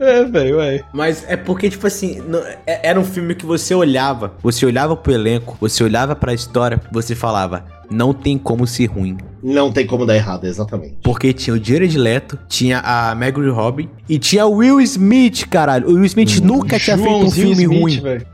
É, 0.01 0.25
velho, 0.25 0.57
vai. 0.57 0.81
Mas 0.93 1.25
é 1.29 1.37
porque, 1.37 1.71
tipo 1.71 1.87
assim, 1.87 2.21
não- 2.27 2.41
é- 2.67 2.81
era 2.89 2.99
um 2.99 3.05
filme 3.05 3.35
que 3.35 3.47
você 3.47 3.75
olhava, 3.75 4.33
você 4.43 4.67
olhava 4.67 4.97
pro 4.97 5.13
elenco, 5.13 5.57
você 5.61 5.85
olhava 5.85 6.17
pra 6.17 6.35
história, 6.35 6.81
você 6.91 7.15
falava, 7.15 7.65
não 7.91 8.13
tem 8.13 8.37
como 8.37 8.67
ser 8.67 8.87
ruim. 8.87 9.17
Não 9.43 9.71
tem 9.73 9.87
como 9.87 10.05
dar 10.05 10.17
errado, 10.17 10.45
exatamente. 10.47 10.97
Porque 11.03 11.33
tinha 11.33 11.55
o 11.55 11.63
Jared 11.65 11.97
Leto, 11.97 12.39
tinha 12.49 12.81
a 12.81 13.15
Maggie 13.15 13.49
Robin 13.49 13.89
e 14.09 14.19
tinha 14.19 14.45
o 14.47 14.57
Will 14.57 14.81
Smith, 14.81 15.47
caralho. 15.49 15.89
O 15.89 15.95
Will 15.95 16.05
Smith 16.05 16.41
nunca 16.41 16.79
tinha 16.79 16.99
feito 16.99 17.15
um 17.27 17.31
filme 17.31 17.63
Smith, 17.63 17.81
ruim. 17.81 18.01
velho. 18.01 18.27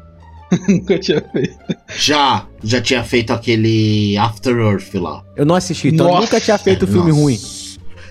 Nunca 0.68 0.98
tinha 0.98 1.20
feito. 1.32 1.56
Já, 1.96 2.46
já 2.62 2.80
tinha 2.80 3.02
feito 3.04 3.32
aquele 3.32 4.16
After 4.16 4.56
Earth 4.56 4.94
lá. 4.94 5.22
Eu 5.36 5.44
não 5.46 5.54
assisti, 5.54 5.88
então 5.88 6.06
Nossa. 6.06 6.20
nunca 6.20 6.40
tinha 6.40 6.58
feito 6.58 6.84
um 6.84 6.88
filme 6.88 7.10
Nossa. 7.10 7.22
ruim. 7.22 7.38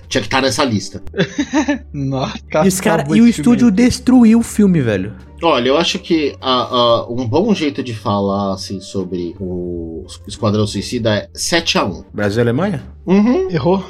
Tinha 0.08 0.20
que 0.20 0.28
estar 0.28 0.40
nessa 0.40 0.64
lista. 0.64 1.02
Nossa, 1.92 2.38
E, 2.64 2.68
os 2.68 2.80
cara, 2.80 3.04
e 3.14 3.20
o 3.20 3.26
estúdio 3.26 3.70
destruiu 3.70 4.38
o 4.38 4.42
filme, 4.42 4.80
velho. 4.80 5.14
Olha, 5.42 5.68
eu 5.68 5.76
acho 5.76 5.98
que 5.98 6.34
ah, 6.40 6.68
ah, 6.70 7.06
um 7.10 7.26
bom 7.28 7.52
jeito 7.54 7.82
de 7.82 7.92
falar 7.92 8.54
assim 8.54 8.80
sobre 8.80 9.34
o 9.38 10.06
Esquadrão 10.26 10.66
Suicida 10.66 11.14
é 11.14 11.28
7x1. 11.36 12.04
Brasil 12.14 12.38
e 12.38 12.42
Alemanha? 12.42 12.82
Uhum. 13.04 13.50
Errou. 13.50 13.84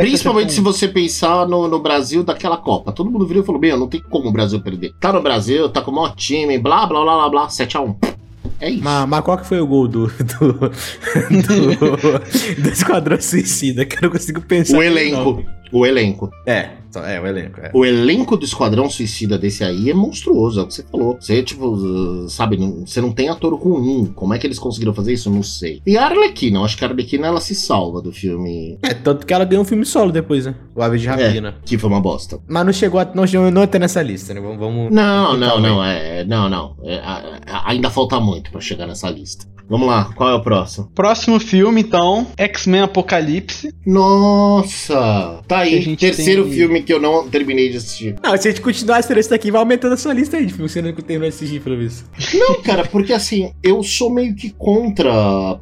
Principalmente 0.00 0.52
se 0.52 0.60
você 0.60 0.86
pensar 0.86 1.46
no, 1.46 1.66
no 1.66 1.78
Brasil 1.80 2.22
daquela 2.22 2.56
Copa. 2.56 2.92
Todo 2.92 3.10
mundo 3.10 3.26
virou 3.26 3.42
e 3.42 3.46
falou: 3.46 3.60
Meu, 3.60 3.78
não 3.78 3.88
tem 3.88 4.00
como 4.00 4.28
o 4.28 4.32
Brasil 4.32 4.60
perder. 4.60 4.92
Tá 5.00 5.12
no 5.12 5.22
Brasil, 5.22 5.68
tá 5.68 5.80
com 5.80 5.90
o 5.90 5.94
maior 5.94 6.14
time, 6.14 6.58
blá 6.58 6.86
blá 6.86 7.00
blá 7.02 7.14
blá 7.16 7.28
blá, 7.28 7.46
7x1. 7.48 8.16
É 8.60 8.70
isso. 8.70 8.82
Mas, 8.82 9.08
mas 9.08 9.20
qual 9.20 9.38
que 9.38 9.46
foi 9.46 9.60
o 9.60 9.66
gol 9.66 9.88
do. 9.88 10.06
do. 10.06 10.52
do, 10.52 10.70
do 12.62 12.68
Esquadrão 12.68 13.20
Suicida? 13.20 13.84
Que 13.84 13.96
eu 13.96 14.02
não 14.02 14.10
consigo 14.10 14.40
pensar. 14.40 14.78
o 14.78 14.82
elenco. 14.82 15.16
nome. 15.16 15.46
O 15.72 15.84
elenco. 15.86 16.30
É, 16.46 16.70
só- 16.90 17.04
é, 17.04 17.20
o 17.20 17.26
elenco. 17.26 17.60
É. 17.60 17.70
O 17.74 17.84
elenco 17.84 18.36
do 18.36 18.44
Esquadrão 18.44 18.88
Suicida 18.88 19.36
desse 19.38 19.64
aí 19.64 19.90
é 19.90 19.94
monstruoso, 19.94 20.60
é 20.60 20.62
o 20.62 20.66
que 20.66 20.74
você 20.74 20.82
falou. 20.84 21.16
Você, 21.20 21.42
tipo, 21.42 22.26
sabe, 22.28 22.56
não- 22.56 22.86
você 22.86 23.00
não 23.00 23.12
tem 23.12 23.28
ator 23.28 23.54
ruim. 23.54 24.12
Como 24.14 24.32
é 24.34 24.38
que 24.38 24.46
eles 24.46 24.58
conseguiram 24.58 24.94
fazer 24.94 25.12
isso? 25.12 25.28
Eu 25.28 25.32
não 25.34 25.42
sei. 25.42 25.82
E 25.86 25.96
a 25.96 26.06
Arlequina, 26.06 26.58
eu 26.58 26.64
acho 26.64 26.76
que 26.76 26.84
a 26.84 26.88
Arlequina 26.88 27.26
ela 27.26 27.40
se 27.40 27.54
salva 27.54 28.00
do 28.00 28.12
filme, 28.12 28.78
É, 28.82 28.94
tanto 28.94 29.26
que 29.26 29.32
ela 29.34 29.44
ganhou 29.44 29.62
um 29.62 29.66
filme 29.66 29.84
solo 29.84 30.12
depois, 30.12 30.46
né? 30.46 30.54
O 30.74 30.82
Ave 30.82 30.98
de 30.98 31.06
Rapina. 31.06 31.56
que 31.64 31.76
foi 31.78 31.90
uma 31.90 32.00
bosta. 32.00 32.38
Mas 32.48 32.64
não 32.66 32.72
chegou 32.72 33.00
a. 33.00 33.04
Não, 33.14 33.26
chegou- 33.26 33.50
não 33.50 33.62
entra 33.62 33.78
nessa 33.80 34.02
lista, 34.02 34.32
né? 34.34 34.40
Vamos. 34.40 34.58
vamos 34.58 34.92
Não, 34.92 35.36
não, 35.36 35.60
não, 35.60 35.84
é, 35.84 36.24
não, 36.24 36.48
não. 36.48 36.76
É, 36.84 36.96
a- 36.98 37.38
a- 37.46 37.70
ainda 37.70 37.90
falta 37.90 38.18
muito 38.20 38.50
pra 38.50 38.60
chegar 38.60 38.86
nessa 38.86 39.08
lista. 39.10 39.46
Vamos 39.68 39.86
lá, 39.88 40.10
qual 40.14 40.30
é 40.30 40.34
o 40.34 40.40
próximo? 40.40 40.90
Próximo 40.94 41.40
filme, 41.40 41.80
então, 41.80 42.26
X-Men 42.36 42.82
Apocalipse. 42.82 43.72
Nossa! 43.84 45.40
Tá 45.48 45.58
aí, 45.58 45.80
gente 45.82 46.00
terceiro 46.00 46.44
tem- 46.44 46.52
filme 46.52 46.82
que 46.82 46.92
eu 46.92 47.00
não 47.00 47.28
terminei 47.28 47.68
de 47.68 47.76
assistir. 47.78 48.14
Não, 48.22 48.36
se 48.36 48.48
a 48.48 48.50
gente 48.50 48.60
continuar 48.60 48.98
essa 48.98 49.12
lista 49.12 49.34
aqui, 49.34 49.50
vai 49.50 49.60
aumentando 49.60 49.94
a 49.94 49.96
sua 49.96 50.12
lista 50.12 50.36
aí 50.36 50.46
de 50.46 50.52
filmes 50.52 50.72
que 50.72 50.80
você 50.80 50.86
não 50.86 50.94
terminou 50.94 51.28
de 51.28 51.34
assistir, 51.34 51.60
pelo 51.60 51.76
visto. 51.76 52.08
Não, 52.36 52.62
cara, 52.62 52.84
porque 52.84 53.12
assim, 53.12 53.52
eu 53.62 53.82
sou 53.82 54.10
meio 54.10 54.34
que 54.34 54.50
contra 54.50 55.12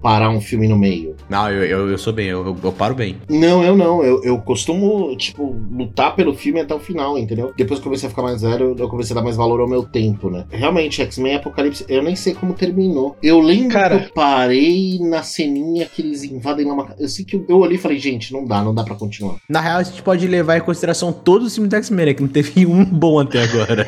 parar 0.02 0.30
um 0.30 0.40
filme 0.40 0.66
no 0.68 0.76
meio. 0.76 1.14
Não, 1.28 1.50
eu, 1.50 1.64
eu, 1.64 1.90
eu 1.90 1.98
sou 1.98 2.12
bem, 2.12 2.26
eu, 2.26 2.44
eu, 2.44 2.56
eu 2.62 2.72
paro 2.72 2.94
bem. 2.94 3.16
Não, 3.28 3.62
eu 3.62 3.76
não. 3.76 4.02
Eu, 4.02 4.22
eu 4.24 4.38
costumo, 4.38 5.14
tipo, 5.16 5.56
lutar 5.70 6.14
pelo 6.14 6.34
filme 6.34 6.60
até 6.60 6.74
o 6.74 6.80
final, 6.80 7.18
entendeu? 7.18 7.52
Depois 7.56 7.78
que 7.78 7.86
eu 7.86 7.90
comecei 7.90 8.06
a 8.06 8.10
ficar 8.10 8.22
mais 8.22 8.42
velho, 8.42 8.74
eu 8.78 8.88
comecei 8.88 9.14
a 9.14 9.16
dar 9.20 9.22
mais 9.24 9.36
valor 9.36 9.60
ao 9.60 9.68
meu 9.68 9.82
tempo, 9.82 10.28
né? 10.30 10.44
Realmente, 10.50 11.00
X-Men 11.02 11.36
Apocalipse, 11.36 11.84
eu 11.88 12.02
nem 12.02 12.16
sei 12.16 12.34
como 12.34 12.52
terminou. 12.54 13.16
Eu 13.22 13.40
lembro 13.40 13.68
Cara. 13.70 13.93
Eu 13.94 14.10
parei 14.12 14.98
na 15.00 15.22
ceninha 15.22 15.86
que 15.86 16.02
eles 16.02 16.22
invadem 16.24 16.66
lá 16.66 16.74
uma 16.74 16.94
Eu 16.98 17.08
sei 17.08 17.24
que 17.24 17.36
eu, 17.48 17.58
olhei 17.58 17.76
e 17.76 17.80
falei, 17.80 17.98
gente, 17.98 18.32
não 18.32 18.44
dá, 18.44 18.62
não 18.62 18.74
dá 18.74 18.82
pra 18.84 18.94
continuar. 18.94 19.36
Na 19.48 19.60
real, 19.60 19.78
a 19.78 19.82
gente 19.82 20.02
pode 20.02 20.26
levar 20.26 20.56
em 20.58 20.60
consideração 20.60 21.12
todos 21.12 21.48
os 21.48 21.54
filmes 21.54 21.70
do 21.70 21.76
X-Men, 21.76 22.06
né? 22.06 22.14
Que 22.14 22.22
não 22.22 22.28
teve 22.28 22.66
um 22.66 22.84
bom 22.84 23.18
até 23.20 23.42
agora. 23.42 23.86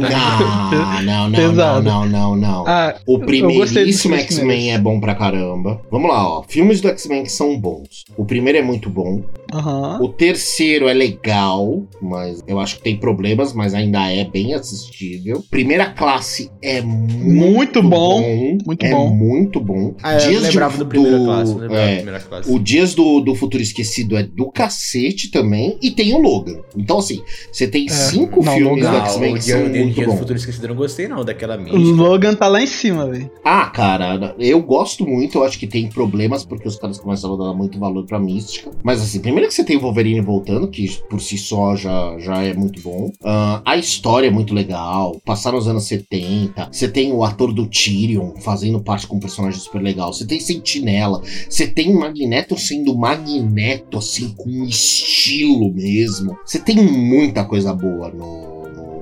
Não, 0.00 1.02
não, 1.02 1.30
não, 1.30 1.52
não, 1.52 1.82
não, 1.82 2.06
não, 2.08 2.36
não. 2.36 2.64
Ah, 2.66 2.94
O 3.06 3.18
primeiríssimo 3.18 4.14
X-Men 4.14 4.72
é 4.72 4.78
bom 4.78 5.00
pra 5.00 5.14
caramba. 5.14 5.80
Vamos 5.90 6.10
lá, 6.10 6.38
ó. 6.38 6.42
Filmes 6.42 6.80
do 6.80 6.88
X-Men 6.88 7.24
que 7.24 7.32
são 7.32 7.58
bons. 7.58 8.04
O 8.16 8.24
primeiro 8.24 8.58
é 8.58 8.62
muito 8.62 8.88
bom. 8.90 9.22
aham. 9.52 9.98
O 10.02 10.08
terceiro 10.08 10.88
é 10.88 10.92
legal, 10.94 11.82
mas 12.00 12.42
eu 12.46 12.58
acho 12.60 12.76
que 12.76 12.82
tem 12.82 12.96
problemas, 12.96 13.52
mas 13.52 13.74
ainda 13.74 14.10
é 14.10 14.24
bem 14.24 14.54
assistível. 14.54 15.42
Primeira 15.50 15.86
classe 15.90 16.50
é 16.62 16.80
muito, 16.80 17.82
Muito 17.82 17.82
bom, 17.82 18.20
muito 18.64 18.84
é 18.84 18.90
bom. 18.90 19.08
muito 19.10 19.41
bom. 19.60 19.94
Ah, 20.02 20.16
eu 20.18 20.40
lembrava 20.40 20.76
do 20.76 20.86
primeira 20.86 21.18
classe. 21.18 21.52
Lembrava 21.54 21.74
é, 21.76 21.88
da 21.90 21.96
primeira 21.96 22.20
classe. 22.20 22.50
o 22.52 22.58
Dias 22.58 22.94
do, 22.94 23.20
do 23.20 23.34
Futuro 23.34 23.62
Esquecido 23.62 24.16
é 24.16 24.22
do 24.22 24.50
cacete 24.50 25.30
também. 25.30 25.76
E 25.82 25.90
tem 25.90 26.14
o 26.14 26.18
Logan. 26.20 26.60
Então, 26.76 26.98
assim, 26.98 27.22
você 27.50 27.66
tem 27.66 27.88
cinco 27.88 28.44
Não, 28.44 28.52
filmes 28.54 28.84
Logan- 28.84 28.90
do 29.00 29.06
X-Men 29.06 29.30
o 29.32 29.34
que 29.38 29.44
Dia, 29.44 29.56
são 29.56 29.66
o 29.66 29.70
Dia 29.70 29.84
muito 29.84 30.04
do. 30.04 30.16
Futuro 30.16 30.38
Esquecido 30.38 30.64
eu 30.64 30.68
não 30.70 30.76
gostei, 30.76 31.08
não, 31.08 31.24
daquela 31.24 31.56
O 31.56 31.60
mística. 31.60 32.02
Logan 32.02 32.34
tá 32.34 32.48
lá 32.48 32.62
em 32.62 32.66
cima, 32.66 33.06
velho. 33.06 33.30
Ah, 33.44 33.66
cara, 33.66 34.34
eu 34.38 34.60
gosto 34.62 35.06
muito, 35.06 35.38
eu 35.38 35.44
acho 35.44 35.58
que 35.58 35.66
tem 35.66 35.88
problemas 35.88 36.44
porque 36.44 36.66
os 36.68 36.76
caras 36.76 36.98
começam 36.98 37.34
a 37.34 37.36
dar 37.48 37.54
muito 37.54 37.78
valor 37.78 38.04
pra 38.06 38.18
mística. 38.18 38.70
Mas 38.82 39.00
assim, 39.02 39.20
primeiro 39.20 39.48
que 39.48 39.54
você 39.54 39.64
tem 39.64 39.76
o 39.76 39.80
Wolverine 39.80 40.20
voltando, 40.20 40.68
que 40.68 40.88
por 41.08 41.20
si 41.20 41.36
só 41.38 41.74
já, 41.76 42.16
já 42.18 42.42
é 42.42 42.54
muito 42.54 42.80
bom. 42.82 43.10
Ah, 43.24 43.62
a 43.64 43.76
história 43.76 44.26
é 44.28 44.30
muito 44.30 44.54
legal. 44.54 45.20
Passaram 45.24 45.58
os 45.58 45.66
anos 45.68 45.84
70. 45.84 46.68
Você 46.70 46.88
tem 46.88 47.12
o 47.12 47.24
ator 47.24 47.52
do 47.52 47.66
Tyrion 47.66 48.32
fazendo 48.40 48.80
parte 48.80 49.06
com 49.06 49.16
um 49.16 49.20
personagem 49.32 49.60
super 49.60 49.82
legal. 49.82 50.12
Você 50.12 50.26
tem 50.26 50.38
Sentinela. 50.38 51.22
Você 51.48 51.66
tem 51.66 51.92
Magneto 51.94 52.56
sendo 52.58 52.96
Magneto, 52.96 53.98
assim, 53.98 54.28
com 54.36 54.64
estilo 54.64 55.72
mesmo. 55.72 56.36
Você 56.44 56.58
tem 56.58 56.76
muita 56.76 57.44
coisa 57.44 57.72
boa 57.72 58.10
no. 58.10 58.68
no... 58.68 58.92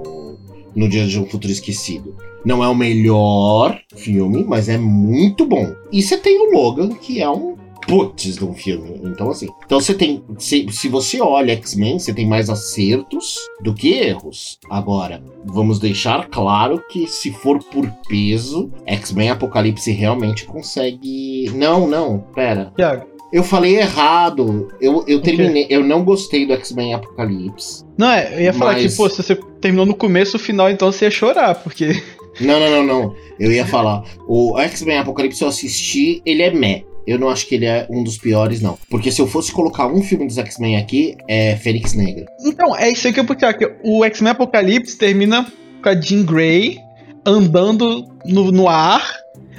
No 0.74 0.88
Dia 0.88 1.04
de 1.04 1.18
um 1.18 1.26
Futuro 1.26 1.52
Esquecido. 1.52 2.14
Não 2.44 2.62
é 2.62 2.68
o 2.68 2.74
melhor 2.74 3.78
filme, 3.96 4.44
mas 4.44 4.68
é 4.68 4.78
muito 4.78 5.44
bom. 5.44 5.74
E 5.90 6.00
você 6.00 6.16
tem 6.16 6.38
o 6.38 6.52
Logan, 6.52 6.90
que 6.90 7.20
é 7.20 7.28
um 7.28 7.56
putz 7.86 8.36
de 8.36 8.44
um 8.44 8.54
filme. 8.54 9.00
Então, 9.04 9.30
assim. 9.30 9.48
Então 9.64 9.80
você 9.80 9.94
tem. 9.94 10.22
Se, 10.38 10.66
se 10.70 10.88
você 10.88 11.20
olha 11.20 11.52
X-Men, 11.52 11.98
você 11.98 12.12
tem 12.12 12.26
mais 12.26 12.48
acertos 12.50 13.36
do 13.62 13.74
que 13.74 13.94
erros. 13.94 14.58
Agora, 14.70 15.22
vamos 15.44 15.78
deixar 15.78 16.28
claro 16.28 16.82
que 16.90 17.06
se 17.06 17.30
for 17.30 17.58
por 17.64 17.90
peso, 18.08 18.70
X-Men 18.86 19.30
Apocalipse 19.30 19.90
realmente 19.90 20.44
consegue. 20.44 21.50
Não, 21.54 21.86
não, 21.86 22.18
pera. 22.34 22.72
Thiago. 22.76 23.06
Eu 23.32 23.44
falei 23.44 23.76
errado. 23.78 24.68
Eu, 24.80 25.04
eu 25.06 25.20
terminei. 25.20 25.66
Eu 25.70 25.84
não 25.84 26.04
gostei 26.04 26.44
do 26.46 26.52
X-Men 26.54 26.94
Apocalipse. 26.94 27.84
Não, 27.96 28.10
é, 28.10 28.34
eu 28.34 28.40
ia 28.40 28.52
falar 28.52 28.72
Mas- 28.72 28.90
que, 28.92 28.96
pô, 28.96 29.08
se 29.08 29.22
você 29.22 29.36
terminou 29.60 29.86
no 29.86 29.94
começo, 29.94 30.36
o 30.36 30.40
final, 30.40 30.68
então 30.70 30.90
você 30.90 31.04
ia 31.04 31.10
chorar, 31.10 31.54
porque. 31.56 32.02
Não, 32.40 32.58
não, 32.58 32.70
não, 32.70 32.84
não. 32.86 33.14
Eu 33.38 33.52
ia 33.52 33.66
falar. 33.66 34.04
O 34.26 34.58
X-Men 34.58 34.98
Apocalipse 34.98 35.42
eu 35.42 35.48
assisti, 35.48 36.22
ele 36.24 36.42
é 36.42 36.50
meh. 36.52 36.84
Eu 37.10 37.18
não 37.18 37.28
acho 37.28 37.46
que 37.46 37.56
ele 37.56 37.66
é 37.66 37.86
um 37.90 38.04
dos 38.04 38.16
piores, 38.16 38.60
não. 38.60 38.78
Porque 38.88 39.10
se 39.10 39.20
eu 39.20 39.26
fosse 39.26 39.50
colocar 39.52 39.86
um 39.86 40.02
filme 40.02 40.26
dos 40.26 40.38
X-Men 40.38 40.76
aqui, 40.76 41.16
é 41.28 41.56
Fênix 41.56 41.92
Negra. 41.94 42.26
Então, 42.44 42.76
é 42.76 42.88
isso 42.90 43.06
aí 43.06 43.12
que 43.12 43.18
eu 43.18 43.24
puxar, 43.24 43.52
que 43.54 43.68
o 43.82 44.04
X-Men 44.04 44.30
Apocalipse 44.30 44.96
termina 44.96 45.46
com 45.82 45.88
a 45.88 46.00
Jean 46.00 46.22
Grey 46.24 46.78
andando 47.26 48.06
no, 48.24 48.52
no 48.52 48.68
ar, 48.68 49.14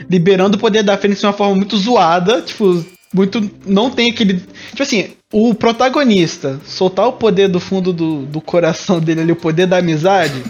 liberando 0.10 0.58
o 0.58 0.60
poder 0.60 0.84
da 0.84 0.98
Fênix 0.98 1.20
de 1.20 1.26
uma 1.26 1.34
forma 1.34 1.56
muito 1.56 1.78
zoada, 1.78 2.42
tipo, 2.42 2.86
muito. 3.14 3.50
Não 3.66 3.90
tem 3.90 4.12
aquele. 4.12 4.36
Tipo 4.70 4.84
assim, 4.84 5.10
o 5.32 5.54
protagonista 5.54 6.60
soltar 6.66 7.08
o 7.08 7.14
poder 7.14 7.48
do 7.48 7.60
fundo 7.60 7.92
do, 7.92 8.26
do 8.26 8.42
coração 8.42 9.00
dele 9.00 9.22
ali, 9.22 9.32
o 9.32 9.36
poder 9.36 9.68
da 9.68 9.78
amizade, 9.78 10.42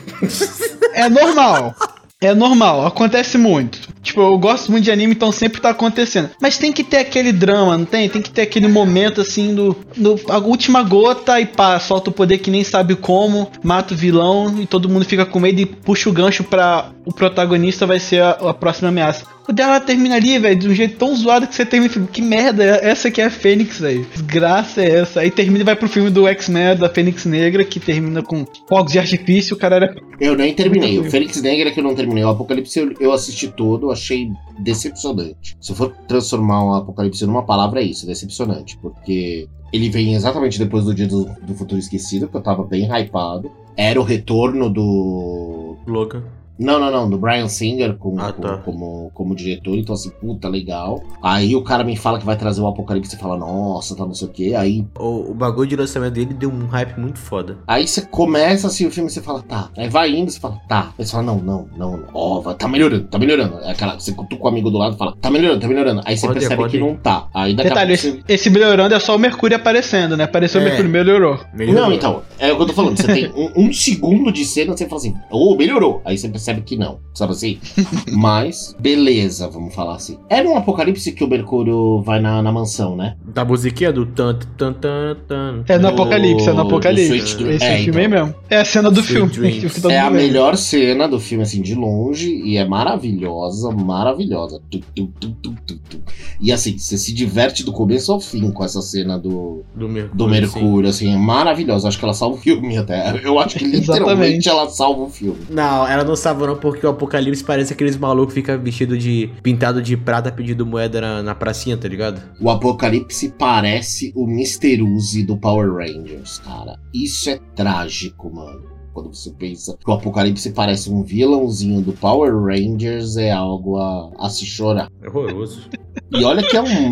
é 0.94 1.10
normal. 1.10 1.76
É 2.24 2.36
normal, 2.36 2.86
acontece 2.86 3.36
muito. 3.36 3.92
Tipo, 4.04 4.22
eu 4.22 4.38
gosto 4.38 4.72
muito 4.72 4.84
de 4.84 4.92
anime, 4.92 5.14
então 5.14 5.32
sempre 5.32 5.60
tá 5.60 5.72
acontecendo. 5.72 6.30
Mas 6.40 6.56
tem 6.56 6.72
que 6.72 6.84
ter 6.84 6.98
aquele 6.98 7.32
drama, 7.32 7.76
não 7.76 7.86
tem? 7.86 8.08
Tem 8.08 8.22
que 8.22 8.30
ter 8.30 8.44
aquele 8.44 8.68
momento 8.68 9.22
assim 9.22 9.56
do, 9.56 9.76
do 9.98 10.20
a 10.30 10.38
última 10.38 10.84
gota 10.84 11.42
e 11.42 11.48
pá, 11.48 11.80
solta 11.80 12.12
o 12.12 12.14
poder 12.14 12.38
que 12.38 12.52
nem 12.52 12.64
sabe 12.64 12.96
como, 12.96 13.52
mata 13.64 13.96
o 13.96 13.98
vilão 13.98 14.60
e 14.62 14.68
todo 14.68 14.88
mundo 14.88 15.04
fica 15.04 15.26
com 15.26 15.40
medo 15.40 15.62
e 15.62 15.66
puxa 15.66 16.10
o 16.10 16.14
gancho 16.14 16.44
pra 16.44 16.92
o 17.06 17.12
protagonista 17.12 17.88
vai 17.88 18.00
ser 18.00 18.22
a, 18.22 18.30
a 18.32 18.54
próxima 18.54 18.90
ameaça. 18.90 19.26
O 19.52 19.54
dela 19.54 19.82
termina 19.82 20.16
ali, 20.16 20.40
velho, 20.40 20.58
de 20.58 20.70
um 20.70 20.74
jeito 20.74 20.96
tão 20.96 21.14
zoado 21.14 21.46
que 21.46 21.54
você 21.54 21.66
termina 21.66 21.92
e 21.92 21.94
fica, 21.94 22.08
que 22.08 22.22
merda, 22.22 22.64
essa 22.64 23.10
aqui 23.10 23.20
é 23.20 23.26
a 23.26 23.30
Fênix, 23.30 23.82
velho. 23.82 24.08
Desgraça 24.14 24.82
é 24.82 25.00
essa. 25.00 25.20
Aí 25.20 25.30
termina 25.30 25.60
e 25.60 25.66
vai 25.66 25.76
pro 25.76 25.90
filme 25.90 26.10
do 26.10 26.26
X-Men 26.26 26.78
da 26.78 26.88
Fênix 26.88 27.26
Negra, 27.26 27.66
que 27.66 27.78
termina 27.78 28.24
com 28.24 28.46
fogos 28.70 28.94
de 28.94 29.00
artifício, 29.00 29.58
o 29.58 29.60
cara 29.60 29.76
era 29.76 29.96
Eu 30.22 30.38
nem 30.38 30.54
terminei. 30.54 30.98
O 31.00 31.12
Fênix 31.12 31.42
Negra 31.42 31.70
que 31.70 31.82
eu 31.82 31.84
não 31.84 31.94
terminei. 31.94 32.24
O 32.24 32.30
Apocalipse 32.30 32.80
eu, 32.80 32.94
eu 32.98 33.12
assisti 33.12 33.50
todo, 33.50 33.92
achei 33.92 34.32
decepcionante. 34.58 35.58
Se 35.60 35.74
eu 35.74 35.76
for 35.76 35.94
transformar 36.08 36.64
o 36.64 36.74
Apocalipse 36.76 37.26
numa 37.26 37.44
palavra, 37.44 37.82
é 37.82 37.84
isso, 37.84 38.08
decepcionante. 38.08 38.78
Porque 38.78 39.50
ele 39.74 39.90
vem 39.90 40.14
exatamente 40.14 40.58
depois 40.58 40.86
do 40.86 40.94
Dia 40.94 41.08
do, 41.08 41.26
do 41.42 41.54
Futuro 41.56 41.78
Esquecido, 41.78 42.30
que 42.30 42.38
eu 42.38 42.42
tava 42.42 42.64
bem 42.64 42.86
hypado. 42.90 43.52
Era 43.76 44.00
o 44.00 44.04
retorno 44.06 44.70
do. 44.70 45.76
Louca. 45.86 46.24
Não, 46.62 46.80
não, 46.80 46.92
não, 46.92 47.10
do 47.10 47.18
Brian 47.18 47.48
Singer 47.48 47.96
como, 47.96 48.20
Ah, 48.22 48.32
tá. 48.32 48.58
como, 48.58 49.10
como 49.14 49.36
diretor, 49.36 49.76
então 49.76 49.96
assim, 49.96 50.10
puta, 50.12 50.48
legal. 50.48 51.02
Aí 51.22 51.56
o 51.56 51.64
cara 51.64 51.84
me 51.84 51.96
fala 51.96 52.20
que 52.20 52.26
vai 52.26 52.36
trazer 52.38 52.62
o 52.62 52.68
Apocalipse 52.68 53.16
e 53.16 53.20
fala, 53.20 53.38
nossa, 53.38 53.96
tá 53.96 54.06
não 54.06 54.14
sei 54.14 54.28
o 54.28 54.32
quê. 54.32 54.54
Aí, 54.58 54.86
O, 55.00 55.32
o 55.32 55.34
bagulho 55.34 55.68
de 55.68 55.76
lançamento 55.76 56.14
dele 56.14 56.34
deu 56.34 56.50
um 56.52 56.68
hype 56.68 57.00
muito 57.00 57.18
foda. 57.20 57.58
aí 57.68 57.88
você 57.88 58.02
começa 58.02 58.68
assim 58.68 58.86
o 58.86 58.92
filme 58.92 59.10
e 59.10 59.14
você 59.14 59.22
fala, 59.22 59.42
tá. 59.42 59.70
Aí 59.78 59.90
vai 59.90 60.12
indo, 60.12 60.30
você 60.32 60.40
fala, 60.40 60.58
tá. 60.68 60.94
Aí 60.98 61.06
você 61.06 61.12
fala, 61.12 61.24
não, 61.24 61.38
não, 61.40 61.68
não, 61.76 61.92
não. 61.98 62.04
ó, 62.14 62.40
vai- 62.42 62.56
tá 62.56 62.68
melhorando, 62.68 63.06
tá 63.08 63.18
melhorando. 63.18 63.58
É 63.60 63.72
Aquela, 63.72 64.00
você 64.00 64.12
cutuca 64.12 64.44
o 64.44 64.48
amigo 64.48 64.70
do 64.70 64.78
lado 64.78 64.96
e 64.96 64.98
fala, 64.98 65.16
tá 65.20 65.32
melhorando, 65.32 65.62
tá 65.62 65.68
melhorando. 65.68 66.02
Aí 66.06 66.16
você 66.18 66.28
Pode 66.28 66.40
percebe 66.40 66.62
pode 66.62 66.72
que 66.72 66.78
ir. 66.78 66.80
não 66.82 66.96
tá. 66.96 67.28
Aí 67.34 67.54
daqui 67.56 67.70
Detalhe, 67.70 67.94
a 67.94 67.98
pouco 67.98 68.18
esse, 68.28 68.34
esse 68.34 68.50
melhorando 68.50 68.94
é 68.94 69.00
só 69.00 69.16
o 69.16 69.20
Mercúrio 69.20 69.58
aparecendo, 69.58 70.16
né? 70.16 70.26
Apareceu 70.26 70.60
o 70.62 70.64
É. 70.64 70.68
Mercúrio, 70.68 70.92
melhorou. 70.92 71.38
você... 71.38 71.46
Melhorou. 71.56 71.82
Não, 71.82 71.94
então, 71.94 72.22
é 72.38 72.52
o 72.52 72.56
que 72.58 72.62
eu 72.62 72.68
tô 72.68 72.74
falando. 72.74 72.98
Você 72.98 73.08
tem 73.08 73.32
um, 73.36 73.66
um 73.68 73.74
segundo 73.74 74.32
de 74.32 74.46
cena, 74.46 74.76
você 74.78 74.86
fala 74.86 74.98
assim, 75.02 75.16
ô, 75.32 75.56
melhorou. 75.56 76.02
Aí 76.06 76.18
você 76.18 76.30
percebe 76.30 76.51
que 76.60 76.76
não, 76.76 77.00
sabe 77.14 77.32
assim? 77.32 77.60
Mas, 78.12 78.76
beleza, 78.80 79.48
vamos 79.48 79.74
falar 79.74 79.96
assim. 79.96 80.18
Era 80.30 80.50
um 80.50 80.58
apocalipse 80.58 81.12
que 81.14 81.24
o 81.24 81.28
Mercúrio 81.28 82.02
vai 82.02 82.20
na, 82.20 82.42
na 82.42 82.52
mansão, 82.52 82.96
né? 82.96 83.16
Da 83.24 83.46
musiquinha 83.46 83.94
do 83.94 84.06
tan 84.06 84.38
tan 84.58 84.74
tan 84.74 85.16
tan. 85.28 85.64
É 85.68 85.78
no 85.78 85.84
Do- 85.84 85.94
Apocalipse, 85.94 86.50
é 86.50 86.54
no 86.54 86.62
Apocalipse. 86.62 87.44
Esse 87.44 87.64
é, 87.64 87.78
filme 87.78 88.00
aí 88.02 88.06
então. 88.08 88.26
mesmo. 88.26 88.36
É 88.50 88.58
a 88.58 88.66
cena 88.66 88.92
do 88.92 89.00
Sweet 89.00 89.14
filme. 89.14 89.32
Dreams. 89.60 89.82
É 89.92 90.00
a 90.00 90.10
melhor 90.10 90.58
cena 90.58 91.08
do 91.08 91.20
filme, 91.20 91.44
assim, 91.44 91.62
de 91.62 91.76
longe, 91.76 92.30
e 92.44 92.58
é 92.58 92.66
maravilhosa, 92.66 93.72
maravilhosa. 93.72 94.62
Tu, 94.70 94.80
tu, 94.96 95.08
tu, 95.20 95.30
tu, 95.42 95.56
tu, 95.66 95.76
tu. 95.90 96.02
E 96.40 96.52
assim, 96.52 96.78
você 96.78 96.98
se 96.98 97.14
diverte 97.14 97.64
do 97.64 97.72
começo 97.72 98.12
ao 98.12 98.20
fim 98.20 98.50
com 98.52 98.64
essa 98.64 98.82
cena 98.82 99.18
do, 99.20 99.64
Do 99.76 99.88
Mercúrio. 99.90 100.16
do 100.18 100.28
Mercúrio, 100.28 100.90
assim, 100.90 101.14
é 101.14 101.18
maravilhosa. 101.18 101.88
Acho 101.88 102.00
que 102.00 102.06
ela 102.06 102.14
salva 102.14 102.38
o 102.38 102.40
filme 102.40 102.78
até. 102.78 103.20
Eu 103.24 103.38
acho 103.40 103.58
que 103.58 103.66
literalmente 103.68 104.48
ela 104.48 104.70
salva 104.70 105.02
o 105.04 105.10
filme. 105.10 105.40
Não, 105.50 105.86
ela 105.88 106.04
não 106.04 106.16
salva 106.16 106.31
gostava 106.32 106.48
não, 106.48 106.56
porque 106.56 106.86
o 106.86 106.90
Apocalipse 106.90 107.44
parece 107.44 107.74
aqueles 107.74 107.98
malucos 107.98 108.34
que 108.34 108.42
ficam 108.42 108.60
vestido 108.60 108.98
de... 108.98 109.30
Pintado 109.44 109.82
de 109.82 109.98
prata 109.98 110.32
pedindo 110.32 110.66
moeda 110.66 111.02
na, 111.02 111.24
na 111.24 111.36
pracinha, 111.36 111.78
tá 111.78 111.88
ligado? 111.88 112.22
O 112.40 112.50
Apocalipse 112.50 113.34
parece 113.38 114.12
o 114.16 114.28
Mr. 114.28 114.82
Uzi 114.82 115.24
do 115.24 115.38
Power 115.38 115.74
Rangers, 115.74 116.40
cara. 116.40 116.80
Isso 116.94 117.30
é 117.30 117.40
trágico, 117.56 118.34
mano. 118.34 118.72
Quando 118.94 119.14
você 119.14 119.32
pensa 119.32 119.78
que 119.78 119.90
o 119.90 119.94
Apocalipse 119.94 120.52
parece 120.52 120.90
um 120.90 121.02
vilãozinho 121.02 121.82
do 121.82 121.94
Power 121.94 122.34
Rangers, 122.36 123.16
é 123.16 123.32
algo 123.32 123.78
a, 123.78 124.12
a 124.20 124.30
se 124.30 124.46
chorar. 124.46 124.90
É 125.02 125.08
horroroso. 125.08 125.70
E 126.12 126.24
olha 126.26 126.44
que 126.44 126.58
é 126.58 126.62
um 126.62 126.90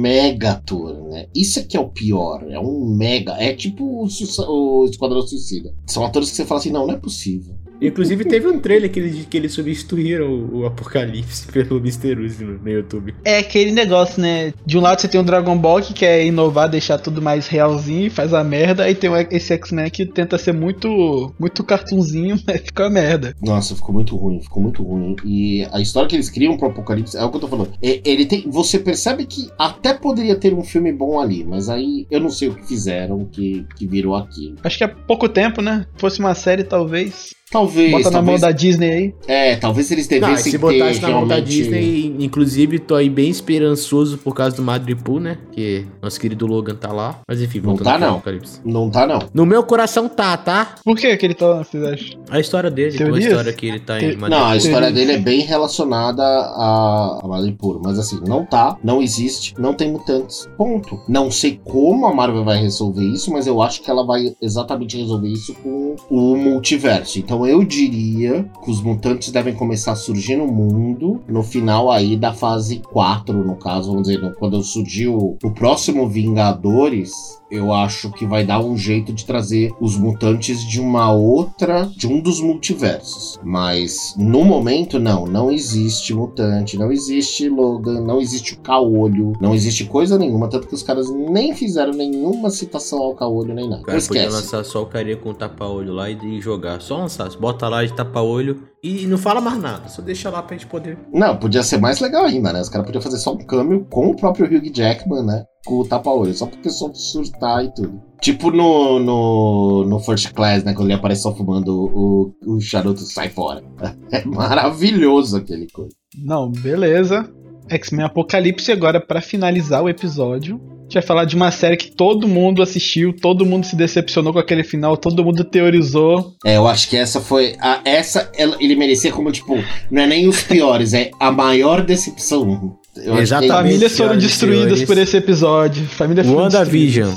mega 0.00 0.52
ator, 0.52 0.94
né? 1.10 1.26
Isso 1.34 1.58
é 1.58 1.62
que 1.64 1.76
é 1.76 1.80
o 1.80 1.88
pior. 1.88 2.44
É 2.48 2.60
um 2.60 2.94
mega. 2.96 3.32
É 3.32 3.52
tipo 3.54 3.84
o, 3.84 4.06
o 4.06 4.84
Esquadrão 4.84 5.20
Suicida. 5.22 5.74
São 5.84 6.04
atores 6.04 6.30
que 6.30 6.36
você 6.36 6.44
fala 6.44 6.60
assim: 6.60 6.70
não, 6.70 6.86
não 6.86 6.94
é 6.94 6.98
possível. 6.98 7.56
Inclusive 7.86 8.24
teve 8.24 8.46
um 8.48 8.58
trailer 8.58 8.90
que 8.90 9.00
eles, 9.00 9.26
que 9.26 9.36
eles 9.36 9.52
substituíram 9.52 10.26
o, 10.30 10.58
o 10.60 10.66
Apocalipse 10.66 11.46
pelo 11.52 11.78
Mr. 11.78 12.18
Uzi 12.20 12.44
no, 12.44 12.58
no 12.58 12.68
YouTube. 12.70 13.14
É 13.24 13.38
aquele 13.38 13.72
negócio, 13.72 14.20
né? 14.20 14.52
De 14.64 14.78
um 14.78 14.80
lado 14.80 15.00
você 15.00 15.08
tem 15.08 15.20
o 15.20 15.24
Dragon 15.24 15.56
Ball 15.56 15.80
que 15.82 15.92
quer 15.94 16.24
inovar, 16.24 16.68
deixar 16.68 16.98
tudo 16.98 17.20
mais 17.20 17.46
realzinho 17.46 18.06
e 18.06 18.10
faz 18.10 18.32
a 18.32 18.44
merda. 18.44 18.84
Aí 18.84 18.94
tem 18.94 19.10
o- 19.10 19.16
esse 19.16 19.52
X-Men 19.54 19.90
que 19.90 20.06
tenta 20.06 20.38
ser 20.38 20.52
muito 20.52 21.34
muito 21.38 21.62
cartunzinho, 21.64 22.36
mas 22.46 22.60
fica 22.60 22.86
a 22.86 22.90
merda. 22.90 23.34
Nossa, 23.42 23.74
ficou 23.74 23.94
muito 23.94 24.16
ruim, 24.16 24.40
ficou 24.40 24.62
muito 24.62 24.82
ruim. 24.82 25.16
E 25.24 25.66
a 25.72 25.80
história 25.80 26.08
que 26.08 26.16
eles 26.16 26.30
criam 26.30 26.56
pro 26.56 26.68
Apocalipse 26.68 27.16
é 27.16 27.24
o 27.24 27.30
que 27.30 27.36
eu 27.36 27.40
tô 27.40 27.48
falando. 27.48 27.72
É, 27.82 28.00
ele 28.04 28.26
tem. 28.26 28.44
Você 28.48 28.78
percebe 28.78 29.26
que 29.26 29.48
até 29.58 29.92
poderia 29.94 30.36
ter 30.36 30.54
um 30.54 30.62
filme 30.62 30.92
bom 30.92 31.18
ali, 31.20 31.44
mas 31.44 31.68
aí 31.68 32.06
eu 32.10 32.20
não 32.20 32.30
sei 32.30 32.48
o 32.48 32.54
que 32.54 32.66
fizeram 32.66 33.24
que, 33.24 33.66
que 33.76 33.86
virou 33.86 34.14
aquilo. 34.14 34.56
Acho 34.62 34.78
que 34.78 34.84
é 34.84 34.88
pouco 34.88 35.28
tempo, 35.28 35.60
né? 35.62 35.86
Fosse 35.96 36.20
uma 36.20 36.34
série, 36.34 36.64
talvez. 36.64 37.30
Talvez. 37.52 37.90
Bota 37.92 38.10
na 38.10 38.22
mão 38.22 38.24
talvez 38.34 38.40
da 38.40 38.50
Disney 38.50 38.90
aí. 38.90 39.14
É, 39.28 39.56
talvez 39.56 39.90
eles 39.90 40.08
Não, 40.08 40.18
devessem 40.20 40.44
se 40.44 40.50
ter 40.52 40.58
botasse 40.58 41.00
na 41.02 41.10
mão 41.10 41.26
da 41.26 41.38
Disney, 41.38 42.16
inclusive 42.18 42.78
tô 42.78 42.94
aí 42.94 43.10
bem 43.10 43.28
esperançoso 43.30 44.16
por 44.18 44.34
causa 44.34 44.56
do 44.56 44.62
Madripoor, 44.62 45.20
né? 45.20 45.38
Que 45.52 45.86
nosso 46.00 46.18
querido 46.18 46.46
Logan 46.46 46.74
tá 46.74 46.92
lá. 46.92 47.20
Mas 47.28 47.42
enfim, 47.42 47.60
Não 47.60 47.76
tá, 47.76 47.98
não. 47.98 48.14
Apocalipse. 48.14 48.60
Não 48.64 48.90
tá, 48.90 49.06
não. 49.06 49.18
No 49.34 49.44
meu 49.44 49.62
coração 49.62 50.08
tá, 50.08 50.36
tá? 50.36 50.74
Por 50.84 50.96
que 50.96 51.14
que 51.16 51.26
ele 51.26 51.34
tá 51.34 51.46
lá, 51.46 51.64
vocês 51.64 51.82
acham? 51.84 52.20
A 52.30 52.40
história 52.40 52.70
dele, 52.70 52.96
Teorias? 52.96 53.26
história 53.26 53.52
que 53.52 53.66
ele 53.66 53.80
tá 53.80 53.98
Te- 53.98 54.06
em 54.06 54.16
Não, 54.16 54.46
a 54.46 54.56
história 54.56 54.88
Sim, 54.88 54.94
dele 54.94 55.12
é 55.12 55.18
bem 55.18 55.40
relacionada 55.40 56.22
a, 56.22 57.20
a 57.22 57.28
Madripoor, 57.28 57.80
mas 57.84 57.98
assim, 57.98 58.18
não 58.26 58.44
tá, 58.46 58.76
não 58.82 59.02
existe, 59.02 59.54
não 59.58 59.74
tem 59.74 59.92
mutantes. 59.92 60.48
Ponto. 60.56 61.00
Não 61.08 61.30
sei 61.30 61.60
como 61.62 62.06
a 62.06 62.14
Marvel 62.14 62.44
vai 62.44 62.58
resolver 62.60 63.04
isso, 63.04 63.30
mas 63.30 63.46
eu 63.46 63.60
acho 63.60 63.82
que 63.82 63.90
ela 63.90 64.04
vai 64.06 64.34
exatamente 64.40 64.96
resolver 64.96 65.28
isso 65.28 65.54
com 65.54 65.96
o 66.10 66.36
multiverso. 66.36 67.18
Então 67.18 67.41
eu 67.46 67.64
diria 67.64 68.48
que 68.62 68.70
os 68.70 68.80
mutantes 68.82 69.30
devem 69.30 69.54
começar 69.54 69.92
a 69.92 69.96
surgir 69.96 70.36
no 70.36 70.46
mundo 70.46 71.20
no 71.28 71.42
final 71.42 71.90
aí 71.90 72.16
da 72.16 72.32
fase 72.32 72.80
4, 72.90 73.32
no 73.44 73.56
caso, 73.56 73.90
vamos 73.90 74.08
dizer, 74.08 74.34
quando 74.34 74.62
surgiu 74.62 75.36
o 75.42 75.50
próximo 75.50 76.08
Vingadores, 76.08 77.40
eu 77.50 77.70
acho 77.72 78.10
que 78.10 78.24
vai 78.24 78.46
dar 78.46 78.60
um 78.60 78.76
jeito 78.78 79.12
de 79.12 79.26
trazer 79.26 79.74
os 79.78 79.96
mutantes 79.96 80.66
de 80.66 80.80
uma 80.80 81.12
outra, 81.12 81.84
de 81.94 82.06
um 82.06 82.18
dos 82.18 82.40
multiversos. 82.40 83.38
Mas 83.44 84.14
no 84.16 84.42
momento, 84.42 84.98
não, 84.98 85.26
não 85.26 85.50
existe 85.50 86.14
mutante, 86.14 86.78
não 86.78 86.90
existe 86.90 87.50
Logan, 87.50 88.00
não 88.00 88.20
existe 88.20 88.54
o 88.54 88.58
Caolho, 88.58 89.34
não 89.38 89.54
existe 89.54 89.84
coisa 89.84 90.18
nenhuma, 90.18 90.48
tanto 90.48 90.66
que 90.66 90.74
os 90.74 90.82
caras 90.82 91.10
nem 91.10 91.54
fizeram 91.54 91.92
nenhuma 91.92 92.48
citação 92.48 93.02
ao 93.02 93.14
Caolho 93.14 93.54
nem 93.54 93.68
nada. 93.68 93.82
Cara 93.82 94.00
podia 94.00 94.22
Esquece. 94.22 94.34
lançar 94.34 94.64
só 94.64 94.82
o 94.82 94.86
carinha 94.86 95.16
com 95.18 95.34
tapa-olho 95.34 95.92
lá 95.92 96.08
e, 96.08 96.18
e 96.24 96.40
jogar. 96.40 96.80
Só 96.80 96.96
lançar. 96.96 97.28
Bota 97.34 97.68
lá 97.68 97.84
de 97.84 97.94
tapa-olho 97.94 98.68
e 98.82 99.06
não 99.06 99.18
fala 99.18 99.40
mais 99.40 99.58
nada. 99.58 99.88
Só 99.88 100.02
deixa 100.02 100.30
lá 100.30 100.42
pra 100.42 100.56
gente 100.56 100.66
poder. 100.66 100.98
Não, 101.12 101.36
podia 101.36 101.62
ser 101.62 101.78
mais 101.78 102.00
legal 102.00 102.24
ainda, 102.24 102.52
né? 102.52 102.60
Os 102.60 102.68
caras 102.68 102.86
podiam 102.86 103.02
fazer 103.02 103.18
só 103.18 103.32
um 103.32 103.38
cameo 103.38 103.84
com 103.90 104.08
o 104.08 104.16
próprio 104.16 104.46
Hugh 104.46 104.74
Jackman, 104.74 105.24
né? 105.24 105.44
Com 105.64 105.80
o 105.80 105.86
tapa-olho, 105.86 106.34
só 106.34 106.46
pro 106.46 106.58
pessoal 106.58 106.92
surtar 106.94 107.64
e 107.64 107.72
tudo. 107.74 108.00
Tipo 108.20 108.50
no, 108.50 108.98
no, 108.98 109.84
no 109.84 110.00
First 110.00 110.32
Class, 110.32 110.64
né? 110.64 110.74
Quando 110.74 110.88
ele 110.88 110.98
aparece 110.98 111.22
só 111.22 111.34
fumando 111.34 111.68
o, 111.68 112.34
o 112.46 112.60
charuto 112.60 113.00
sai 113.00 113.28
fora. 113.28 113.62
É 114.12 114.24
maravilhoso 114.26 115.38
aquele 115.38 115.66
coisa. 115.70 115.94
Não, 116.22 116.50
beleza. 116.50 117.26
X-Men 117.68 118.04
Apocalipse 118.04 118.70
agora 118.70 119.00
pra 119.00 119.22
finalizar 119.22 119.82
o 119.82 119.88
episódio. 119.88 120.60
A 120.82 120.92
gente 120.92 120.94
vai 120.94 121.02
falar 121.02 121.24
de 121.24 121.34
uma 121.34 121.50
série 121.50 121.76
que 121.76 121.90
todo 121.90 122.28
mundo 122.28 122.62
assistiu, 122.62 123.14
todo 123.14 123.46
mundo 123.46 123.64
se 123.64 123.74
decepcionou 123.74 124.32
com 124.32 124.38
aquele 124.38 124.62
final, 124.62 124.94
todo 124.96 125.24
mundo 125.24 125.42
teorizou. 125.42 126.34
É, 126.44 126.56
eu 126.58 126.68
acho 126.68 126.88
que 126.90 126.96
essa 126.98 127.18
foi. 127.20 127.56
A, 127.60 127.80
essa 127.84 128.30
ela- 128.36 128.56
ele 128.60 128.76
merecia 128.76 129.10
como, 129.10 129.32
tipo, 129.32 129.56
não 129.90 130.02
é 130.02 130.06
nem 130.06 130.28
os 130.28 130.42
piores, 130.42 130.92
é 130.92 131.10
a 131.18 131.32
maior 131.32 131.82
decepção. 131.82 132.76
Eu 132.96 133.16
Exatamente. 133.16 133.52
Famílias 133.54 133.96
foram 133.96 134.18
destruídas 134.18 134.82
por 134.84 134.98
esse 134.98 135.16
episódio. 135.16 135.82
Família 135.86 136.22
WandaVision. 136.30 137.10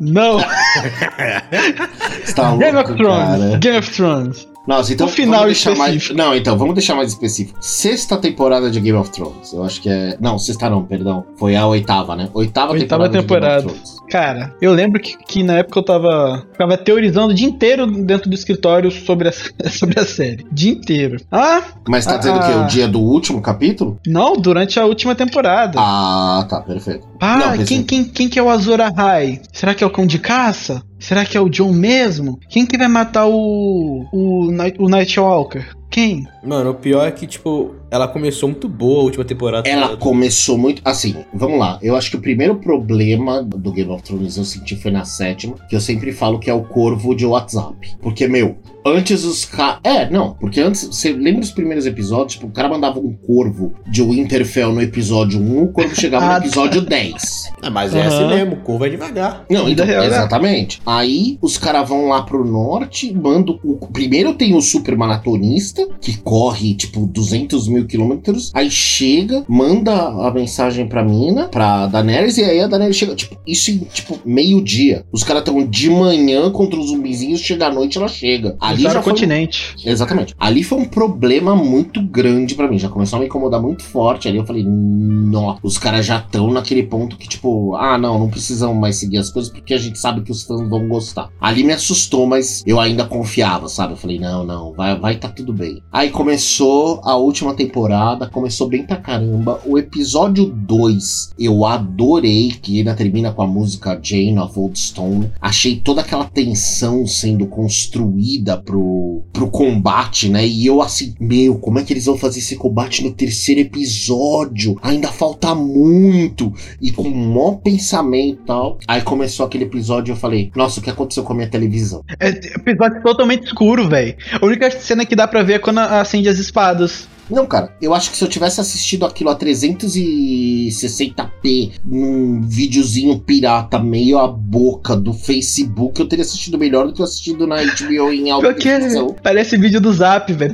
Não, 0.00 0.38
Você 2.24 2.32
tá 2.34 2.56
Game 2.56 2.78
of 2.78 2.94
Thrones. 2.96 3.38
cara. 3.40 3.58
Game 3.58 3.78
of 3.78 3.90
Thrones. 3.90 4.48
Nossa, 4.70 4.92
então 4.92 5.06
O 5.06 5.10
final 5.10 5.44
deixar 5.46 5.74
mais. 5.76 5.94
específico. 5.94 6.16
Não, 6.18 6.34
então, 6.34 6.56
vamos 6.56 6.74
deixar 6.74 6.94
mais 6.94 7.08
específico. 7.10 7.58
Sexta 7.60 8.16
temporada 8.16 8.70
de 8.70 8.78
Game 8.80 8.96
of 8.98 9.10
Thrones. 9.10 9.52
Eu 9.52 9.64
acho 9.64 9.80
que 9.82 9.88
é. 9.88 10.16
Não, 10.20 10.38
sexta 10.38 10.70
não, 10.70 10.84
perdão. 10.84 11.24
Foi 11.36 11.56
a 11.56 11.66
oitava, 11.66 12.14
né? 12.14 12.28
Oitava, 12.32 12.72
Oitava 12.72 13.08
temporada. 13.08 13.62
temporada. 13.62 14.00
Cara, 14.08 14.54
eu 14.60 14.72
lembro 14.72 15.00
que, 15.00 15.16
que 15.18 15.42
na 15.42 15.54
época 15.58 15.78
eu 15.78 15.82
tava, 15.84 16.46
tava 16.58 16.76
teorizando 16.76 17.32
o 17.32 17.34
dia 17.34 17.46
inteiro 17.48 17.86
dentro 17.86 18.28
do 18.30 18.34
escritório 18.34 18.90
sobre 18.90 19.28
a, 19.28 19.32
sobre 19.70 19.98
a 20.00 20.04
série. 20.04 20.44
Dia 20.52 20.72
inteiro. 20.72 21.16
Ah, 21.30 21.62
Mas 21.88 22.06
tá 22.06 22.16
dizendo 22.16 22.38
Ah. 22.40 22.42
que 22.46 22.52
é 22.52 22.56
o 22.56 22.66
dia 22.66 22.88
do 22.88 23.00
último 23.00 23.40
capítulo? 23.40 23.98
não, 24.06 24.34
durante 24.34 24.78
a 24.78 24.84
última 24.86 25.14
temporada. 25.14 25.78
Ah, 25.80 26.46
tá, 26.48 26.60
perfeito. 26.60 27.06
Ah, 27.20 27.36
Não, 27.56 27.64
quem, 27.64 27.82
quem, 27.82 28.04
quem 28.04 28.28
que 28.28 28.38
é 28.38 28.42
o 28.42 28.48
Azor 28.50 28.80
Ahai? 28.80 29.40
Será 29.52 29.74
que 29.74 29.82
é 29.84 29.86
o 29.86 29.90
cão 29.90 30.06
de 30.06 30.18
caça? 30.18 30.82
Será 31.00 31.24
que 31.24 31.36
é 31.36 31.40
o 31.40 31.48
John 31.48 31.72
mesmo? 31.72 32.38
Quem 32.48 32.66
que 32.66 32.76
vai 32.76 32.86
matar 32.86 33.26
o. 33.26 34.06
o, 34.12 34.50
Night, 34.52 34.76
o 34.78 34.88
Nightwalker? 34.88 35.74
Quem? 35.90 36.26
Mano, 36.44 36.70
o 36.70 36.74
pior 36.74 37.06
é 37.06 37.10
que, 37.10 37.26
tipo, 37.26 37.74
ela 37.90 38.06
começou 38.06 38.48
muito 38.48 38.68
boa 38.68 39.00
a 39.00 39.04
última 39.04 39.24
temporada. 39.24 39.68
Ela 39.68 39.96
começou 39.96 40.56
muito. 40.56 40.80
Assim, 40.84 41.16
vamos 41.34 41.58
lá. 41.58 41.78
Eu 41.82 41.96
acho 41.96 42.10
que 42.10 42.16
o 42.16 42.20
primeiro 42.20 42.54
problema 42.56 43.42
do 43.42 43.72
Game 43.72 43.90
of 43.90 44.02
Thrones 44.02 44.36
eu 44.36 44.44
senti 44.44 44.76
foi 44.76 44.90
na 44.90 45.04
sétima, 45.04 45.56
que 45.68 45.74
eu 45.74 45.80
sempre 45.80 46.12
falo 46.12 46.38
que 46.38 46.48
é 46.48 46.54
o 46.54 46.62
corvo 46.62 47.14
de 47.14 47.26
WhatsApp. 47.26 47.96
Porque, 48.00 48.28
meu, 48.28 48.56
antes 48.86 49.24
os 49.24 49.44
caras. 49.44 49.80
É, 49.84 50.08
não, 50.08 50.34
porque 50.34 50.60
antes. 50.60 50.84
Você 50.86 51.12
lembra 51.12 51.42
os 51.42 51.50
primeiros 51.50 51.84
episódios? 51.86 52.34
Tipo, 52.34 52.46
o 52.46 52.50
cara 52.50 52.68
mandava 52.68 52.98
um 53.00 53.12
corvo 53.12 53.72
de 53.88 54.00
Winterfell 54.02 54.72
no 54.72 54.80
episódio 54.80 55.40
1, 55.40 55.62
o 55.64 55.68
corvo 55.72 55.94
chegava 55.94 56.24
no 56.24 56.32
Ah, 56.32 56.38
episódio 56.38 56.80
10. 56.82 57.52
Ah, 57.62 57.70
mas 57.70 57.94
é 57.94 58.00
Aham. 58.00 58.08
assim 58.08 58.28
mesmo, 58.28 58.54
o 58.54 58.60
corvo 58.60 58.86
é 58.86 58.88
devagar. 58.90 59.44
Não, 59.50 59.68
então, 59.68 59.84
real, 59.84 60.02
né? 60.02 60.06
exatamente. 60.06 60.80
Aí 60.86 61.36
os 61.42 61.58
caras 61.58 61.88
vão 61.88 62.06
lá 62.08 62.22
pro 62.22 62.44
norte, 62.44 63.12
mandam. 63.12 63.58
O, 63.64 63.86
primeiro 63.88 64.34
tem 64.34 64.54
o 64.54 64.60
super 64.60 64.96
maratonista, 64.96 65.79
que 66.00 66.16
corre 66.18 66.74
tipo 66.74 67.06
200 67.06 67.68
mil 67.68 67.86
quilômetros. 67.86 68.50
Aí 68.54 68.70
chega, 68.70 69.44
manda 69.48 69.92
a 70.26 70.30
mensagem 70.32 70.86
pra 70.86 71.04
mina, 71.04 71.48
pra 71.48 71.86
Daenerys, 71.86 72.38
e 72.38 72.44
aí 72.44 72.60
a 72.60 72.66
Daenerys 72.66 72.96
chega. 72.96 73.14
Tipo, 73.14 73.36
isso 73.46 73.70
em 73.70 73.78
tipo 73.78 74.18
meio-dia. 74.24 75.04
Os 75.12 75.22
caras 75.24 75.42
estão 75.42 75.64
de 75.66 75.90
manhã 75.90 76.50
contra 76.50 76.78
os 76.78 76.88
zumbizinhos, 76.88 77.40
chega 77.40 77.66
à 77.66 77.72
noite 77.72 77.98
ela 77.98 78.08
chega. 78.08 78.56
Ali 78.60 78.82
Para 78.82 78.92
já 78.94 79.02
foi 79.02 79.12
um- 79.12 79.14
continente. 79.14 79.74
Exatamente. 79.84 80.34
Ali 80.38 80.62
foi 80.62 80.78
um 80.78 80.84
problema 80.84 81.54
muito 81.54 82.00
grande 82.02 82.54
pra 82.54 82.68
mim. 82.68 82.78
Já 82.78 82.88
começou 82.88 83.16
a 83.16 83.20
me 83.20 83.26
incomodar 83.26 83.60
muito 83.60 83.82
forte. 83.82 84.28
Ali 84.28 84.38
eu 84.38 84.46
falei, 84.46 84.64
nossa, 84.64 85.60
os 85.62 85.78
caras 85.78 86.06
já 86.06 86.18
estão 86.18 86.50
naquele 86.50 86.82
ponto 86.84 87.16
que, 87.16 87.28
tipo, 87.28 87.74
ah, 87.76 87.98
não, 87.98 88.18
não 88.18 88.28
precisam 88.30 88.74
mais 88.74 88.96
seguir 88.96 89.18
as 89.18 89.30
coisas 89.30 89.50
porque 89.50 89.74
a 89.74 89.78
gente 89.78 89.98
sabe 89.98 90.22
que 90.22 90.30
os 90.32 90.42
fãs 90.42 90.68
vão 90.68 90.88
gostar. 90.88 91.30
Ali 91.40 91.62
me 91.64 91.72
assustou, 91.72 92.26
mas 92.26 92.62
eu 92.66 92.78
ainda 92.80 93.04
confiava, 93.04 93.68
sabe? 93.68 93.92
Eu 93.94 93.96
falei, 93.96 94.18
não, 94.18 94.44
não, 94.44 94.72
vai, 94.72 94.98
vai 94.98 95.16
tá 95.16 95.28
tudo 95.28 95.52
bem. 95.52 95.69
Aí 95.92 96.10
começou 96.10 97.00
a 97.04 97.16
última 97.16 97.54
temporada, 97.54 98.28
começou 98.28 98.68
bem 98.68 98.84
pra 98.84 98.96
caramba. 98.96 99.60
O 99.64 99.78
episódio 99.78 100.46
2 100.46 101.34
eu 101.38 101.64
adorei, 101.64 102.52
que 102.60 102.78
ainda 102.78 102.94
termina 102.94 103.32
com 103.32 103.42
a 103.42 103.46
música 103.46 103.98
Jane 104.02 104.38
of 104.38 104.58
Old 104.58 104.78
Stone. 104.78 105.32
Achei 105.40 105.76
toda 105.76 106.00
aquela 106.00 106.24
tensão 106.24 107.06
sendo 107.06 107.46
construída 107.46 108.56
pro, 108.56 109.22
pro 109.32 109.50
combate, 109.50 110.28
né? 110.28 110.46
E 110.46 110.66
eu 110.66 110.82
assim, 110.82 111.14
meu, 111.20 111.58
como 111.58 111.78
é 111.78 111.84
que 111.84 111.92
eles 111.92 112.06
vão 112.06 112.18
fazer 112.18 112.40
esse 112.40 112.56
combate 112.56 113.02
no 113.02 113.12
terceiro 113.12 113.60
episódio? 113.60 114.76
Ainda 114.82 115.08
falta 115.08 115.54
muito. 115.54 116.52
E 116.80 116.90
com 116.92 117.02
um 117.02 117.34
maior 117.34 117.56
pensamento 117.56 118.40
e 118.42 118.46
tal. 118.46 118.78
Aí 118.86 119.02
começou 119.02 119.46
aquele 119.46 119.64
episódio 119.64 120.12
e 120.12 120.14
eu 120.14 120.16
falei, 120.16 120.50
nossa, 120.54 120.80
o 120.80 120.82
que 120.82 120.90
aconteceu 120.90 121.22
com 121.22 121.32
a 121.32 121.36
minha 121.36 121.48
televisão? 121.48 122.02
É 122.18 122.28
episódio 122.28 123.02
totalmente 123.02 123.46
escuro, 123.46 123.88
velho. 123.88 124.16
A 124.40 124.44
única 124.44 124.70
cena 124.70 125.04
que 125.04 125.16
dá 125.16 125.26
pra 125.26 125.42
ver 125.42 125.54
é 125.54 125.58
quando 125.60 125.78
acende 125.78 126.28
as 126.28 126.38
espadas. 126.38 127.08
Não, 127.30 127.46
cara, 127.46 127.72
eu 127.80 127.94
acho 127.94 128.10
que 128.10 128.16
se 128.16 128.24
eu 128.24 128.28
tivesse 128.28 128.60
assistido 128.60 129.06
aquilo 129.06 129.30
a 129.30 129.38
360p 129.38 131.74
num 131.84 132.40
videozinho 132.42 133.20
pirata 133.20 133.78
meio 133.78 134.18
a 134.18 134.26
boca 134.26 134.96
do 134.96 135.12
Facebook, 135.12 136.00
eu 136.00 136.08
teria 136.08 136.24
assistido 136.24 136.58
melhor 136.58 136.88
do 136.88 136.92
que 136.92 137.00
eu 137.00 137.04
assistido 137.04 137.46
na 137.46 137.62
HBO 137.62 138.12
em 138.12 138.32
alta 138.32 138.52
definição. 138.52 139.14
parece 139.22 139.56
vídeo 139.56 139.80
do 139.80 139.92
Zap, 139.92 140.32
velho. 140.32 140.52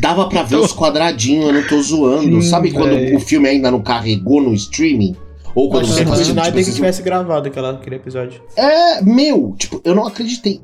Dava 0.00 0.28
pra 0.28 0.42
ver 0.42 0.56
os 0.56 0.72
quadradinhos, 0.72 1.46
eu 1.46 1.52
não 1.52 1.62
tô 1.68 1.80
zoando. 1.80 2.42
Sim, 2.42 2.48
Sabe 2.48 2.72
quando 2.72 2.96
véi. 2.96 3.14
o 3.14 3.20
filme 3.20 3.48
ainda 3.48 3.70
não 3.70 3.80
carregou 3.80 4.42
no 4.42 4.52
streaming? 4.54 5.14
Ou 5.54 5.70
quando 5.70 5.86
você 5.86 6.04
que 6.04 6.10
tá 6.10 6.20
Snyder 6.20 6.52
tipo, 6.52 6.64
que 6.64 6.72
tivesse 6.72 7.02
gravado 7.02 7.48
aquela, 7.48 7.70
aquele 7.72 7.96
episódio. 7.96 8.40
É, 8.56 9.02
meu, 9.02 9.54
tipo, 9.56 9.80
eu 9.84 9.94
não 9.94 10.06
acreditei. 10.06 10.60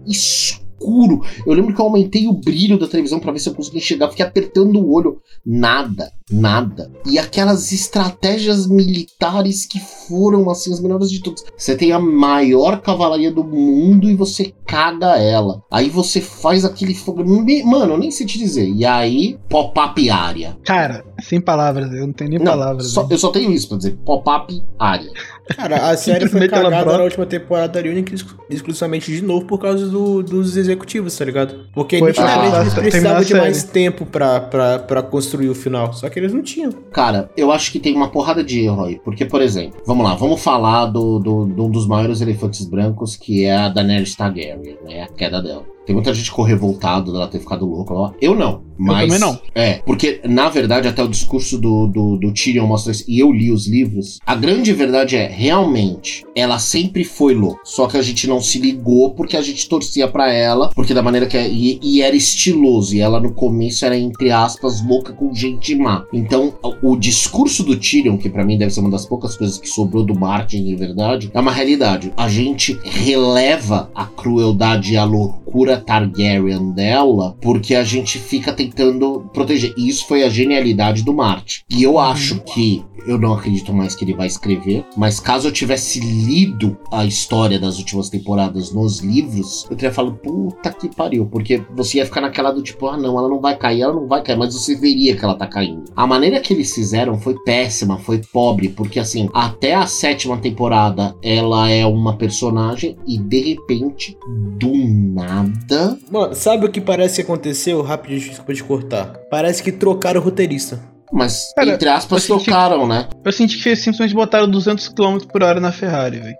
Escuro. 0.84 1.22
Eu 1.46 1.54
lembro 1.54 1.74
que 1.74 1.80
eu 1.80 1.84
aumentei 1.86 2.28
o 2.28 2.32
brilho 2.32 2.78
da 2.78 2.86
televisão 2.86 3.18
pra 3.18 3.32
ver 3.32 3.38
se 3.38 3.48
eu 3.48 3.54
conseguia 3.54 3.78
enxergar. 3.80 4.10
Fiquei 4.10 4.24
apertando 4.26 4.76
o 4.78 4.92
olho. 4.92 5.18
Nada, 5.44 6.10
nada. 6.30 6.90
E 7.06 7.18
aquelas 7.18 7.72
estratégias 7.72 8.66
militares 8.66 9.66
que 9.66 9.80
foram, 9.80 10.48
assim, 10.50 10.72
as 10.72 10.80
melhores 10.80 11.10
de 11.10 11.20
todas. 11.22 11.44
Você 11.56 11.74
tem 11.76 11.92
a 11.92 11.98
maior 11.98 12.80
cavalaria 12.80 13.32
do 13.32 13.42
mundo 13.44 14.10
e 14.10 14.14
você 14.14 14.52
caga 14.66 15.16
ela. 15.18 15.62
Aí 15.72 15.88
você 15.88 16.20
faz 16.20 16.64
aquele 16.64 16.94
fogo. 16.94 17.24
Mano, 17.64 17.94
eu 17.94 17.98
nem 17.98 18.10
sei 18.10 18.26
te 18.26 18.38
dizer. 18.38 18.68
E 18.68 18.84
aí, 18.84 19.38
pop-up 19.48 20.08
área. 20.10 20.56
Cara, 20.64 21.04
sem 21.22 21.40
palavras, 21.40 21.90
eu 21.92 22.06
não 22.06 22.12
tenho 22.12 22.30
nem 22.30 22.38
Não, 22.38 22.46
palavras. 22.52 22.88
só- 22.88 23.06
eu 23.10 23.18
só 23.18 23.30
tenho 23.30 23.50
isso 23.52 23.68
pra 23.68 23.76
dizer. 23.78 23.96
Pop-up 24.04 24.62
área. 24.78 25.10
Cara, 25.56 25.88
a 25.90 25.96
série 25.96 26.26
foi 26.28 26.48
cagada 26.48 26.96
na 26.96 27.02
última 27.04 27.26
temporada 27.26 27.78
única 27.80 28.12
e 28.12 28.14
exclu- 28.14 28.38
exclusivamente 28.48 29.12
de 29.12 29.22
novo 29.22 29.44
por 29.46 29.58
causa 29.58 29.86
do- 29.88 30.22
dos 30.22 30.56
executivos, 30.56 31.16
tá 31.16 31.24
ligado? 31.24 31.66
Porque 31.74 31.98
Foi 31.98 32.08
nitidamente 32.08 32.40
terminar- 32.40 32.60
eles 32.62 32.74
precisavam 32.74 33.22
de 33.24 33.34
mais 33.34 33.62
tempo 33.64 34.06
pra, 34.06 34.40
pra, 34.40 34.78
pra 34.78 35.02
construir 35.02 35.48
o 35.48 35.54
final. 35.54 35.92
Só 35.92 36.08
que 36.08 36.18
eles 36.18 36.32
não 36.32 36.42
tinham. 36.42 36.70
Cara, 36.92 37.30
eu 37.36 37.50
acho 37.52 37.70
que 37.72 37.78
tem 37.78 37.94
uma 37.94 38.08
porrada 38.08 38.42
de 38.42 38.60
erro 38.64 38.84
aí. 38.84 39.00
Porque, 39.04 39.24
por 39.24 39.42
exemplo, 39.42 39.80
vamos 39.86 40.04
lá, 40.04 40.14
vamos 40.14 40.40
falar 40.42 40.86
do, 40.86 41.18
do, 41.18 41.46
de 41.46 41.60
um 41.60 41.70
dos 41.70 41.86
maiores 41.86 42.20
elefantes 42.20 42.64
brancos, 42.66 43.16
que 43.16 43.44
é 43.44 43.54
a 43.56 43.68
Daenerys 43.68 44.14
Targaryen, 44.14 44.76
né? 44.84 45.02
A 45.02 45.08
queda 45.08 45.42
dela. 45.42 45.64
Tem 45.86 45.94
muita 45.94 46.14
gente 46.14 46.24
que 46.24 46.30
ficou 46.30 46.46
revoltado 46.46 47.12
dela 47.12 47.28
ter 47.28 47.38
ficado 47.40 47.66
louca 47.66 47.92
lá. 47.92 48.14
Eu 48.18 48.34
não. 48.34 48.62
Mas, 48.78 49.04
também 49.06 49.18
não. 49.20 49.38
É, 49.54 49.74
porque, 49.84 50.18
na 50.24 50.48
verdade, 50.48 50.88
até 50.88 51.02
o 51.02 51.08
discurso 51.08 51.58
do, 51.58 51.86
do, 51.86 52.16
do 52.16 52.32
Tyrion 52.32 52.66
mostra 52.66 52.90
isso, 52.90 53.04
e 53.06 53.20
eu 53.20 53.30
li 53.30 53.52
os 53.52 53.68
livros, 53.68 54.18
a 54.24 54.34
grande 54.34 54.72
verdade 54.72 55.14
é, 55.14 55.28
realmente, 55.34 56.24
ela 56.34 56.58
sempre 56.58 57.04
foi 57.04 57.34
louca. 57.34 57.60
Só 57.64 57.86
que 57.86 57.96
a 57.96 58.02
gente 58.02 58.26
não 58.26 58.40
se 58.40 58.58
ligou 58.58 59.10
porque 59.10 59.36
a 59.36 59.42
gente 59.42 59.68
torcia 59.68 60.08
pra 60.08 60.32
ela, 60.32 60.70
porque 60.74 60.94
da 60.94 61.02
maneira 61.02 61.26
que 61.26 61.36
é. 61.36 61.48
E, 61.48 61.80
e 61.82 62.02
era 62.02 62.14
estiloso, 62.14 62.94
e 62.94 63.00
ela 63.00 63.20
no 63.20 63.32
começo 63.32 63.84
era, 63.84 63.96
entre 63.96 64.30
aspas, 64.30 64.84
louca 64.86 65.12
com 65.12 65.34
gente 65.34 65.74
má. 65.74 66.04
Então, 66.12 66.54
o, 66.82 66.96
discurso 66.96 67.62
do 67.62 67.76
Tyrion, 67.76 68.16
que 68.16 68.28
pra 68.28 68.44
mim 68.44 68.56
deve 68.56 68.72
ser 68.72 68.80
uma 68.80 68.90
das 68.90 69.06
poucas 69.06 69.36
coisas 69.36 69.58
que 69.58 69.68
sobrou 69.68 70.04
do 70.04 70.18
Martin 70.18 70.64
de 70.64 70.76
verdade, 70.76 71.30
é 71.34 71.40
uma 71.40 71.52
realidade. 71.52 72.12
A 72.16 72.28
gente 72.28 72.78
releva 72.84 73.90
a 73.94 74.06
crueldade 74.06 74.94
e 74.94 74.96
a 74.96 75.04
loucura 75.04 75.80
Targaryen 75.80 76.72
dela, 76.72 77.36
porque 77.40 77.74
a 77.74 77.84
gente 77.84 78.18
fica 78.18 78.52
tentando 78.52 79.28
proteger. 79.32 79.74
E 79.76 79.88
isso 79.88 80.06
foi 80.06 80.22
a 80.22 80.28
genialidade 80.28 81.02
do 81.02 81.12
Martin. 81.12 81.62
E 81.70 81.82
eu 81.82 81.98
acho 81.98 82.40
que 82.40 82.84
eu 83.06 83.18
não 83.18 83.34
acredito 83.34 83.72
mais 83.72 83.94
que 83.94 84.04
ele 84.04 84.14
vai 84.14 84.26
escrever, 84.26 84.84
mas 84.96 85.20
caso 85.24 85.48
eu 85.48 85.52
tivesse 85.52 85.98
lido 86.00 86.76
a 86.92 87.04
história 87.04 87.58
das 87.58 87.78
últimas 87.78 88.10
temporadas 88.10 88.70
nos 88.72 89.00
livros, 89.00 89.66
eu 89.70 89.76
teria 89.76 89.92
falado, 89.92 90.16
puta 90.16 90.70
que 90.70 90.94
pariu, 90.94 91.26
porque 91.26 91.62
você 91.74 91.98
ia 91.98 92.06
ficar 92.06 92.20
naquela 92.20 92.52
do 92.52 92.62
tipo, 92.62 92.86
ah 92.86 92.96
não, 92.96 93.18
ela 93.18 93.28
não 93.28 93.40
vai 93.40 93.56
cair, 93.56 93.80
ela 93.80 93.94
não 93.94 94.06
vai 94.06 94.22
cair, 94.22 94.36
mas 94.36 94.54
você 94.54 94.76
veria 94.76 95.16
que 95.16 95.24
ela 95.24 95.34
tá 95.34 95.46
caindo. 95.46 95.84
A 95.96 96.06
maneira 96.06 96.40
que 96.40 96.52
eles 96.52 96.74
fizeram 96.74 97.18
foi 97.18 97.34
péssima, 97.42 97.98
foi 97.98 98.20
pobre, 98.32 98.68
porque 98.68 99.00
assim, 99.00 99.28
até 99.32 99.74
a 99.74 99.86
sétima 99.86 100.36
temporada 100.36 101.16
ela 101.22 101.70
é 101.70 101.86
uma 101.86 102.16
personagem 102.16 102.96
e 103.06 103.18
de 103.18 103.40
repente, 103.40 104.16
do 104.58 104.72
nada, 104.74 105.98
Mano, 106.10 106.34
sabe 106.34 106.66
o 106.66 106.70
que 106.70 106.80
parece 106.80 107.16
que 107.16 107.22
aconteceu? 107.22 107.80
Rapidinho, 107.80 108.20
desculpa 108.20 108.52
te 108.52 108.62
cortar. 108.62 109.06
Parece 109.30 109.62
que 109.62 109.72
trocaram 109.72 110.20
o 110.20 110.24
roteirista. 110.24 110.93
Mas 111.14 111.52
Cara, 111.54 111.70
entre 111.70 111.88
aspas 111.88 112.28
eu 112.28 112.38
senti- 112.38 112.50
tocaram, 112.50 112.86
né? 112.86 113.08
Eu 113.24 113.32
senti 113.32 113.58
que 113.62 113.68
eles 113.68 113.78
simplesmente 113.78 114.14
botaram 114.14 114.48
200 114.48 114.88
km 114.88 115.18
por 115.32 115.42
hora 115.42 115.60
na 115.60 115.72
Ferrari, 115.72 116.18
velho. 116.18 116.36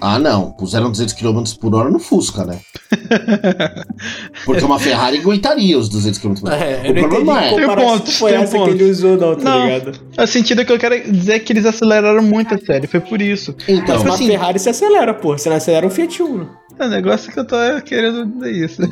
Ah, 0.00 0.18
não. 0.18 0.50
Puseram 0.52 0.90
200 0.90 1.14
km 1.14 1.42
por 1.58 1.74
hora 1.74 1.88
no 1.90 1.98
Fusca, 1.98 2.44
né? 2.44 2.58
Porque 4.44 4.64
uma 4.64 4.78
Ferrari 4.78 5.18
aguentaria 5.18 5.78
os 5.78 5.88
200 5.88 6.18
km 6.18 6.34
por 6.34 6.52
hora. 6.52 6.56
É, 6.64 6.90
o 6.90 6.94
problema 6.94 7.44
é. 7.44 7.48
Tem 7.48 7.58
um 7.58 7.60
comparação 7.62 7.98
ponto, 7.98 8.12
foi 8.12 8.32
tem 8.32 8.40
essa 8.42 8.56
ponto. 8.58 8.64
que 8.76 8.82
ele 8.82 8.90
usou, 8.90 9.16
não, 9.16 9.34
tá 9.36 9.44
Não. 9.44 9.64
ligado? 9.66 9.92
O 10.18 10.26
sentido 10.26 10.64
que 10.64 10.72
eu 10.72 10.78
quero 10.78 11.10
dizer 11.12 11.32
é 11.34 11.38
que 11.38 11.52
eles 11.52 11.64
aceleraram 11.64 12.22
muito 12.22 12.54
a 12.54 12.58
série, 12.58 12.86
foi 12.86 13.00
por 13.00 13.20
isso. 13.22 13.54
Então, 13.66 13.94
Mas 13.96 14.02
uma 14.02 14.14
assim- 14.14 14.26
Ferrari 14.26 14.58
se 14.58 14.68
acelera, 14.68 15.14
pô. 15.14 15.36
Você 15.36 15.48
não 15.48 15.56
acelera 15.56 15.86
um 15.86 15.90
Fiat 15.90 16.22
Uno. 16.22 16.50
O 16.78 16.86
negócio 16.88 17.32
que 17.32 17.38
eu 17.38 17.44
tô 17.46 17.56
querendo 17.84 18.26
dizer 18.26 18.52
isso. 18.52 18.82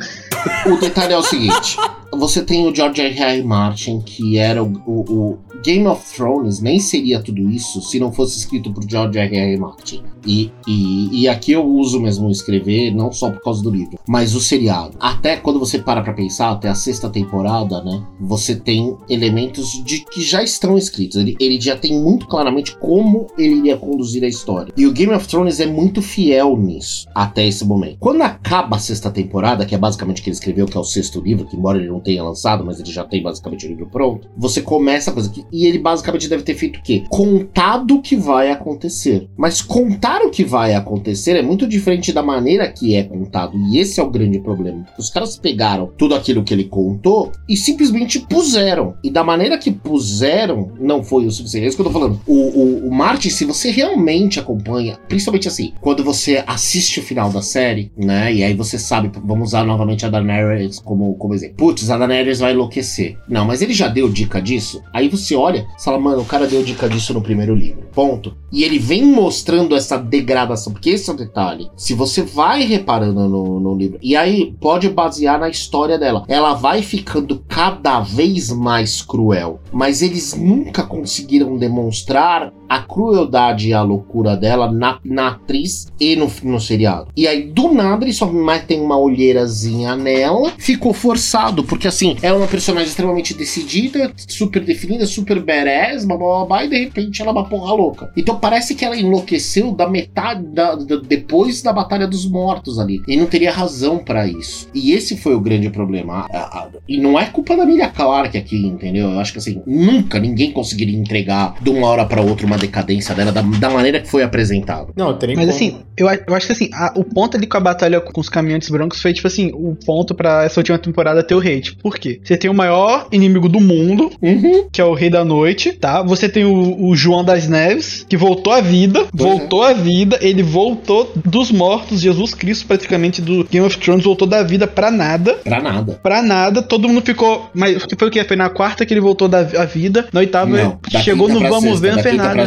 o 0.65 0.77
detalhe 0.79 1.13
é 1.13 1.17
o 1.17 1.21
seguinte: 1.23 1.77
você 2.11 2.41
tem 2.41 2.67
o 2.67 2.73
George 2.75 3.01
R. 3.01 3.19
R. 3.19 3.43
Martin, 3.43 4.01
que 4.01 4.37
era 4.37 4.63
o- 4.63 4.81
o 4.87 5.37
Game 5.65 5.87
of 5.87 6.13
Thrones, 6.13 6.61
nem 6.61 6.79
seria 6.79 7.19
tudo 7.19 7.49
isso 7.49 7.81
se 7.81 7.99
não 7.99 8.11
fosse 8.11 8.37
escrito 8.37 8.71
por 8.71 8.87
George 8.87 9.17
R. 9.17 9.35
R. 9.35 9.57
Martin. 9.57 10.03
E, 10.23 10.51
e, 10.67 11.21
e 11.21 11.27
aqui 11.27 11.53
eu 11.53 11.65
uso 11.65 11.99
mesmo 11.99 12.29
escrever, 12.29 12.93
não 12.93 13.11
só 13.11 13.31
por 13.31 13.41
causa 13.41 13.63
do 13.63 13.71
livro, 13.71 13.99
mas 14.07 14.35
o 14.35 14.39
seriado. 14.39 14.95
Até 14.99 15.37
quando 15.37 15.59
você 15.59 15.79
para 15.79 16.03
pra 16.03 16.13
pensar, 16.13 16.51
até 16.51 16.69
a 16.69 16.75
sexta 16.75 17.09
temporada, 17.09 17.83
né? 17.83 18.05
Você 18.19 18.55
tem 18.55 18.95
elementos 19.09 19.83
de 19.83 20.05
que 20.05 20.21
já 20.21 20.43
estão 20.43 20.77
escritos. 20.77 21.17
Ele, 21.17 21.35
ele 21.39 21.59
já 21.59 21.75
tem 21.75 21.99
muito 21.99 22.27
claramente 22.27 22.77
como 22.77 23.25
ele 23.35 23.55
iria 23.55 23.77
conduzir 23.77 24.23
a 24.23 24.27
história. 24.27 24.73
E 24.77 24.85
o 24.85 24.91
Game 24.91 25.13
of 25.13 25.27
Thrones 25.27 25.59
é 25.59 25.65
muito 25.65 26.01
fiel 26.01 26.55
nisso, 26.57 27.07
até 27.15 27.47
esse 27.47 27.65
momento. 27.65 27.97
Quando 27.99 28.21
acaba 28.21 28.75
a 28.75 28.79
sexta 28.79 29.09
temporada, 29.09 29.65
que 29.65 29.73
é 29.73 29.77
basicamente 29.79 30.21
o 30.21 30.23
que 30.23 30.29
ele 30.29 30.35
escreveu, 30.35 30.67
que 30.67 30.77
é 30.77 30.79
o 30.79 30.83
sexto 30.83 31.21
livro, 31.21 31.47
que 31.47 31.55
embora 31.55 31.79
ele 31.79 31.89
não 31.89 31.99
tenha 31.99 32.23
lançado, 32.23 32.63
mas 32.63 32.79
ele 32.79 32.91
já 32.91 33.03
tem 33.03 33.23
basicamente 33.23 33.65
o 33.65 33.69
livro 33.69 33.87
pronto, 33.87 34.27
você 34.37 34.61
começa 34.61 35.09
a 35.09 35.13
coisa 35.13 35.29
que. 35.29 35.43
E 35.55 35.65
ele 35.65 35.79
basicamente 35.79 36.27
deve 36.27 36.43
ter 36.43 36.53
feito 36.53 36.79
o 36.79 36.83
quê? 36.83 37.03
Contado 37.09 37.95
o 37.95 38.01
que 38.01 38.17
vai 38.17 38.51
acontecer. 38.51 39.29
Mas 39.37 39.61
contar 39.61 40.21
o 40.21 40.29
que 40.29 40.43
vai 40.43 40.75
acontecer 40.75 41.37
é 41.37 41.41
muito 41.41 41.65
diferente 41.65 42.11
da 42.11 42.21
maneira 42.21 42.69
que 42.69 42.93
é 42.93 43.03
contado. 43.03 43.57
E 43.71 43.79
esse 43.79 44.01
é 44.01 44.03
o 44.03 44.09
grande 44.09 44.39
problema. 44.39 44.85
Os 44.97 45.09
caras 45.09 45.37
pegaram 45.37 45.89
tudo 45.97 46.13
aquilo 46.13 46.43
que 46.43 46.53
ele 46.53 46.65
contou 46.65 47.31
e 47.47 47.55
simplesmente 47.55 48.19
puseram. 48.19 48.95
E 49.01 49.09
da 49.09 49.23
maneira 49.23 49.57
que 49.57 49.71
puseram, 49.71 50.73
não 50.77 51.03
foi 51.03 51.25
o 51.25 51.31
suficiente. 51.31 51.63
É 51.63 51.67
isso 51.69 51.77
que 51.77 51.81
eu 51.81 51.85
tô 51.85 51.91
falando. 51.91 52.19
O, 52.27 52.33
o, 52.33 52.87
o 52.87 52.93
Martin, 52.93 53.29
se 53.29 53.45
você 53.45 53.71
realmente 53.71 54.39
acompanha, 54.39 54.99
principalmente 55.07 55.47
assim, 55.47 55.73
quando 55.79 56.03
você 56.03 56.43
assiste 56.45 56.99
o 56.99 57.03
final 57.03 57.29
da 57.29 57.41
série, 57.41 57.91
né? 57.97 58.33
E 58.33 58.43
aí 58.43 58.53
você 58.53 58.77
sabe, 58.77 59.09
vamos 59.23 59.49
usar 59.49 59.63
novamente 59.63 60.05
a 60.05 60.09
Daenerys 60.09 60.79
como, 60.79 61.15
como 61.15 61.33
exemplo. 61.33 61.55
Putz, 61.55 61.89
a 61.89 61.97
Daenerys 61.97 62.39
vai 62.39 62.51
enlouquecer. 62.51 63.17
Não, 63.29 63.45
mas 63.45 63.61
ele 63.61 63.73
já 63.73 63.87
deu 63.87 64.09
dica 64.09 64.41
disso. 64.41 64.83
Aí 64.91 65.07
você 65.07 65.35
olha 65.35 65.44
e 65.53 65.83
fala, 65.83 65.99
mano, 65.99 66.21
o 66.21 66.25
cara 66.25 66.47
deu 66.47 66.63
dica 66.63 66.89
disso 66.89 67.13
no 67.13 67.21
primeiro 67.21 67.53
livro. 67.53 67.87
Ponto. 67.93 68.35
E 68.51 68.63
ele 68.63 68.79
vem 68.79 69.03
mostrando 69.03 69.75
essa 69.75 69.97
degradação, 69.97 70.71
porque 70.73 70.91
esse 70.91 71.09
é 71.09 71.13
o 71.13 71.17
detalhe. 71.17 71.69
Se 71.75 71.93
você 71.93 72.21
vai 72.21 72.63
reparando 72.63 73.27
no, 73.27 73.59
no 73.59 73.75
livro, 73.75 73.99
e 74.01 74.15
aí 74.15 74.55
pode 74.59 74.89
basear 74.89 75.39
na 75.39 75.49
história 75.49 75.97
dela, 75.97 76.23
ela 76.27 76.53
vai 76.53 76.81
ficando 76.81 77.43
cada 77.47 77.99
vez 77.99 78.51
mais 78.51 79.01
cruel. 79.01 79.59
Mas 79.71 80.01
eles 80.01 80.33
nunca 80.33 80.83
conseguiram 80.83 81.57
demonstrar 81.57 82.53
a 82.67 82.79
crueldade 82.79 83.69
e 83.69 83.73
a 83.73 83.81
loucura 83.81 84.35
dela 84.35 84.71
na, 84.71 84.99
na 85.03 85.27
atriz 85.29 85.87
e 85.99 86.15
no, 86.15 86.31
no 86.43 86.59
seriado. 86.59 87.09
E 87.15 87.27
aí, 87.27 87.43
do 87.43 87.73
nada, 87.73 88.05
eles 88.05 88.17
só 88.17 88.25
metem 88.25 88.81
uma 88.81 88.97
olheirazinha 88.97 89.95
nela. 89.95 90.53
Ficou 90.57 90.93
forçado, 90.93 91.63
porque 91.63 91.87
assim, 91.87 92.15
é 92.21 92.31
uma 92.31 92.47
personagem 92.47 92.89
extremamente 92.89 93.33
decidida, 93.33 94.11
super 94.27 94.63
definida, 94.63 95.05
super 95.05 95.24
badass, 95.41 96.05
blá, 96.05 96.17
blá, 96.17 96.27
blá, 96.27 96.45
blá, 96.45 96.65
e 96.65 96.69
de 96.69 96.77
repente 96.77 97.21
ela 97.21 97.31
é 97.31 97.33
uma 97.33 97.45
porra 97.45 97.73
louca. 97.73 98.11
Então 98.15 98.37
parece 98.37 98.75
que 98.75 98.83
ela 98.85 98.95
enlouqueceu 98.97 99.71
da 99.71 99.89
metade, 99.89 100.43
da, 100.47 100.75
da- 100.75 100.97
depois 100.97 101.61
da 101.61 101.73
Batalha 101.73 102.07
dos 102.07 102.29
Mortos 102.29 102.79
ali. 102.79 103.01
E 103.07 103.15
não 103.17 103.25
teria 103.25 103.51
razão 103.51 103.97
pra 103.97 104.27
isso. 104.27 104.67
E 104.73 104.91
esse 104.91 105.17
foi 105.17 105.33
o 105.35 105.39
grande 105.39 105.69
problema. 105.69 106.25
A- 106.31 106.37
a- 106.37 106.67
e 106.87 106.97
não 106.99 107.19
é 107.19 107.25
culpa 107.25 107.55
da 107.55 107.63
Emilia 107.63 107.89
Clarke 107.89 108.37
aqui, 108.37 108.65
entendeu? 108.65 109.09
Eu 109.11 109.19
acho 109.19 109.31
que 109.31 109.39
assim, 109.39 109.61
nunca 109.65 110.19
ninguém 110.19 110.51
conseguiria 110.51 110.97
entregar 110.97 111.55
de 111.61 111.69
uma 111.69 111.87
hora 111.87 112.05
pra 112.05 112.21
outra 112.21 112.45
uma 112.45 112.57
decadência 112.57 113.13
dela 113.15 113.31
da, 113.31 113.41
da 113.41 113.69
maneira 113.69 113.99
que 113.99 114.07
foi 114.07 114.23
apresentado. 114.23 114.93
Não, 114.95 115.17
tem 115.17 115.29
Mas 115.35 115.45
como. 115.45 115.49
assim, 115.55 115.77
eu, 115.97 116.07
eu 116.27 116.35
acho 116.35 116.45
que 116.47 116.51
assim, 116.53 116.69
a- 116.73 116.93
o 116.95 117.03
ponto 117.03 117.37
ali 117.37 117.47
com 117.47 117.57
a 117.57 117.61
batalha 117.61 117.99
com 118.01 118.19
os 118.21 118.29
caminhantes 118.29 118.69
brancos 118.69 119.01
foi, 119.01 119.13
tipo 119.13 119.27
assim, 119.27 119.51
o 119.53 119.75
ponto 119.85 120.13
pra 120.13 120.43
essa 120.43 120.59
última 120.59 120.77
temporada 120.77 121.23
ter 121.23 121.35
o 121.35 121.39
hate. 121.39 121.75
Por 121.77 121.97
quê? 121.97 122.19
Você 122.23 122.37
tem 122.37 122.49
o 122.49 122.53
maior 122.53 123.07
inimigo 123.11 123.47
do 123.49 123.59
mundo, 123.59 124.11
Uhum. 124.21 124.67
que 124.71 124.81
é 124.81 124.85
o 124.85 124.93
rei 124.93 125.09
da 125.15 125.23
Noite, 125.25 125.71
tá? 125.71 126.01
Você 126.03 126.27
tem 126.27 126.43
o, 126.43 126.87
o 126.89 126.95
João 126.95 127.23
das 127.23 127.47
Neves, 127.47 128.05
que 128.07 128.17
voltou 128.17 128.51
à 128.51 128.59
vida, 128.61 129.05
Pois 129.15 129.23
voltou 129.29 129.63
à 129.63 129.71
vida, 129.73 130.17
ele 130.21 130.43
voltou 130.43 131.11
dos 131.25 131.51
mortos, 131.51 132.01
Jesus 132.01 132.33
Cristo 132.33 132.67
praticamente 132.67 133.21
do 133.21 133.45
Game 133.45 133.65
of 133.65 133.77
Thrones 133.77 134.03
voltou 134.03 134.27
da 134.27 134.43
vida 134.43 134.67
pra 134.67 134.91
nada. 134.91 135.35
Pra 135.35 135.61
nada. 135.61 135.99
Pra 136.03 136.21
nada, 136.21 136.61
todo 136.61 136.87
mundo 136.89 137.01
ficou. 137.05 137.49
Mas 137.53 137.81
foi 137.97 138.07
o 138.07 138.11
que? 138.11 138.23
Foi 138.25 138.35
na 138.35 138.49
quarta 138.49 138.85
que 138.85 138.93
ele 138.93 139.01
voltou 139.01 139.27
da 139.27 139.39
à 139.39 139.65
vida. 139.65 140.07
Na 140.11 140.19
oitava, 140.19 140.49
Não, 140.57 140.79
chegou 141.01 141.29
no 141.29 141.39
Vamos 141.39 141.63
sexta, 141.63 141.79
Ver, 141.79 141.95
não 141.95 142.03
fez 142.03 142.17
nada. 142.17 142.45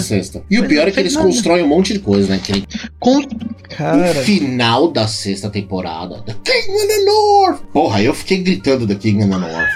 E 0.50 0.58
o 0.58 0.66
pior 0.66 0.88
é 0.88 0.90
que 0.90 1.00
eles 1.00 1.14
nada. 1.14 1.26
constroem 1.26 1.62
um 1.62 1.68
monte 1.68 1.92
de 1.92 1.98
coisa, 2.00 2.28
né? 2.28 2.40
Que 2.42 2.52
ele- 2.52 2.64
Com... 2.98 3.18
O 3.18 3.26
Cara. 3.76 4.14
final 4.22 4.88
da 4.90 5.06
sexta 5.06 5.48
temporada. 5.50 6.22
The 6.26 6.34
King 6.44 6.72
in 6.72 6.88
the 6.88 7.04
North! 7.04 7.60
Porra, 7.72 8.02
eu 8.02 8.12
fiquei 8.14 8.38
gritando 8.38 8.86
The 8.86 8.94
King 8.96 9.22
in 9.24 9.28
the 9.30 9.36
North. 9.38 9.70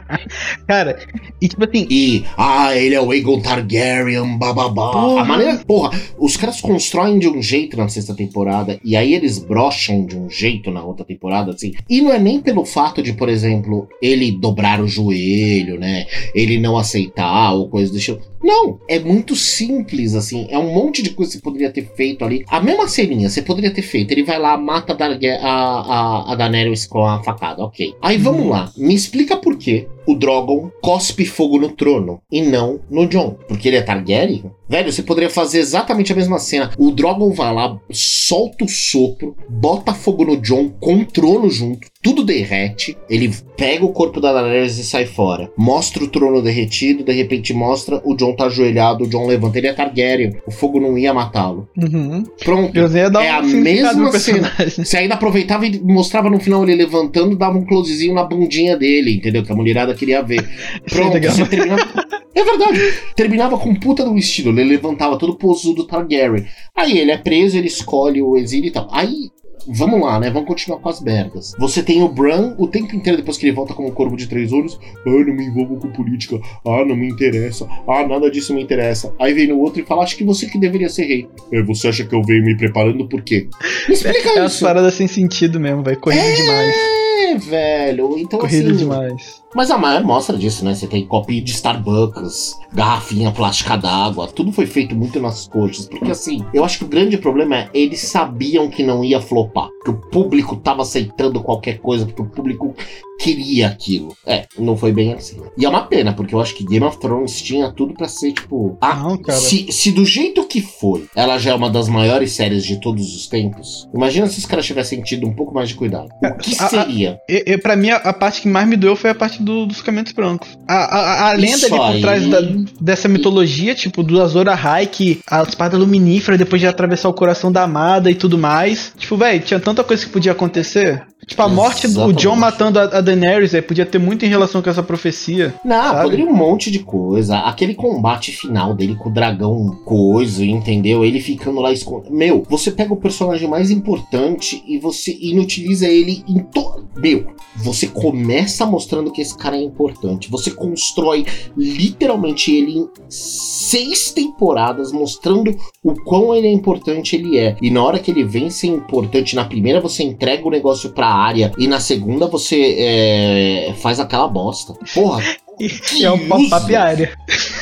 Cara, 0.66 0.98
e 1.40 1.48
tipo 1.48 1.64
assim, 1.64 1.86
E, 1.90 2.24
ah, 2.36 2.74
ele 2.76 2.94
é 2.94 3.00
o 3.00 3.10
Aegon 3.10 3.40
Targaryen, 3.40 4.38
bababá. 4.38 4.92
Porra. 4.92 5.22
A 5.22 5.24
maneira. 5.24 5.56
Porra, 5.66 5.98
os 6.18 6.36
caras 6.36 6.60
constroem 6.60 7.18
de 7.18 7.28
um 7.28 7.42
jeito 7.42 7.76
na 7.76 7.88
sexta 7.88 8.14
temporada 8.14 8.78
e 8.84 8.96
aí 8.96 9.14
eles 9.14 9.38
brocham 9.38 10.04
de 10.04 10.16
um 10.16 10.28
jeito 10.28 10.70
na 10.70 10.82
outra 10.82 11.04
temporada, 11.04 11.52
assim. 11.52 11.72
E 11.88 12.00
não 12.00 12.12
é 12.12 12.18
nem 12.18 12.40
pelo 12.40 12.64
fato 12.64 13.02
de, 13.02 13.12
por 13.12 13.28
exemplo, 13.28 13.88
ele 14.00 14.32
dobrar 14.32 14.80
o 14.80 14.88
joelho, 14.88 15.78
né? 15.78 16.06
Ele 16.34 16.58
não 16.58 16.76
aceitar 16.76 17.52
ou 17.52 17.68
coisa 17.68 17.92
do 17.92 17.98
tipo. 17.98 18.35
Não, 18.46 18.78
é 18.88 18.98
muito 19.00 19.34
simples, 19.34 20.14
assim. 20.14 20.46
É 20.50 20.56
um 20.56 20.72
monte 20.72 21.02
de 21.02 21.10
coisa 21.10 21.32
que 21.32 21.38
você 21.38 21.42
poderia 21.42 21.70
ter 21.70 21.84
feito 21.96 22.24
ali. 22.24 22.44
A 22.46 22.60
mesma 22.60 22.86
ceninha 22.86 23.28
você 23.28 23.42
poderia 23.42 23.72
ter 23.72 23.82
feito. 23.82 24.12
Ele 24.12 24.22
vai 24.22 24.38
lá, 24.38 24.56
mata 24.56 24.92
a, 24.92 24.96
Darga- 24.96 25.40
a, 25.42 25.48
a, 25.48 26.32
a 26.32 26.34
Daenerys 26.36 26.86
com 26.86 27.04
a 27.04 27.20
facada, 27.24 27.64
ok. 27.64 27.94
Aí 28.00 28.16
vamos 28.16 28.46
lá, 28.48 28.70
me 28.76 28.94
explica 28.94 29.36
por 29.36 29.56
que 29.56 29.88
o 30.06 30.14
Drogon 30.14 30.70
cospe 30.80 31.24
fogo 31.26 31.58
no 31.58 31.70
trono 31.70 32.20
e 32.30 32.40
não 32.40 32.78
no 32.88 33.08
Jon. 33.08 33.36
Porque 33.48 33.66
ele 33.66 33.76
é 33.78 33.82
Targaryen? 33.82 34.52
Velho, 34.68 34.92
você 34.92 35.02
poderia 35.02 35.30
fazer 35.30 35.58
exatamente 35.58 36.12
a 36.12 36.16
mesma 36.16 36.38
cena. 36.38 36.70
O 36.78 36.92
Drogon 36.92 37.32
vai 37.32 37.52
lá, 37.52 37.76
solta 37.90 38.64
o 38.64 38.68
sopro, 38.68 39.36
bota 39.48 39.92
fogo 39.92 40.24
no 40.24 40.36
Jon 40.36 40.68
com 40.80 40.94
o 40.98 41.04
trono 41.04 41.50
junto, 41.50 41.88
tudo 42.00 42.22
derrete. 42.24 42.96
Ele 43.10 43.32
pega 43.56 43.84
o 43.84 43.92
corpo 43.92 44.20
da 44.20 44.32
Daenerys 44.32 44.78
e 44.78 44.84
sai 44.84 45.06
fora. 45.06 45.50
Mostra 45.56 46.04
o 46.04 46.08
trono 46.08 46.40
derretido, 46.40 47.02
de 47.02 47.12
repente 47.12 47.52
mostra 47.52 48.00
o 48.04 48.14
Jon 48.14 48.35
tá 48.36 48.46
ajoelhado, 48.46 49.04
o 49.04 49.08
Jon 49.08 49.26
levanta. 49.26 49.58
Ele 49.58 49.66
é 49.66 49.72
Targaryen. 49.72 50.36
O 50.46 50.50
fogo 50.50 50.80
não 50.80 50.96
ia 50.96 51.12
matá-lo. 51.12 51.68
uhum. 51.76 52.24
Pronto. 52.44 52.78
É 52.78 53.30
a 53.30 53.42
mesma 53.42 54.10
personagem. 54.10 54.84
Você 54.84 54.98
ainda 54.98 55.14
aproveitava 55.14 55.66
e 55.66 55.80
mostrava 55.80 56.30
no 56.30 56.38
final 56.38 56.62
ele 56.62 56.74
levantando, 56.74 57.36
dava 57.36 57.56
um 57.58 57.64
closezinho 57.64 58.14
na 58.14 58.24
bundinha 58.24 58.76
dele, 58.76 59.16
entendeu? 59.16 59.42
Que 59.42 59.52
a 59.52 59.56
mulherada 59.56 59.94
queria 59.94 60.22
ver. 60.22 60.46
Pronto, 60.90 61.14
legal. 61.14 61.32
você 61.34 61.44
terminava. 61.46 62.06
É 62.34 62.44
verdade. 62.44 62.80
Terminava 63.14 63.58
com 63.58 63.74
puta 63.74 64.04
do 64.04 64.16
estilo. 64.16 64.50
Ele 64.58 64.70
levantava 64.70 65.18
todo 65.18 65.36
posudo 65.36 65.86
Targaryen. 65.86 66.46
Aí 66.76 66.98
ele 66.98 67.10
é 67.10 67.16
preso, 67.16 67.56
ele 67.56 67.66
escolhe 67.66 68.20
o 68.20 68.36
exílio 68.36 68.68
e 68.68 68.72
tal. 68.72 68.88
Aí. 68.92 69.30
Vamos 69.68 70.00
lá, 70.00 70.18
né? 70.20 70.30
Vamos 70.30 70.48
continuar 70.48 70.78
com 70.80 70.88
as 70.88 71.00
merdas. 71.00 71.52
Você 71.58 71.82
tem 71.82 72.02
o 72.02 72.08
Bran 72.08 72.54
o 72.58 72.66
tempo 72.66 72.94
inteiro 72.94 73.18
depois 73.18 73.36
que 73.36 73.46
ele 73.46 73.54
volta 73.54 73.74
como 73.74 73.88
um 73.88 73.92
corvo 73.92 74.16
de 74.16 74.26
três 74.26 74.52
olhos. 74.52 74.78
Ah, 75.06 75.10
não 75.10 75.34
me 75.34 75.44
envolvo 75.46 75.76
com 75.76 75.90
política. 75.90 76.38
Ah, 76.64 76.84
não 76.84 76.96
me 76.96 77.08
interessa. 77.08 77.66
Ah, 77.88 78.06
nada 78.06 78.30
disso 78.30 78.54
me 78.54 78.62
interessa. 78.62 79.12
Aí 79.18 79.32
vem 79.34 79.48
no 79.48 79.58
outro 79.58 79.80
e 79.80 79.84
fala: 79.84 80.02
Acho 80.04 80.16
que 80.16 80.24
você 80.24 80.46
que 80.46 80.58
deveria 80.58 80.88
ser 80.88 81.04
rei. 81.06 81.28
É, 81.52 81.62
você 81.62 81.88
acha 81.88 82.04
que 82.04 82.14
eu 82.14 82.22
venho 82.22 82.44
me 82.44 82.56
preparando 82.56 83.08
por 83.08 83.22
quê? 83.22 83.48
Me 83.88 83.94
explica 83.94 84.28
É 84.40 84.44
isso. 84.44 84.64
paradas 84.64 84.94
sem 84.94 85.06
sentido 85.08 85.58
mesmo, 85.58 85.82
vai. 85.82 85.96
Corrido 85.96 86.36
demais. 86.36 86.76
É, 86.76 87.34
velho. 87.36 88.18
Então, 88.18 88.38
Corrido 88.38 88.68
assim, 88.70 88.76
demais. 88.78 89.42
Mas 89.56 89.70
a 89.70 89.78
maior 89.78 90.04
mostra 90.04 90.36
disso, 90.36 90.62
né? 90.64 90.74
Você 90.74 90.86
tem 90.86 91.06
copinho 91.06 91.42
de 91.42 91.50
Starbucks, 91.52 92.54
garrafinha 92.74 93.32
plástica 93.32 93.74
d'água, 93.76 94.28
tudo 94.28 94.52
foi 94.52 94.66
feito 94.66 94.94
muito 94.94 95.18
nas 95.18 95.48
coxas. 95.48 95.86
Porque 95.88 96.10
assim, 96.10 96.44
eu 96.52 96.62
acho 96.64 96.78
que 96.78 96.84
o 96.84 96.88
grande 96.88 97.16
problema 97.16 97.56
é 97.56 97.70
eles 97.72 98.00
sabiam 98.02 98.68
que 98.68 98.82
não 98.82 99.02
ia 99.02 99.20
flopar. 99.20 99.68
Que 99.82 99.90
o 99.90 99.96
público 100.10 100.56
tava 100.56 100.82
aceitando 100.82 101.40
qualquer 101.42 101.78
coisa, 101.78 102.04
porque 102.04 102.20
o 102.22 102.26
público 102.26 102.74
queria 103.18 103.68
aquilo. 103.68 104.14
É, 104.26 104.44
não 104.58 104.76
foi 104.76 104.92
bem 104.92 105.14
assim. 105.14 105.40
E 105.56 105.64
é 105.64 105.68
uma 105.68 105.82
pena, 105.86 106.12
porque 106.12 106.34
eu 106.34 106.40
acho 106.40 106.54
que 106.54 106.64
Game 106.64 106.84
of 106.84 106.98
Thrones 106.98 107.40
tinha 107.40 107.70
tudo 107.72 107.94
pra 107.94 108.08
ser, 108.08 108.32
tipo. 108.32 108.76
Ah, 108.80 108.94
Não, 108.96 109.16
cara. 109.16 109.38
se, 109.38 109.72
se 109.72 109.90
do 109.90 110.04
jeito 110.04 110.44
que 110.44 110.60
foi, 110.60 111.06
ela 111.16 111.38
já 111.38 111.52
é 111.52 111.54
uma 111.54 111.70
das 111.70 111.88
maiores 111.88 112.32
séries 112.32 112.64
de 112.64 112.78
todos 112.80 113.16
os 113.16 113.26
tempos, 113.26 113.88
imagina 113.94 114.26
se 114.26 114.38
os 114.38 114.44
caras 114.44 114.66
tivessem 114.66 115.02
tido 115.02 115.26
um 115.26 115.32
pouco 115.34 115.54
mais 115.54 115.70
de 115.70 115.74
cuidado. 115.76 116.08
O 116.22 116.34
que 116.38 116.54
A- 116.60 116.66
a- 116.66 116.68
seria? 116.68 117.18
E, 117.28 117.52
e, 117.52 117.58
pra 117.58 117.74
mim, 117.74 117.88
a, 117.90 117.96
a 117.96 118.12
parte 118.12 118.42
que 118.42 118.48
mais 118.48 118.68
me 118.68 118.76
doeu 118.76 118.94
foi 118.96 119.10
a 119.10 119.14
parte 119.14 119.42
do- 119.46 119.66
dos 119.66 119.80
caminhos 119.80 120.12
brancos. 120.12 120.48
A, 120.68 120.74
a, 120.74 121.30
a- 121.30 121.32
lenda 121.32 121.56
Isso 121.56 121.66
ali 121.66 121.76
por 121.76 121.84
aí. 121.94 122.00
trás 122.02 122.26
da- 122.28 122.40
dessa 122.80 123.08
mitologia, 123.08 123.74
tipo, 123.74 124.02
do 124.02 124.20
Azor 124.20 124.48
Ahai, 124.48 124.86
que 124.86 125.20
a 125.30 125.42
espada 125.42 125.78
luminífera 125.78 126.36
depois 126.36 126.60
de 126.60 126.66
atravessar 126.66 127.08
o 127.08 127.14
coração 127.14 127.50
da 127.50 127.62
amada 127.62 128.10
e 128.10 128.14
tudo 128.14 128.36
mais. 128.36 128.92
Tipo, 128.98 129.16
velho, 129.16 129.40
tinha 129.40 129.60
tanta 129.60 129.82
coisa 129.84 130.04
que 130.04 130.10
podia 130.12 130.32
acontecer. 130.32 131.02
Tipo, 131.26 131.42
a 131.42 131.48
morte 131.48 131.82
do 131.88 131.92
Exatamente. 131.94 132.22
John 132.22 132.36
matando 132.36 132.78
a, 132.78 132.82
a 132.84 133.00
Daenerys, 133.00 133.50
véio, 133.52 133.64
podia 133.64 133.84
ter 133.86 133.98
muito 133.98 134.24
em 134.24 134.28
relação 134.28 134.62
com 134.62 134.70
essa 134.70 134.82
profecia. 134.82 135.54
Não, 135.64 135.82
sabe? 135.82 136.02
poderia 136.04 136.26
um 136.26 136.32
monte 136.34 136.70
de 136.70 136.78
coisa. 136.80 137.38
Aquele 137.38 137.74
combate 137.74 138.30
final 138.30 138.74
dele 138.74 138.94
com 138.94 139.08
o 139.08 139.12
dragão 139.12 139.76
coisa, 139.84 140.44
entendeu? 140.44 141.04
Ele 141.04 141.18
ficando 141.20 141.60
lá 141.60 141.72
escondido. 141.72 142.14
Meu, 142.14 142.44
você 142.48 142.70
pega 142.70 142.92
o 142.92 142.96
personagem 142.96 143.48
mais 143.48 143.70
importante 143.72 144.62
e 144.68 144.78
você 144.78 145.16
inutiliza 145.20 145.88
ele 145.88 146.22
em 146.28 146.38
todo. 146.38 146.86
Meu, 146.96 147.26
você 147.56 147.88
começa 147.88 148.64
mostrando 148.64 149.10
que 149.10 149.20
esse 149.20 149.35
cara 149.36 149.56
é 149.56 149.62
importante. 149.62 150.30
Você 150.30 150.50
constrói 150.50 151.24
literalmente 151.56 152.52
ele 152.52 152.78
em 152.78 152.88
seis 153.08 154.10
temporadas, 154.10 154.92
mostrando 154.92 155.54
o 155.82 155.94
quão 156.04 156.34
ele 156.34 156.48
é 156.48 156.52
importante 156.52 157.16
ele 157.16 157.38
é. 157.38 157.56
E 157.60 157.70
na 157.70 157.82
hora 157.82 157.98
que 157.98 158.10
ele 158.10 158.24
vem 158.24 158.50
ser 158.50 158.68
importante, 158.68 159.36
na 159.36 159.44
primeira 159.44 159.80
você 159.80 160.02
entrega 160.02 160.46
o 160.46 160.50
negócio 160.50 160.90
pra 160.90 161.08
área 161.08 161.52
e 161.58 161.66
na 161.66 161.80
segunda 161.80 162.26
você 162.26 162.76
é, 162.78 163.74
faz 163.78 164.00
aquela 164.00 164.28
bosta. 164.28 164.74
Porra, 164.94 165.22
Que 165.58 166.04
é 166.04 166.10
um 166.10 166.28
pop-up 166.28 166.74
área. 166.74 167.12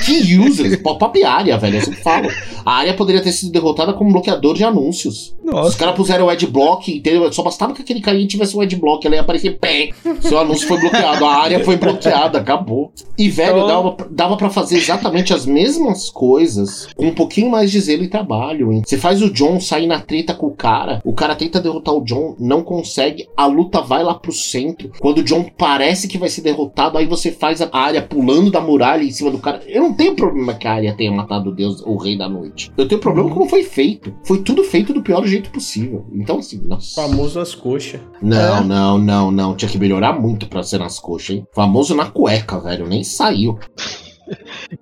que 0.05 0.37
user, 0.39 0.83
pop-up 0.83 1.23
área, 1.25 1.57
velho. 1.57 1.77
Eu 1.79 1.83
sempre 1.83 2.01
falo. 2.03 2.29
A 2.65 2.73
área 2.77 2.95
poderia 2.95 3.23
ter 3.23 3.33
sido 3.33 3.53
derrotada 3.53 3.93
como 3.93 4.11
bloqueador 4.13 4.55
de 4.55 4.65
anúncios. 4.65 5.35
Os 5.45 5.53
Nossa. 5.53 5.79
caras 5.79 5.95
puseram 5.95 6.27
o 6.27 6.29
adblock, 6.31 6.91
entendeu? 6.97 7.31
Só 7.33 7.43
bastava 7.43 7.75
que 7.75 7.83
aquele 7.83 8.01
carinha 8.01 8.27
tivesse 8.27 8.57
o 8.57 8.61
adblock, 8.61 9.07
ela 9.07 9.17
ia 9.17 9.21
aparecer 9.21 9.59
pé. 9.59 9.91
Seu 10.21 10.39
anúncio 10.39 10.67
foi 10.67 10.79
bloqueado, 10.81 11.25
a 11.25 11.35
área 11.37 11.63
foi 11.63 11.77
bloqueada, 11.77 12.39
acabou. 12.39 12.91
E, 13.19 13.29
velho, 13.29 13.59
Então- 13.59 13.67
dava, 13.67 13.97
dava 14.11 14.37
pra 14.37 14.51
fazer 14.51 14.79
exatamente 14.79 15.33
as 15.35 15.45
mesmas 15.47 16.09
coisas 16.11 16.89
com 16.97 17.07
um 17.07 17.15
pouquinho 17.15 17.51
mais 17.51 17.71
de 17.71 17.81
zelo 17.81 18.03
e 18.03 18.09
trabalho. 18.09 18.73
hein? 18.73 18.83
Você 18.87 18.97
faz 18.97 19.21
o 19.23 19.31
John 19.31 19.61
sair 19.61 19.87
na 19.87 20.01
treta 20.01 20.35
com 20.35 20.47
o 20.47 20.55
cara, 20.57 21.01
o 21.05 21.13
cara 21.13 21.35
tenta 21.37 21.61
derrotar 21.61 21.95
o 21.95 22.03
John, 22.05 22.35
não 22.41 22.63
consegue, 22.63 23.29
a 23.37 23.47
luta 23.47 23.81
vai 23.81 24.03
lá 24.03 24.15
pro 24.15 24.33
centro. 24.33 24.91
Quando 24.99 25.19
o 25.19 25.23
John 25.23 25.45
parece 25.57 26.09
que 26.09 26.19
vai 26.19 26.29
ser 26.29 26.41
derrotado, 26.41 26.97
aí 26.99 27.07
você 27.07 27.31
faz 27.31 27.61
a 27.61 27.69
área 27.85 28.03
pulando 28.03 28.51
da 28.51 28.61
muralha 28.61 29.03
em 29.03 29.11
cima 29.11 29.31
do 29.31 29.39
cara. 29.39 29.63
Eu 29.67 29.83
não 29.83 29.95
tenho 29.95 30.15
problema 30.17 30.55
que 30.55 30.67
a 30.67 30.73
área 30.75 30.95
tenha 30.95 31.13
matado 31.13 31.51
o 31.51 31.55
Deus, 31.55 31.81
o 31.85 31.97
Rei 31.97 32.17
da 32.19 32.29
Noite. 32.29 32.71
Eu 32.77 32.87
tenho 32.89 33.01
problema 33.01 33.31
como 33.31 33.49
foi 33.49 33.63
feito. 33.63 34.15
Foi 34.25 34.39
tudo 34.43 34.63
feito 34.65 34.93
do 34.93 35.03
pior 35.03 35.25
jeito 35.27 35.51
possível. 35.51 36.07
Então, 36.13 36.39
assim, 36.39 36.61
nossa. 36.67 37.01
Famoso 37.03 37.39
as 37.41 37.55
coxas. 37.55 38.01
Não, 38.23 38.57
É. 38.59 38.65
não, 38.65 38.99
não, 38.99 39.31
não. 39.31 39.55
Tinha 39.57 39.71
que 39.71 39.79
melhorar 39.79 40.13
muito 40.19 40.47
pra 40.49 40.63
ser 40.63 40.79
nas 40.79 40.99
coxas, 40.99 41.37
hein? 41.37 41.47
Famoso 41.55 41.95
na 41.95 42.07
cueca, 42.07 42.59
velho. 42.61 42.87
Nem 42.87 43.05
saiu. 43.05 43.59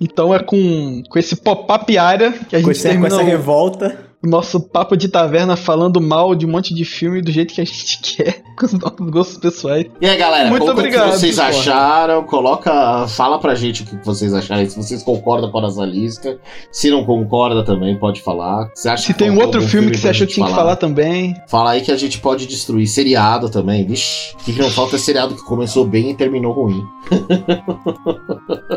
Então 0.00 0.32
é 0.34 0.38
com, 0.38 1.02
com 1.08 1.18
esse 1.18 1.34
pop-up 1.36 1.98
área 1.98 2.32
que 2.32 2.54
a 2.56 2.60
Com, 2.60 2.66
gente 2.68 2.76
essa, 2.76 2.88
com 2.88 2.92
termina 2.94 3.06
essa 3.08 3.22
o- 3.22 3.26
revolta. 3.26 4.11
Nosso 4.28 4.60
papo 4.60 4.96
de 4.96 5.08
taverna 5.08 5.56
falando 5.56 6.00
mal 6.00 6.34
de 6.34 6.46
um 6.46 6.50
monte 6.50 6.72
de 6.74 6.84
filme 6.84 7.20
do 7.20 7.32
jeito 7.32 7.52
que 7.52 7.60
a 7.60 7.64
gente 7.64 7.98
quer, 8.16 8.42
com 8.56 8.66
os 8.66 8.72
nossos 8.72 9.10
gostos 9.10 9.38
pessoais. 9.38 9.86
E 10.00 10.08
aí, 10.08 10.16
galera, 10.16 10.48
Muito 10.48 10.70
obrigado, 10.70 11.08
o 11.08 11.12
que 11.12 11.18
vocês 11.18 11.36
porra. 11.36 11.48
acharam. 11.48 12.24
Coloca. 12.24 13.06
Fala 13.08 13.38
pra 13.38 13.54
gente 13.54 13.82
o 13.82 13.86
que 13.86 13.96
vocês 14.04 14.32
acharam. 14.32 14.68
Se 14.68 14.76
vocês 14.76 15.02
concordam 15.02 15.50
com 15.50 15.58
a 15.58 15.62
nossa 15.62 15.84
lista. 15.84 16.38
Se 16.70 16.90
não 16.90 17.04
concorda 17.04 17.64
também, 17.64 17.98
pode 17.98 18.20
falar. 18.20 18.70
Você 18.74 18.88
acha 18.88 19.06
Se 19.06 19.14
tem 19.14 19.30
um 19.30 19.40
outro 19.40 19.60
filme 19.62 19.90
que 19.90 19.98
você 19.98 20.10
achou 20.10 20.26
que 20.26 20.34
tinha 20.34 20.46
que 20.46 20.54
falar 20.54 20.76
também. 20.76 21.34
Fala 21.48 21.72
aí 21.72 21.80
que 21.80 21.90
a 21.90 21.96
gente 21.96 22.18
pode 22.18 22.46
destruir. 22.46 22.86
Seriado 22.86 23.50
também. 23.50 23.84
Vixe. 23.86 24.34
O 24.34 24.44
que, 24.44 24.52
que 24.52 24.62
não 24.62 24.70
falta 24.70 24.96
é 24.96 24.98
seriado 24.98 25.34
que 25.34 25.42
começou 25.44 25.84
bem 25.84 26.10
e 26.10 26.14
terminou 26.14 26.52
ruim. 26.52 26.84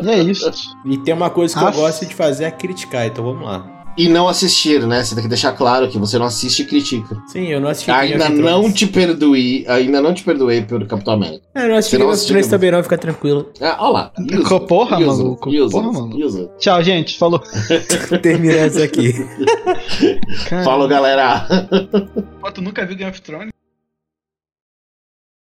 E 0.02 0.08
é 0.10 0.18
isso. 0.22 0.50
E 0.84 0.98
tem 0.98 1.14
uma 1.14 1.30
coisa 1.30 1.54
que 1.54 1.64
Nossa. 1.64 1.78
eu 1.78 1.82
gosto 1.82 2.06
de 2.06 2.14
fazer 2.14 2.44
é 2.44 2.50
criticar, 2.50 3.06
então 3.06 3.24
vamos 3.24 3.46
lá. 3.46 3.75
E 3.96 4.08
não 4.08 4.28
assistir, 4.28 4.86
né? 4.86 5.02
Você 5.02 5.14
tem 5.14 5.22
que 5.24 5.28
deixar 5.28 5.52
claro 5.52 5.88
que 5.88 5.98
você 5.98 6.18
não 6.18 6.26
assiste 6.26 6.60
e 6.62 6.66
critica. 6.66 7.16
Sim, 7.28 7.46
eu 7.46 7.60
não 7.60 7.68
assisti 7.70 7.90
Ainda 7.90 8.28
Game 8.28 8.34
of 8.34 8.42
não 8.42 8.70
te 8.72 8.86
perdoei. 8.86 9.64
Ainda 9.66 10.02
não 10.02 10.12
te 10.12 10.22
perdoei 10.22 10.60
pelo 10.62 10.86
Capitão 10.86 11.14
América. 11.14 11.42
É, 11.54 11.64
eu 11.64 11.68
não 11.70 11.76
assisti 11.76 11.96
Você 11.96 11.98
não 11.98 12.06
Game 12.06 12.12
of 12.14 12.26
Thrones 12.26 12.28
Game 12.28 12.40
of- 12.44 12.50
também 12.50 12.70
não, 12.72 12.82
fica 12.82 12.98
tranquilo. 12.98 13.50
Ah, 13.60 13.76
olha 13.80 13.90
lá. 13.92 14.12
Porra, 14.68 14.96
User, 14.98 15.06
maluco. 15.06 15.48
user, 15.50 15.70
Porra, 15.70 15.92
maluco. 15.92 16.50
Tchau, 16.58 16.82
gente. 16.82 17.18
Falou. 17.18 17.42
Terminando 18.22 18.70
isso 18.70 18.82
aqui. 18.82 19.12
Falou, 20.64 20.86
galera. 20.88 21.46
Pô, 22.40 22.52
tu 22.52 22.60
nunca 22.60 22.84
viu 22.84 22.96
Game 22.96 23.10
of 23.10 23.20
Thrones? 23.22 23.55